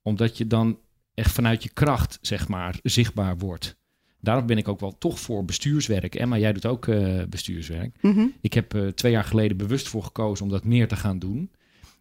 Omdat 0.07 0.37
je 0.37 0.47
dan 0.47 0.79
echt 1.13 1.31
vanuit 1.31 1.63
je 1.63 1.69
kracht, 1.69 2.17
zeg 2.21 2.47
maar, 2.47 2.79
zichtbaar 2.83 3.37
wordt. 3.37 3.77
Daarom 4.19 4.45
ben 4.45 4.57
ik 4.57 4.67
ook 4.67 4.79
wel 4.79 4.97
toch 4.97 5.19
voor 5.19 5.45
bestuurswerk. 5.45 6.15
Emma, 6.15 6.37
jij 6.37 6.53
doet 6.53 6.65
ook 6.65 6.87
eh, 6.87 7.23
bestuurswerk. 7.29 8.01
Mhm. 8.01 8.25
Ik 8.41 8.53
heb 8.53 8.73
eh, 8.73 8.87
twee 8.87 9.11
jaar 9.11 9.23
geleden 9.23 9.57
bewust 9.57 9.87
voor 9.87 10.03
gekozen 10.03 10.45
om 10.45 10.51
dat 10.51 10.63
meer 10.63 10.87
te 10.87 10.95
gaan 10.95 11.19
doen. 11.19 11.51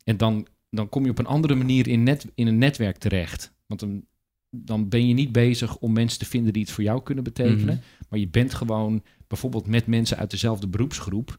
En 0.05 0.17
dan, 0.17 0.47
dan 0.71 0.89
kom 0.89 1.05
je 1.05 1.11
op 1.11 1.19
een 1.19 1.27
andere 1.27 1.55
manier 1.55 1.89
in, 1.89 2.03
net, 2.03 2.27
in 2.35 2.47
een 2.47 2.59
netwerk 2.59 2.97
terecht. 2.97 3.53
Want 3.67 3.81
dan, 3.81 4.05
dan 4.51 4.89
ben 4.89 5.09
je 5.09 5.15
niet 5.15 5.33
bezig 5.33 5.77
om 5.77 5.93
mensen 5.93 6.19
te 6.19 6.27
vinden 6.27 6.53
die 6.53 6.63
iets 6.63 6.73
voor 6.73 6.85
jou 6.85 7.03
kunnen 7.03 7.25
betekenen. 7.25 7.75
Mhm. 7.75 8.09
Maar 8.09 8.19
je 8.19 8.29
bent 8.29 8.55
gewoon 8.55 9.03
bijvoorbeeld 9.27 9.67
met 9.67 9.87
mensen 9.87 10.17
uit 10.17 10.31
dezelfde 10.31 10.69
beroepsgroep 10.69 11.39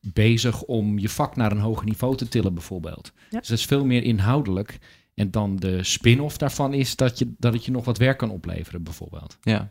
bezig 0.00 0.62
om 0.62 0.98
je 0.98 1.08
vak 1.08 1.36
naar 1.36 1.52
een 1.52 1.58
hoger 1.58 1.84
niveau 1.86 2.16
te 2.16 2.28
tillen, 2.28 2.54
bijvoorbeeld. 2.54 3.12
Ja. 3.30 3.38
Dus 3.38 3.48
dat 3.48 3.58
is 3.58 3.64
veel 3.64 3.84
meer 3.84 4.02
inhoudelijk. 4.02 4.78
En 5.18 5.30
dan 5.30 5.56
de 5.56 5.84
spin-off 5.84 6.36
daarvan 6.36 6.72
is 6.74 6.96
dat, 6.96 7.18
je, 7.18 7.32
dat 7.38 7.52
het 7.52 7.64
je 7.64 7.70
nog 7.70 7.84
wat 7.84 7.98
werk 7.98 8.18
kan 8.18 8.30
opleveren, 8.30 8.82
bijvoorbeeld. 8.82 9.36
Ja. 9.42 9.70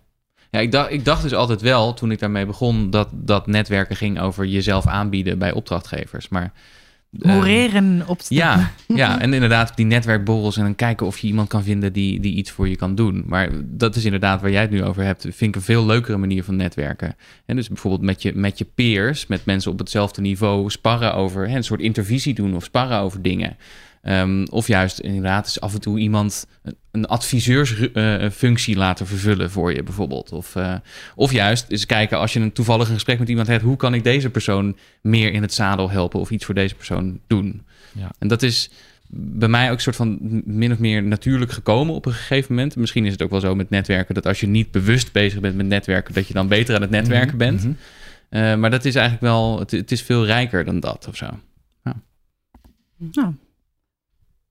Ja, 0.51 0.59
ik 0.59 0.71
dacht, 0.71 0.91
ik 0.91 1.05
dacht 1.05 1.21
dus 1.21 1.33
altijd 1.33 1.61
wel, 1.61 1.93
toen 1.93 2.11
ik 2.11 2.19
daarmee 2.19 2.45
begon, 2.45 2.89
dat, 2.89 3.09
dat 3.13 3.47
netwerken 3.47 3.95
ging 3.95 4.19
over 4.19 4.45
jezelf 4.45 4.85
aanbieden 4.87 5.39
bij 5.39 5.51
opdrachtgevers. 5.51 6.29
Maar. 6.29 6.53
eh, 7.21 7.31
Horeren 7.31 8.03
op. 8.07 8.21
Ja, 8.27 8.71
ja, 8.87 9.21
en 9.21 9.33
inderdaad 9.33 9.75
die 9.75 9.85
netwerkborrels 9.85 10.57
en 10.57 10.63
dan 10.63 10.75
kijken 10.75 11.05
of 11.05 11.17
je 11.17 11.27
iemand 11.27 11.47
kan 11.47 11.63
vinden 11.63 11.93
die, 11.93 12.19
die 12.19 12.35
iets 12.35 12.51
voor 12.51 12.67
je 12.69 12.75
kan 12.75 12.95
doen. 12.95 13.23
Maar 13.25 13.49
dat 13.65 13.95
is 13.95 14.05
inderdaad 14.05 14.41
waar 14.41 14.51
jij 14.51 14.61
het 14.61 14.71
nu 14.71 14.83
over 14.83 15.03
hebt, 15.03 15.21
vind 15.21 15.41
ik 15.41 15.55
een 15.55 15.61
veel 15.61 15.85
leukere 15.85 16.17
manier 16.17 16.43
van 16.43 16.55
netwerken. 16.55 17.15
En 17.45 17.55
dus 17.55 17.67
bijvoorbeeld 17.67 18.03
met 18.03 18.21
je, 18.21 18.33
met 18.35 18.57
je 18.57 18.65
peers, 18.65 19.27
met 19.27 19.45
mensen 19.45 19.71
op 19.71 19.79
hetzelfde 19.79 20.21
niveau 20.21 20.69
sparren 20.69 21.13
over, 21.13 21.49
hè, 21.49 21.55
een 21.55 21.63
soort 21.63 21.81
intervisie 21.81 22.33
doen 22.33 22.55
of 22.55 22.63
sparren 22.63 22.99
over 22.99 23.21
dingen. 23.21 23.57
Ehm, 24.01 24.45
of 24.49 24.67
juist 24.67 24.99
inderdaad 24.99 25.47
is 25.47 25.61
af 25.61 25.73
en 25.73 25.81
toe 25.81 25.99
iemand 25.99 26.47
een- 26.91 27.05
adviseursfunctie 27.05 28.75
laten 28.75 29.07
vervullen 29.07 29.51
voor 29.51 29.73
je 29.73 29.83
bijvoorbeeld. 29.83 30.31
Of, 30.31 30.55
eh, 30.55 30.73
of 31.15 31.31
juist 31.31 31.65
eens 31.69 31.85
kijken 31.85 32.17
als 32.17 32.33
je 32.33 32.39
een 32.39 32.51
toevallig 32.51 32.87
een 32.87 32.93
gesprek 32.93 33.19
met 33.19 33.29
iemand 33.29 33.47
hebt, 33.47 33.63
hoe 33.63 33.75
kan 33.75 33.93
ik 33.93 34.03
deze 34.03 34.29
persoon 34.29 34.77
meer 35.01 35.33
in 35.33 35.41
het 35.41 35.53
zadel 35.53 35.89
helpen 35.89 36.19
of 36.19 36.31
iets 36.31 36.45
voor 36.45 36.55
deze 36.55 36.75
persoon 36.75 37.19
doen. 37.27 37.65
Ja. 37.91 38.11
En 38.19 38.27
dat 38.27 38.43
is 38.43 38.69
bij 39.09 39.47
mij 39.47 39.67
ook 39.69 39.75
een 39.75 39.81
soort 39.81 39.95
van 39.95 40.17
min 40.45 40.71
of 40.71 40.79
meer 40.79 41.03
natuurlijk 41.03 41.51
gekomen 41.51 41.95
op 41.95 42.05
een 42.05 42.13
gegeven 42.13 42.55
moment. 42.55 42.75
Misschien 42.75 43.05
is 43.05 43.11
het 43.11 43.21
ook 43.21 43.29
wel 43.29 43.39
zo 43.39 43.55
met 43.55 43.69
netwerken 43.69 44.15
dat 44.15 44.25
als 44.25 44.39
je 44.39 44.47
niet 44.47 44.71
bewust 44.71 45.11
bezig 45.11 45.39
bent 45.39 45.55
met 45.55 45.65
netwerken, 45.65 46.13
dat 46.13 46.27
je 46.27 46.33
dan 46.33 46.47
beter 46.47 46.75
aan 46.75 46.81
het 46.81 46.89
netwerken 46.89 47.37
bent. 47.37 47.63
Mhm. 47.63 47.73
Eh, 48.29 48.55
maar 48.55 48.71
dat 48.71 48.85
is 48.85 48.95
eigenlijk 48.95 49.25
wel, 49.25 49.59
het, 49.59 49.71
het 49.71 49.91
is 49.91 50.01
veel 50.01 50.25
rijker 50.25 50.65
dan 50.65 50.79
dat 50.79 51.05
of 51.09 51.15
zo. 51.15 51.27
Nou, 51.83 51.95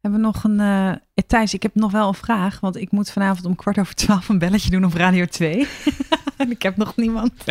hebben 0.06 0.20
we 0.20 0.26
nog 0.26 0.44
een... 0.44 0.60
eh 0.60 1.24
Thijs, 1.26 1.54
ik 1.54 1.62
heb 1.62 1.74
nog 1.74 1.92
wel 1.92 2.08
een 2.08 2.14
vraag. 2.14 2.60
Want 2.60 2.76
ik 2.76 2.90
moet 2.90 3.10
vanavond 3.10 3.46
om 3.46 3.56
kwart 3.56 3.78
over 3.78 3.94
twaalf 3.94 4.28
een 4.28 4.38
belletje 4.38 4.70
doen 4.70 4.84
op 4.84 4.94
Radio 4.94 5.24
2. 5.24 5.68
en 6.36 6.50
ik 6.50 6.62
heb 6.62 6.76
nog 6.76 6.96
niemand. 6.96 7.32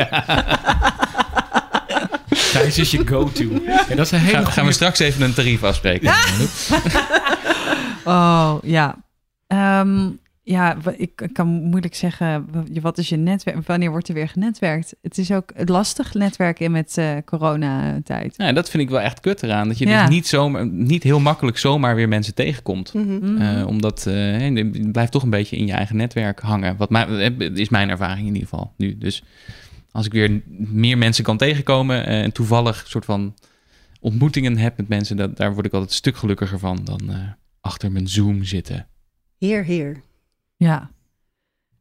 Thijs 2.51 2.77
is 2.77 2.91
je 2.91 3.07
go-to. 3.07 3.43
En 3.89 3.97
dat 3.97 4.05
is 4.05 4.11
een 4.11 4.19
hele 4.19 4.45
Ga, 4.45 4.51
gaan 4.51 4.65
we 4.65 4.71
straks 4.71 4.99
even 4.99 5.21
een 5.21 5.33
tarief 5.33 5.63
afspreken? 5.63 6.13
Oh, 8.07 8.57
ja. 8.63 8.95
Ehm, 9.47 10.09
ja, 10.47 10.77
ik 10.97 11.29
kan 11.33 11.47
moeilijk 11.47 11.95
zeggen, 11.95 12.45
wa- 12.51 12.81
wat 12.81 12.97
is 12.97 13.09
je 13.09 13.15
netwerk? 13.17 13.67
Wanneer 13.67 13.89
wordt 13.89 14.07
er 14.07 14.13
weer 14.13 14.27
genetwerkt? 14.27 14.95
Het 15.01 15.17
is 15.17 15.31
ook 15.31 15.51
lastig 15.65 16.13
netwerken 16.13 16.71
met 16.71 16.97
eh 16.97 17.11
coronatijd. 17.25 18.33
Ja, 18.37 18.53
dat 18.53 18.69
vind 18.69 18.83
ik 18.83 18.89
wel 18.89 18.99
echt 19.01 19.19
kut 19.19 19.43
eraan. 19.43 19.67
Dat 19.67 19.77
je 19.77 19.87
Ja. 19.87 20.05
dus 20.05 20.15
niet, 20.15 20.27
zomaar, 20.27 20.67
niet 20.67 21.03
heel 21.03 21.19
makkelijk 21.19 21.57
zomaar 21.57 21.95
weer 21.95 22.07
mensen 22.07 22.33
tegenkomt. 22.35 22.93
Mhm. 22.93 23.15
Mhm. 23.33 23.41
Eh, 23.41 23.67
omdat 23.67 24.05
eh, 24.07 24.49
je 24.55 24.89
blijft 24.91 25.11
toch 25.11 25.23
een 25.23 25.29
beetje 25.29 25.57
in 25.57 25.65
je 25.65 25.73
eigen 25.73 25.95
netwerk 25.95 26.39
hangen. 26.39 26.77
Wat 26.77 26.89
mij, 26.89 27.05
is 27.53 27.69
mijn 27.69 27.89
ervaring 27.89 28.27
in 28.27 28.33
ieder 28.33 28.49
geval 28.49 28.73
nu. 28.77 28.97
Dus 28.97 29.23
als 29.91 30.05
ik 30.05 30.11
weer 30.11 30.41
meer 30.57 30.97
mensen 30.97 31.23
kan 31.23 31.37
tegenkomen 31.37 32.05
eh, 32.05 32.21
en 32.23 32.31
toevallig 32.31 32.83
soort 32.87 33.05
van 33.05 33.33
ontmoetingen 33.99 34.57
heb 34.57 34.77
met 34.77 34.87
mensen, 34.87 35.17
dat, 35.17 35.37
daar 35.37 35.53
word 35.53 35.65
ik 35.65 35.71
altijd 35.73 35.91
een 35.91 35.97
stuk 35.97 36.17
gelukkiger 36.17 36.59
van 36.59 36.79
dan 36.83 37.01
eh, 37.09 37.15
achter 37.61 37.91
mijn 37.91 38.07
Zoom 38.07 38.43
zitten. 38.43 38.87
Heer, 39.37 39.63
heer. 39.63 40.01
Ja. 40.55 40.91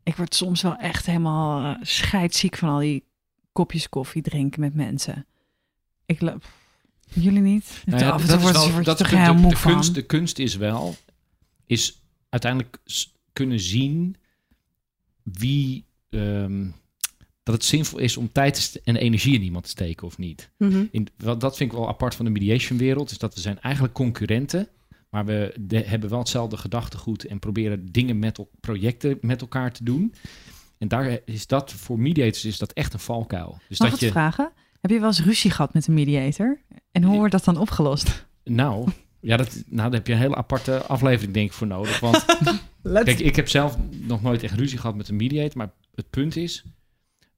Ik 0.03 0.17
word 0.17 0.35
soms 0.35 0.63
wel 0.63 0.77
echt 0.77 1.07
helemaal 1.07 1.75
eh, 1.75 1.83
scheidsziek 1.83 2.57
van 2.57 2.69
al 2.69 2.79
die 2.79 3.05
kopjes 3.53 3.89
koffie 3.89 4.23
drinken 4.23 4.61
met 4.61 4.75
mensen. 4.75 5.27
Ik 6.07 6.21
lo- 6.21 6.39
Jullie 7.13 7.41
niet? 7.41 7.83
Nou 7.87 8.01
ja, 8.03 8.11
Af 8.11 8.15
en 8.15 8.19
toe 8.21 8.29
dat 8.29 8.37
is 8.37 8.43
wordt 8.43 8.57
wel- 8.57 8.67
word 8.71 8.79
je 8.85 8.91
dat 8.91 8.99
toch 8.99 9.07
is 9.07 9.13
de- 9.13 9.19
heel 9.19 9.35
de, 9.35 9.41
moe 9.41 9.51
de 9.51 9.57
van. 9.57 9.73
kunst, 9.73 9.95
de 9.95 10.03
kunst 10.03 10.39
is 10.39 10.57
wel, 10.57 10.95
is 11.67 12.03
uiteindelijk 12.29 12.79
kunnen 13.33 13.61
zien 13.61 14.17
wie, 15.23 15.85
ehm, 16.11 16.71
dat 17.43 17.55
het 17.55 17.65
zinvol 17.65 17.99
is 17.99 18.17
om 18.17 18.33
tijd 18.33 18.81
en 18.85 18.97
energie 18.97 19.35
in 19.35 19.43
iemand 19.43 19.65
te 19.65 19.71
steken 19.71 20.07
of 20.07 20.19
niet. 20.19 20.51
Mhm. 20.59 20.85
In, 20.91 21.09
wel, 21.17 21.39
dat 21.39 21.57
vind 21.57 21.73
ik 21.73 21.77
wel 21.79 21.89
apart 21.89 22.15
van 22.15 22.25
de 22.25 22.31
mediation 22.31 22.79
wereld, 22.79 23.11
is 23.11 23.19
dat 23.19 23.35
we 23.35 23.41
zijn 23.41 23.61
eigenlijk 23.61 23.95
concurrenten, 23.95 24.69
maar 25.15 25.25
we 25.25 25.55
de- 25.61 25.85
hebben 25.85 26.11
wel 26.11 26.19
hetzelfde 26.19 26.57
gedachtegoed 26.57 27.25
en 27.27 27.39
proberen 27.39 27.87
dingen 27.93 28.19
met 28.19 28.41
projecten 28.61 29.19
met 29.21 29.41
elkaar 29.41 29.73
te 29.73 29.85
doen. 29.85 30.15
En 30.79 30.89
daar 30.89 31.19
is 31.25 31.47
dat 31.47 31.73
voor 31.73 31.99
mediators 31.99 32.45
is 32.45 32.59
dat 32.59 32.73
echt 32.73 32.93
een 32.93 32.99
valkuil. 32.99 33.59
Dus 33.69 33.79
Mag 33.79 33.91
dat 33.91 34.01
ik 34.01 34.05
je, 34.05 34.13
vragen? 34.13 34.51
Heb 34.81 34.91
je 34.91 34.99
wel 34.99 35.09
eens 35.09 35.25
ruzie 35.25 35.51
gehad 35.51 35.75
met 35.75 35.87
een 35.87 35.95
mediator? 35.95 36.59
En 36.93 37.03
hoe 37.03 37.17
wordt 37.17 37.33
dat 37.33 37.45
dan 37.45 37.57
opgelost? 37.59 38.27
nou, 38.45 38.89
ja, 39.21 39.37
dat, 39.37 39.53
nou, 39.55 39.65
daar 39.91 39.99
heb 39.99 40.07
je 40.07 40.13
een 40.13 40.19
hele 40.19 40.37
aparte 40.37 40.83
aflevering 40.87 41.35
denk 41.35 41.47
ik 41.47 41.53
voor 41.53 41.67
nodig, 41.67 42.01
want 42.01 42.25
Kijk, 42.83 43.19
ik 43.21 43.37
heb 43.37 43.49
zelf 43.49 43.79
nog 43.91 44.23
nooit 44.23 44.43
echt 44.43 44.55
ruzie 44.55 44.79
gehad 44.79 44.97
met 44.97 45.09
een 45.09 45.17
mediator, 45.17 45.57
maar 45.57 45.73
het 45.95 46.11
punt 46.11 46.37
is, 46.37 46.65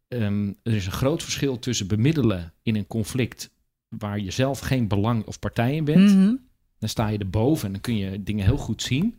ehm, 0.08 0.52
er 0.62 0.74
is 0.74 0.86
een 0.86 0.92
groot 0.92 1.22
verschil 1.22 1.58
tussen 1.58 1.86
bemiddelen 1.86 2.52
in 2.62 2.76
een 2.76 2.86
conflict 2.86 3.50
waar 3.88 4.20
je 4.20 4.30
zelf 4.30 4.58
geen 4.58 4.88
belang 4.88 5.24
of 5.24 5.38
partij 5.38 5.74
in 5.74 5.84
bent. 5.84 6.14
Mhm. 6.14 6.34
Dan 6.78 6.88
sta 6.88 7.08
je 7.08 7.18
erboven 7.18 7.66
en 7.66 7.72
dan 7.72 7.80
kun 7.80 7.96
je 7.96 8.22
dingen 8.22 8.44
heel 8.44 8.56
goed 8.56 8.82
zien. 8.82 9.18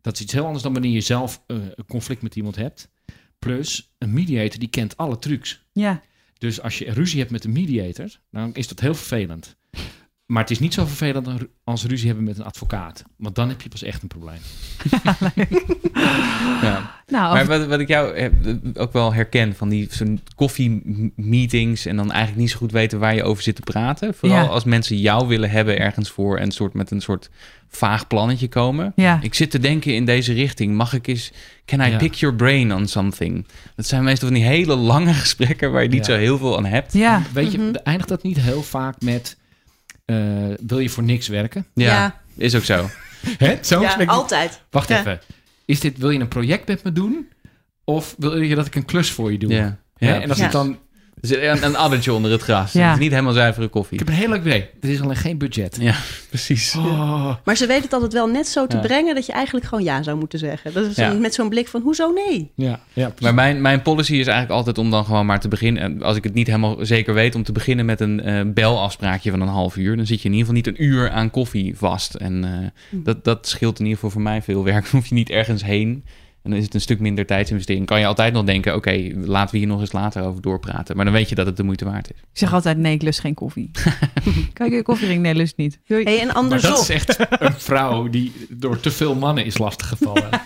Dat 0.00 0.14
is 0.14 0.20
iets 0.20 0.32
heel 0.32 0.44
anders 0.44 0.62
dan 0.62 0.72
wanneer 0.72 0.90
je 0.90 1.00
zelf 1.00 1.42
eh, 1.46 1.56
een 1.74 1.86
conflict 1.86 2.22
met 2.22 2.36
iemand 2.36 2.56
hebt. 2.56 2.90
Plus, 3.38 3.94
een 3.98 4.12
mediator 4.12 4.58
die 4.58 4.68
kent 4.68 4.96
alle 4.96 5.18
trucs. 5.18 5.64
Ja, 5.72 6.02
Dus 6.38 6.60
als 6.60 6.78
je 6.78 6.92
ruzie 6.92 7.18
hebt 7.18 7.30
met 7.30 7.44
een 7.44 7.52
mediator, 7.52 8.18
dan 8.30 8.54
is 8.54 8.68
dat 8.68 8.80
heel 8.80 8.94
vervelend. 8.94 9.56
Maar 10.26 10.42
het 10.42 10.50
is 10.50 10.58
niet 10.58 10.74
zo 10.74 10.84
vervelend 10.86 11.28
als 11.64 11.84
ruzie 11.84 12.06
hebben 12.06 12.24
met 12.24 12.38
een 12.38 12.44
advocaat. 12.44 13.04
Want 13.16 13.34
dan 13.34 13.48
heb 13.48 13.62
je 13.62 13.68
pas 13.68 13.82
echt 13.82 14.02
een 14.02 14.08
probleem. 14.08 14.38
Ja. 16.62 17.02
nou, 17.06 17.34
Maar 17.34 17.46
wat, 17.46 17.66
wat 17.66 17.80
ik 17.80 17.88
jou 17.88 18.14
eh, 18.14 18.30
ook 18.74 18.92
wel 18.92 19.12
herken 19.12 19.54
van 19.56 19.68
die 19.68 19.86
zo'n 19.90 20.20
koffie-meetings 20.34 21.86
en 21.86 21.96
dan 21.96 22.10
eigenlijk 22.10 22.40
niet 22.40 22.50
zo 22.50 22.56
goed 22.58 22.72
weten 22.72 22.98
waar 22.98 23.14
je 23.14 23.22
over 23.22 23.42
zit 23.42 23.54
te 23.56 23.62
praten. 23.62 24.14
Vooral 24.14 24.42
Ja. 24.44 24.48
als 24.48 24.64
mensen 24.64 24.96
jou 24.98 25.26
willen 25.28 25.50
hebben 25.50 25.78
ergens 25.78 26.08
voor 26.10 26.38
en 26.38 26.50
soort 26.50 26.74
met 26.74 26.90
een 26.90 27.00
soort 27.00 27.30
vaag 27.68 28.06
plannetje 28.06 28.48
komen. 28.48 28.92
ja. 28.96 29.18
Ik 29.22 29.34
zit 29.34 29.50
te 29.50 29.58
denken 29.58 29.94
in 29.94 30.04
deze 30.04 30.32
richting. 30.32 30.74
Mag 30.74 30.92
ik 30.92 31.06
eens... 31.06 31.32
Can 31.64 31.80
I 31.80 31.90
Ja. 31.90 31.96
pick 31.96 32.14
your 32.14 32.36
brain 32.36 32.74
on 32.74 32.86
something? 32.86 33.46
Dat 33.76 33.86
zijn 33.86 34.04
meestal 34.04 34.28
van 34.28 34.36
die 34.36 34.46
hele 34.46 34.74
lange 34.76 35.12
gesprekken 35.24 35.72
waar 35.72 35.82
je 35.82 35.88
niet 35.88 36.06
Ja. 36.06 36.12
zo 36.14 36.18
heel 36.18 36.38
veel 36.38 36.56
aan 36.56 36.64
hebt. 36.64 36.92
ja. 36.92 37.22
Weet 37.32 37.52
je, 37.52 37.58
Mhm. 37.58 37.74
eindigt 37.74 38.08
dat 38.08 38.22
niet 38.22 38.40
heel 38.40 38.62
vaak 38.62 39.00
met... 39.00 39.36
eh, 40.04 40.16
wil 40.66 40.78
je 40.78 40.90
voor 40.90 41.02
niks 41.02 41.28
werken? 41.28 41.66
Ja, 41.74 41.86
Ja. 41.86 42.20
is 42.36 42.54
ook 42.54 42.64
zo. 42.64 42.90
Hè? 43.38 43.58
Zo 43.60 43.80
Ja, 43.80 43.96
altijd. 44.06 44.60
Wacht 44.70 44.88
Ja. 44.88 44.98
even. 44.98 45.20
Is 45.64 45.80
dit, 45.80 45.98
wil 45.98 46.10
je 46.10 46.18
een 46.20 46.28
project 46.28 46.68
met 46.68 46.84
me 46.84 46.92
doen? 46.92 47.28
Of 47.84 48.14
wil 48.18 48.36
je 48.40 48.54
dat 48.54 48.66
ik 48.66 48.74
een 48.74 48.84
klus 48.84 49.10
voor 49.10 49.32
je 49.32 49.38
doe? 49.38 49.52
Ja. 49.52 49.78
Ja, 49.96 50.20
en 50.22 50.28
als 50.28 50.38
Ja. 50.38 50.42
het 50.44 50.52
dan... 50.52 50.78
Er 51.24 51.30
zit 51.30 51.42
een, 51.42 51.64
een 51.64 51.76
addertje 51.76 52.12
onder 52.12 52.30
het 52.30 52.42
gras. 52.42 52.72
Ja. 52.72 52.84
Het 52.84 52.94
is 52.94 53.00
niet 53.02 53.10
helemaal 53.10 53.32
zuivere 53.32 53.68
koffie. 53.68 53.92
Ik 53.92 53.98
heb 53.98 54.08
een 54.08 54.20
heel 54.20 54.28
leuk 54.28 54.40
idee. 54.40 54.66
Er 54.80 54.88
is 54.88 55.00
alleen 55.00 55.16
geen 55.16 55.38
budget. 55.38 55.76
Ja, 55.80 55.94
precies. 56.28 56.74
Oh. 56.76 57.34
Maar 57.44 57.56
ze 57.56 57.66
weten 57.66 57.82
het 57.82 57.92
altijd 57.92 58.12
wel 58.12 58.26
net 58.28 58.48
zo 58.48 58.66
te 58.66 58.76
Ja. 58.76 58.82
brengen 58.82 59.14
dat 59.14 59.26
je 59.26 59.32
eigenlijk 59.32 59.66
gewoon 59.66 59.84
ja 59.84 60.02
zou 60.02 60.18
moeten 60.18 60.38
zeggen. 60.38 60.72
Dat 60.72 60.86
is 60.86 60.96
Ja. 60.96 61.12
met 61.12 61.34
zo'n 61.34 61.48
blik 61.48 61.68
van, 61.68 61.80
hoezo 61.82 62.12
nee? 62.12 62.50
Ja, 62.56 62.80
ja, 62.92 63.12
Maar 63.20 63.34
mijn, 63.34 63.60
mijn 63.60 63.82
policy 63.82 64.12
is 64.12 64.26
eigenlijk 64.26 64.50
altijd 64.56 64.78
om 64.78 64.90
dan 64.90 65.04
gewoon 65.04 65.26
maar 65.26 65.40
te 65.40 65.48
beginnen. 65.48 65.82
en 65.82 66.02
Als 66.02 66.16
ik 66.16 66.24
het 66.24 66.34
niet 66.34 66.46
helemaal 66.46 66.76
zeker 66.80 67.14
weet, 67.14 67.34
om 67.34 67.42
te 67.42 67.52
beginnen 67.52 67.84
met 67.86 68.00
een 68.00 68.20
eh, 68.20 68.40
belafspraakje 68.46 69.30
van 69.30 69.40
een 69.40 69.48
half 69.48 69.76
uur. 69.76 69.96
Dan 69.96 70.06
zit 70.06 70.22
je 70.22 70.28
in 70.28 70.34
ieder 70.34 70.46
geval 70.54 70.62
niet 70.62 70.78
een 70.80 70.84
uur 70.84 71.10
aan 71.10 71.30
koffie 71.30 71.78
vast. 71.78 72.14
En 72.14 72.44
eh, 72.44 72.50
dat, 73.04 73.24
dat 73.24 73.48
scheelt 73.48 73.78
in 73.78 73.84
ieder 73.84 73.94
geval 73.98 74.10
voor 74.12 74.22
mij 74.22 74.42
veel 74.42 74.64
werk. 74.64 74.82
Dan 74.90 75.00
hoef 75.00 75.06
je 75.06 75.14
niet 75.14 75.30
ergens 75.30 75.64
heen. 75.64 76.04
En 76.44 76.50
dan 76.50 76.58
is 76.58 76.64
het 76.64 76.74
een 76.74 76.80
stuk 76.80 77.00
minder 77.00 77.26
tijdsinvestering. 77.26 77.86
Kan 77.86 78.00
je 78.00 78.06
altijd 78.06 78.32
nog 78.32 78.44
denken, 78.44 78.74
oké, 78.74 79.10
laten 79.14 79.52
we 79.52 79.58
hier 79.58 79.66
nog 79.66 79.80
eens 79.80 79.92
later 79.92 80.22
over 80.22 80.42
doorpraten. 80.42 80.96
Maar 80.96 81.04
dan 81.04 81.14
weet 81.14 81.28
je 81.28 81.34
dat 81.34 81.46
het 81.46 81.56
de 81.56 81.62
moeite 81.62 81.84
waard 81.84 82.10
is. 82.10 82.18
Ik 82.18 82.38
zeg 82.38 82.52
altijd, 82.52 82.78
nee, 82.78 82.94
ik 82.94 83.02
lust 83.02 83.20
geen 83.20 83.34
koffie. 83.34 83.70
Kijk, 84.52 84.72
je 84.72 84.82
koffiering? 84.82 85.22
Nee, 85.22 85.34
lust 85.34 85.56
niet. 85.56 85.78
Doei. 85.86 86.04
Hey, 86.04 86.20
en 86.20 86.26
Maar 86.26 86.36
andersom. 86.36 86.70
dat 86.70 86.80
is 86.80 86.88
echt 86.88 87.18
een 87.40 87.52
vrouw 87.52 88.08
die 88.08 88.32
door 88.50 88.80
te 88.80 88.90
veel 88.90 89.14
mannen 89.14 89.44
is 89.44 89.58
lastiggevallen. 89.58 90.28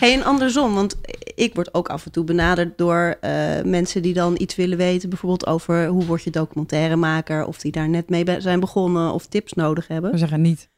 Hey, 0.00 0.12
en 0.12 0.24
andersom, 0.24 0.74
want 0.74 0.96
ik 1.34 1.54
word 1.54 1.74
ook 1.74 1.88
af 1.88 2.04
en 2.04 2.12
toe 2.12 2.24
benaderd 2.24 2.78
door 2.78 3.16
eh, 3.20 3.62
mensen 3.64 4.02
die 4.02 4.14
dan 4.14 4.34
iets 4.38 4.56
willen 4.56 4.78
weten, 4.78 5.08
bijvoorbeeld 5.08 5.46
over 5.46 5.86
hoe 5.86 6.04
word 6.04 6.22
je 6.22 6.30
documentairemaker, 6.30 7.44
of 7.44 7.58
die 7.58 7.72
daar 7.72 7.88
net 7.88 8.08
mee 8.08 8.24
zijn 8.38 8.60
begonnen 8.60 9.12
of 9.12 9.26
tips 9.26 9.52
nodig 9.52 9.88
hebben. 9.88 10.10
We 10.10 10.18
zeggen 10.18 10.40
niet. 10.40 10.68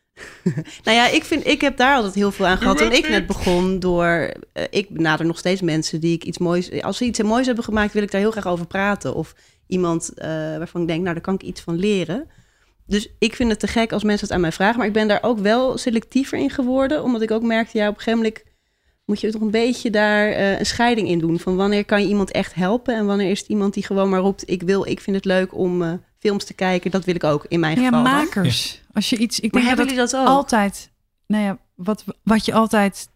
Nou 0.85 0.97
ja, 0.97 1.09
ik, 1.09 1.25
vind, 1.25 1.47
ik 1.47 1.61
heb 1.61 1.77
daar 1.77 1.97
altijd 1.97 2.15
heel 2.15 2.33
veel 2.33 2.47
aan 2.47 2.59
gehad 2.59 2.79
toen 2.79 2.93
ik 2.93 3.09
net 3.09 3.27
begon. 3.27 3.79
Door, 3.79 4.33
eh, 4.53 4.65
ik 4.71 4.89
benader 4.91 5.27
nog 5.27 5.39
steeds 5.39 5.61
mensen 5.61 6.01
die 6.01 6.15
ik 6.15 6.25
iets 6.25 6.39
moois... 6.39 6.83
Als 6.83 6.97
ze 6.97 7.05
iets 7.05 7.23
moois 7.23 7.47
hebben 7.47 7.65
gemaakt, 7.65 7.93
wil 7.93 8.03
ik 8.03 8.11
daar 8.11 8.21
heel 8.21 8.31
graag 8.31 8.47
over 8.47 8.67
praten. 8.67 9.15
Of 9.15 9.35
iemand 9.67 10.13
eh, 10.15 10.29
waarvan 10.29 10.81
ik 10.81 10.87
denk, 10.87 11.01
nou, 11.01 11.13
daar 11.15 11.23
kan 11.23 11.35
ik 11.35 11.43
iets 11.43 11.61
van 11.61 11.79
leren. 11.79 12.29
Dus 12.87 13.09
ik 13.19 13.35
vind 13.35 13.51
het 13.51 13.61
te 13.61 13.67
gek 13.67 13.93
als 13.93 14.03
mensen 14.03 14.27
het 14.27 14.35
aan 14.35 14.41
mij 14.43 14.53
vragen. 14.53 14.79
Maar 14.79 14.87
ik 14.87 14.93
ben 14.93 15.09
daar 15.09 15.23
ook 15.23 15.39
wel 15.39 15.79
selectiever 15.79 16.39
in 16.39 16.51
geworden. 16.51 17.03
Omdat 17.03 17.23
ik 17.23 17.31
ook 17.31 17.43
merkte, 17.43 17.79
ja, 17.79 17.89
op 17.89 17.95
een 17.95 18.01
gegeven 18.01 18.19
moment 18.23 18.43
moet 19.05 19.21
je 19.21 19.31
toch 19.31 19.41
een 19.41 19.51
beetje 19.51 19.91
daar 19.91 20.29
eh, 20.31 20.59
een 20.59 20.67
scheiding 20.67 21.09
in 21.09 21.19
doen. 21.19 21.39
Van 21.39 21.57
wanneer 21.57 21.85
kan 21.85 22.03
je 22.03 22.09
iemand 22.09 22.31
echt 22.31 22.55
helpen? 22.55 22.95
En 22.95 23.07
wanneer 23.07 23.31
is 23.31 23.39
het 23.39 23.49
iemand 23.49 23.75
die 23.75 23.85
gewoon 23.85 24.09
maar 24.09 24.21
roept, 24.21 24.51
ik 24.51 24.63
wil, 24.63 24.87
ik 24.87 25.01
vind 25.01 25.17
het 25.17 25.25
leuk 25.25 25.55
om 25.55 25.83
eh, 25.83 25.93
films 26.19 26.45
te 26.45 26.55
kijken. 26.55 26.91
Dat 26.91 27.05
wil 27.05 27.15
ik 27.15 27.25
ook, 27.25 27.45
in 27.49 27.61
mijn 27.61 27.81
Ja, 27.81 27.85
geval. 27.85 28.03
dan. 28.05 28.13
makers. 28.13 28.82
Als 28.93 29.11
je 29.11 29.17
iets... 29.17 29.41
Ik 29.41 29.53
Maar 29.53 29.63
denk 29.63 29.77
hebben 29.77 29.87
dat 29.87 29.95
jullie 29.95 30.11
dat 30.11 30.21
ook? 30.21 30.27
altijd... 30.37 30.91
Nou 31.27 31.45
ja, 31.45 31.59
wat, 31.75 32.05
wat 32.23 32.45
je 32.45 32.53
altijd... 32.53 33.11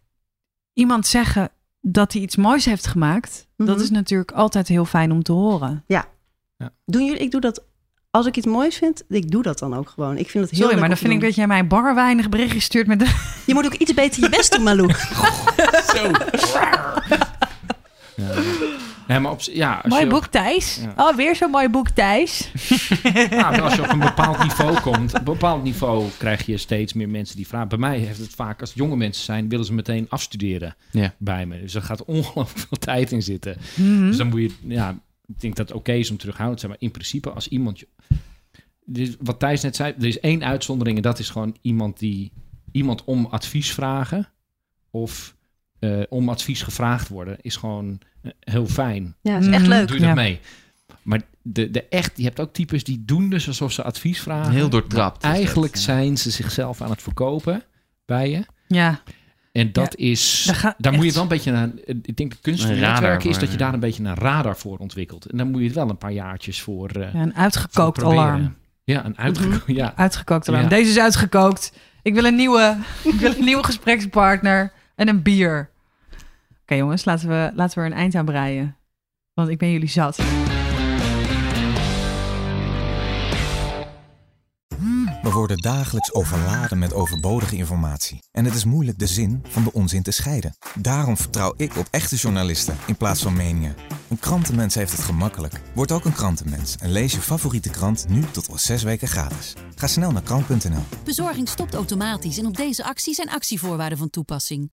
Iemand 0.73 1.07
zeggen 1.07 1.51
dat 1.81 2.13
hij 2.13 2.23
iets 2.23 2.37
moois 2.37 2.65
heeft 2.65 2.87
gemaakt... 2.87 3.49
dat 3.57 3.67
Mhm. 3.77 3.81
is 3.81 3.91
natuurlijk 3.91 4.31
altijd 4.33 4.69
heel 4.69 4.85
fijn 4.85 5.13
om 5.13 5.23
te 5.23 5.33
horen. 5.33 5.85
Doen 6.85 7.05
jullie, 7.05 7.21
ik 7.21 7.31
doe 7.31 7.41
dat 7.41 7.65
als 8.11 8.27
ik 8.27 8.37
iets 8.37 8.47
moois 8.47 8.77
vind, 8.77 9.03
ik 9.09 9.31
doe 9.31 9.43
dat 9.43 9.59
dan 9.59 9.75
ook 9.75 9.89
gewoon. 9.89 10.17
Ik 10.17 10.31
vind 10.31 10.45
het 10.45 10.53
heel 10.53 10.63
Sorry, 10.63 10.79
maar 10.81 10.89
dan 10.89 10.99
vind 10.99 11.13
ik 11.13 11.21
dat 11.21 11.35
jij 11.35 11.47
mij 11.47 11.67
bar 11.67 11.95
weinig 11.95 12.29
berichtjes 12.29 12.65
stuurt 12.65 12.87
met... 12.87 12.99
De... 12.99 13.15
Je 13.47 13.55
moet 13.55 13.65
ook 13.65 13.75
iets 13.75 13.95
beter 13.95 14.23
je 14.23 14.29
best 14.29 14.53
doen, 14.53 14.63
Malou. 14.63 14.93
Zo. 15.95 16.11
Ja. 18.17 18.35
Nee, 19.07 19.19
maar 19.21 19.33
op, 19.33 19.41
ja, 19.41 19.75
als 19.75 19.93
Mooi 19.93 20.05
je, 20.05 20.11
boek, 20.11 20.27
Thijs. 20.27 20.81
Ja. 20.83 20.93
Oh, 20.97 21.17
weer 21.17 21.37
zo'n 21.37 21.51
mooi 21.51 21.69
boek, 21.69 21.89
Thijs. 21.89 22.51
Maar 23.31 23.61
als 23.63 23.75
je 23.75 23.83
op 23.83 23.89
een 23.93 23.99
bepaald 23.99 24.39
niveau 24.43 24.81
komt, 24.81 25.11
op 25.13 25.19
een 25.19 25.25
bepaald 25.25 25.63
niveau 25.63 26.09
krijg 26.19 26.47
je 26.47 26.57
steeds 26.57 26.93
meer 26.93 27.09
mensen 27.09 27.37
die 27.37 27.47
vragen. 27.47 27.69
Bij 27.69 27.79
mij 27.79 27.99
heeft 27.99 28.19
het 28.19 28.31
vaak, 28.35 28.61
als 28.61 28.69
het 28.71 28.79
jonge 28.79 28.97
mensen 28.97 29.25
zijn, 29.25 29.49
willen 29.49 29.65
ze 29.65 29.73
meteen 29.75 30.07
afstuderen 30.09 30.77
Ja. 30.91 31.15
bij 31.19 31.47
me. 31.47 31.61
Dus 31.61 31.75
er 31.75 31.83
gaat 31.83 32.05
ongelooflijk 32.05 32.67
veel 32.69 32.79
tijd 32.79 33.13
in 33.13 33.23
zitten. 33.23 33.57
Mhm. 33.75 34.07
Dus 34.07 34.17
dan 34.17 34.29
moet 34.29 34.41
je, 34.41 34.51
ja, 34.67 34.91
ik 35.27 35.41
denk 35.41 35.57
dat 35.57 35.69
het 35.69 35.77
oké 35.77 35.93
is 35.93 36.11
om 36.11 36.17
terughoudend 36.17 36.61
te 36.61 36.67
zijn. 36.67 36.73
Maar 36.79 36.89
in 36.89 36.95
principe, 36.95 37.31
als 37.31 37.49
iemand, 37.49 37.83
dit- 38.85 39.17
wat 39.21 39.39
Thijs 39.39 39.63
net 39.63 39.77
zei, 39.77 39.95
er 39.99 40.07
is 40.07 40.21
één 40.21 40.45
uitzondering 40.45 40.97
en 40.97 41.03
dat 41.03 41.19
is 41.19 41.31
gewoon 41.31 41.57
iemand 41.61 41.99
die, 41.99 42.33
iemand 42.73 43.05
om 43.05 43.27
advies 43.27 43.73
vragen 43.73 44.29
of 44.91 45.36
eh, 45.79 45.91
om 46.09 46.29
advies 46.29 46.63
gevraagd 46.63 47.09
worden, 47.09 47.37
is 47.41 47.57
gewoon 47.57 47.99
eh, 48.23 48.31
heel 48.41 48.67
fijn. 48.67 49.15
Ja, 49.21 49.37
is 49.39 49.47
echt 49.47 49.61
Mhm. 49.61 49.69
leuk. 49.71 49.87
Doe 49.89 49.97
je 49.97 50.03
dat 50.07 50.17
Ja. 50.17 50.23
mee. 50.23 50.41
Maar 51.03 51.21
de, 51.43 51.71
de 51.71 51.85
echt, 51.89 52.13
je 52.17 52.25
hebt 52.25 52.41
ook 52.41 52.53
types 52.53 52.85
die 52.85 53.03
doen 53.05 53.31
dus 53.31 53.49
alsof 53.49 53.73
ze 53.73 53.83
advies 53.83 54.21
vragen. 54.21 54.53
Heel 54.53 54.69
doortrapt 54.69 55.25
Eigenlijk 55.25 55.73
dat, 55.73 55.83
ja. 55.85 55.93
zijn 55.93 56.17
ze 56.19 56.31
zichzelf 56.31 56.83
aan 56.83 56.91
het 56.91 57.03
verkopen 57.03 57.63
bij 58.05 58.31
je. 58.31 58.45
Ja. 58.67 59.01
En 59.53 59.73
dat 59.73 59.97
is, 59.97 60.51
daar 60.79 60.93
moet 60.93 61.05
je 61.05 61.13
wel 61.13 61.23
een 61.23 61.29
beetje 61.29 61.53
naar, 61.53 61.71
ik 61.85 62.17
denk 62.17 62.31
de 62.31 62.37
kunst 62.43 62.65
van 62.65 62.79
netwerken 62.79 63.31
is 63.31 63.39
dat 63.39 63.51
je 63.51 63.57
daar 63.57 63.75
een 63.75 63.81
beetje 63.81 64.05
een 64.05 64.15
radar 64.15 64.57
voor 64.57 64.79
ontwikkelt. 64.79 65.27
En 65.27 65.39
dan 65.39 65.51
moet 65.51 65.61
je 65.61 65.67
het 65.67 65.75
wel 65.75 65.91
een 65.91 65.99
paar 65.99 66.13
jaartjes 66.13 66.61
voor, 66.63 66.91
eh, 66.91 67.13
Ja, 67.13 67.21
een 67.21 67.35
uitgekookt 67.35 68.03
alarm. 68.03 68.55
Ja, 68.85 69.05
een 69.05 69.19
uitgekomen, 69.19 69.63
ja. 69.83 69.93
Uitgekookt 69.97 70.49
alarm. 70.49 70.63
Ja. 70.65 70.69
Deze 70.69 70.91
is 70.91 70.99
uitgekookt. 70.99 71.73
Ik 72.03 72.15
wil 72.15 72.25
een 72.25 72.35
nieuwe, 72.37 72.77
ik 73.05 73.15
wil 73.15 73.35
een 73.39 73.45
nieuwe 73.45 73.65
gesprekspartner 73.65 74.73
en 74.97 75.09
een 75.09 75.23
bier. 75.23 75.71
Oké 76.63 76.75
jongens, 76.75 77.05
laten 77.05 77.29
we, 77.29 77.51
laten 77.55 77.79
we 77.79 77.85
er 77.85 77.91
een 77.91 77.99
eind 77.99 78.15
aan 78.15 78.25
breien. 78.25 78.77
Want 79.35 79.49
ik 79.49 79.59
ben 79.59 79.71
jullie 79.71 79.89
zat. 79.89 80.19
We 85.23 85.33
worden 85.33 85.57
dagelijks 85.57 86.13
overladen 86.13 86.79
met 86.79 86.95
overbodige 86.95 87.57
informatie. 87.57 88.23
En 88.33 88.45
het 88.45 88.55
is 88.55 88.65
moeilijk 88.65 88.99
de 88.99 89.07
zin 89.07 89.43
van 89.49 89.65
de 89.65 89.73
onzin 89.73 90.03
te 90.03 90.11
scheiden. 90.11 90.57
Daarom 90.79 91.17
vertrouw 91.17 91.55
ik 91.57 91.77
op 91.77 91.87
echte 91.91 92.17
journalisten 92.17 92.77
in 92.87 92.97
plaats 92.97 93.23
van 93.23 93.37
meningen. 93.37 93.75
Een 94.09 94.19
krantenmens 94.19 94.75
heeft 94.75 94.93
het 94.93 95.01
gemakkelijk. 95.01 95.61
Word 95.75 95.93
ook 95.93 96.05
een 96.05 96.13
krantenmens 96.13 96.77
en 96.77 96.91
lees 96.91 97.13
je 97.13 97.21
favoriete 97.21 97.71
krant 97.71 98.09
nu 98.09 98.23
tot 98.31 98.51
al 98.51 98.59
zes 98.59 98.83
weken 98.83 99.09
gratis. 99.09 99.55
Ga 99.75 99.87
snel 99.87 100.11
naar 100.11 100.23
krant.nl. 100.23 100.83
Bezorging 101.05 101.49
stopt 101.49 101.75
automatisch 101.75 102.39
en 102.39 102.47
op 102.47 102.57
deze 102.57 102.85
actie 102.85 103.15
zijn 103.15 103.31
actievoorwaarden 103.31 103.99
van 103.99 104.11
toepassing. 104.11 104.65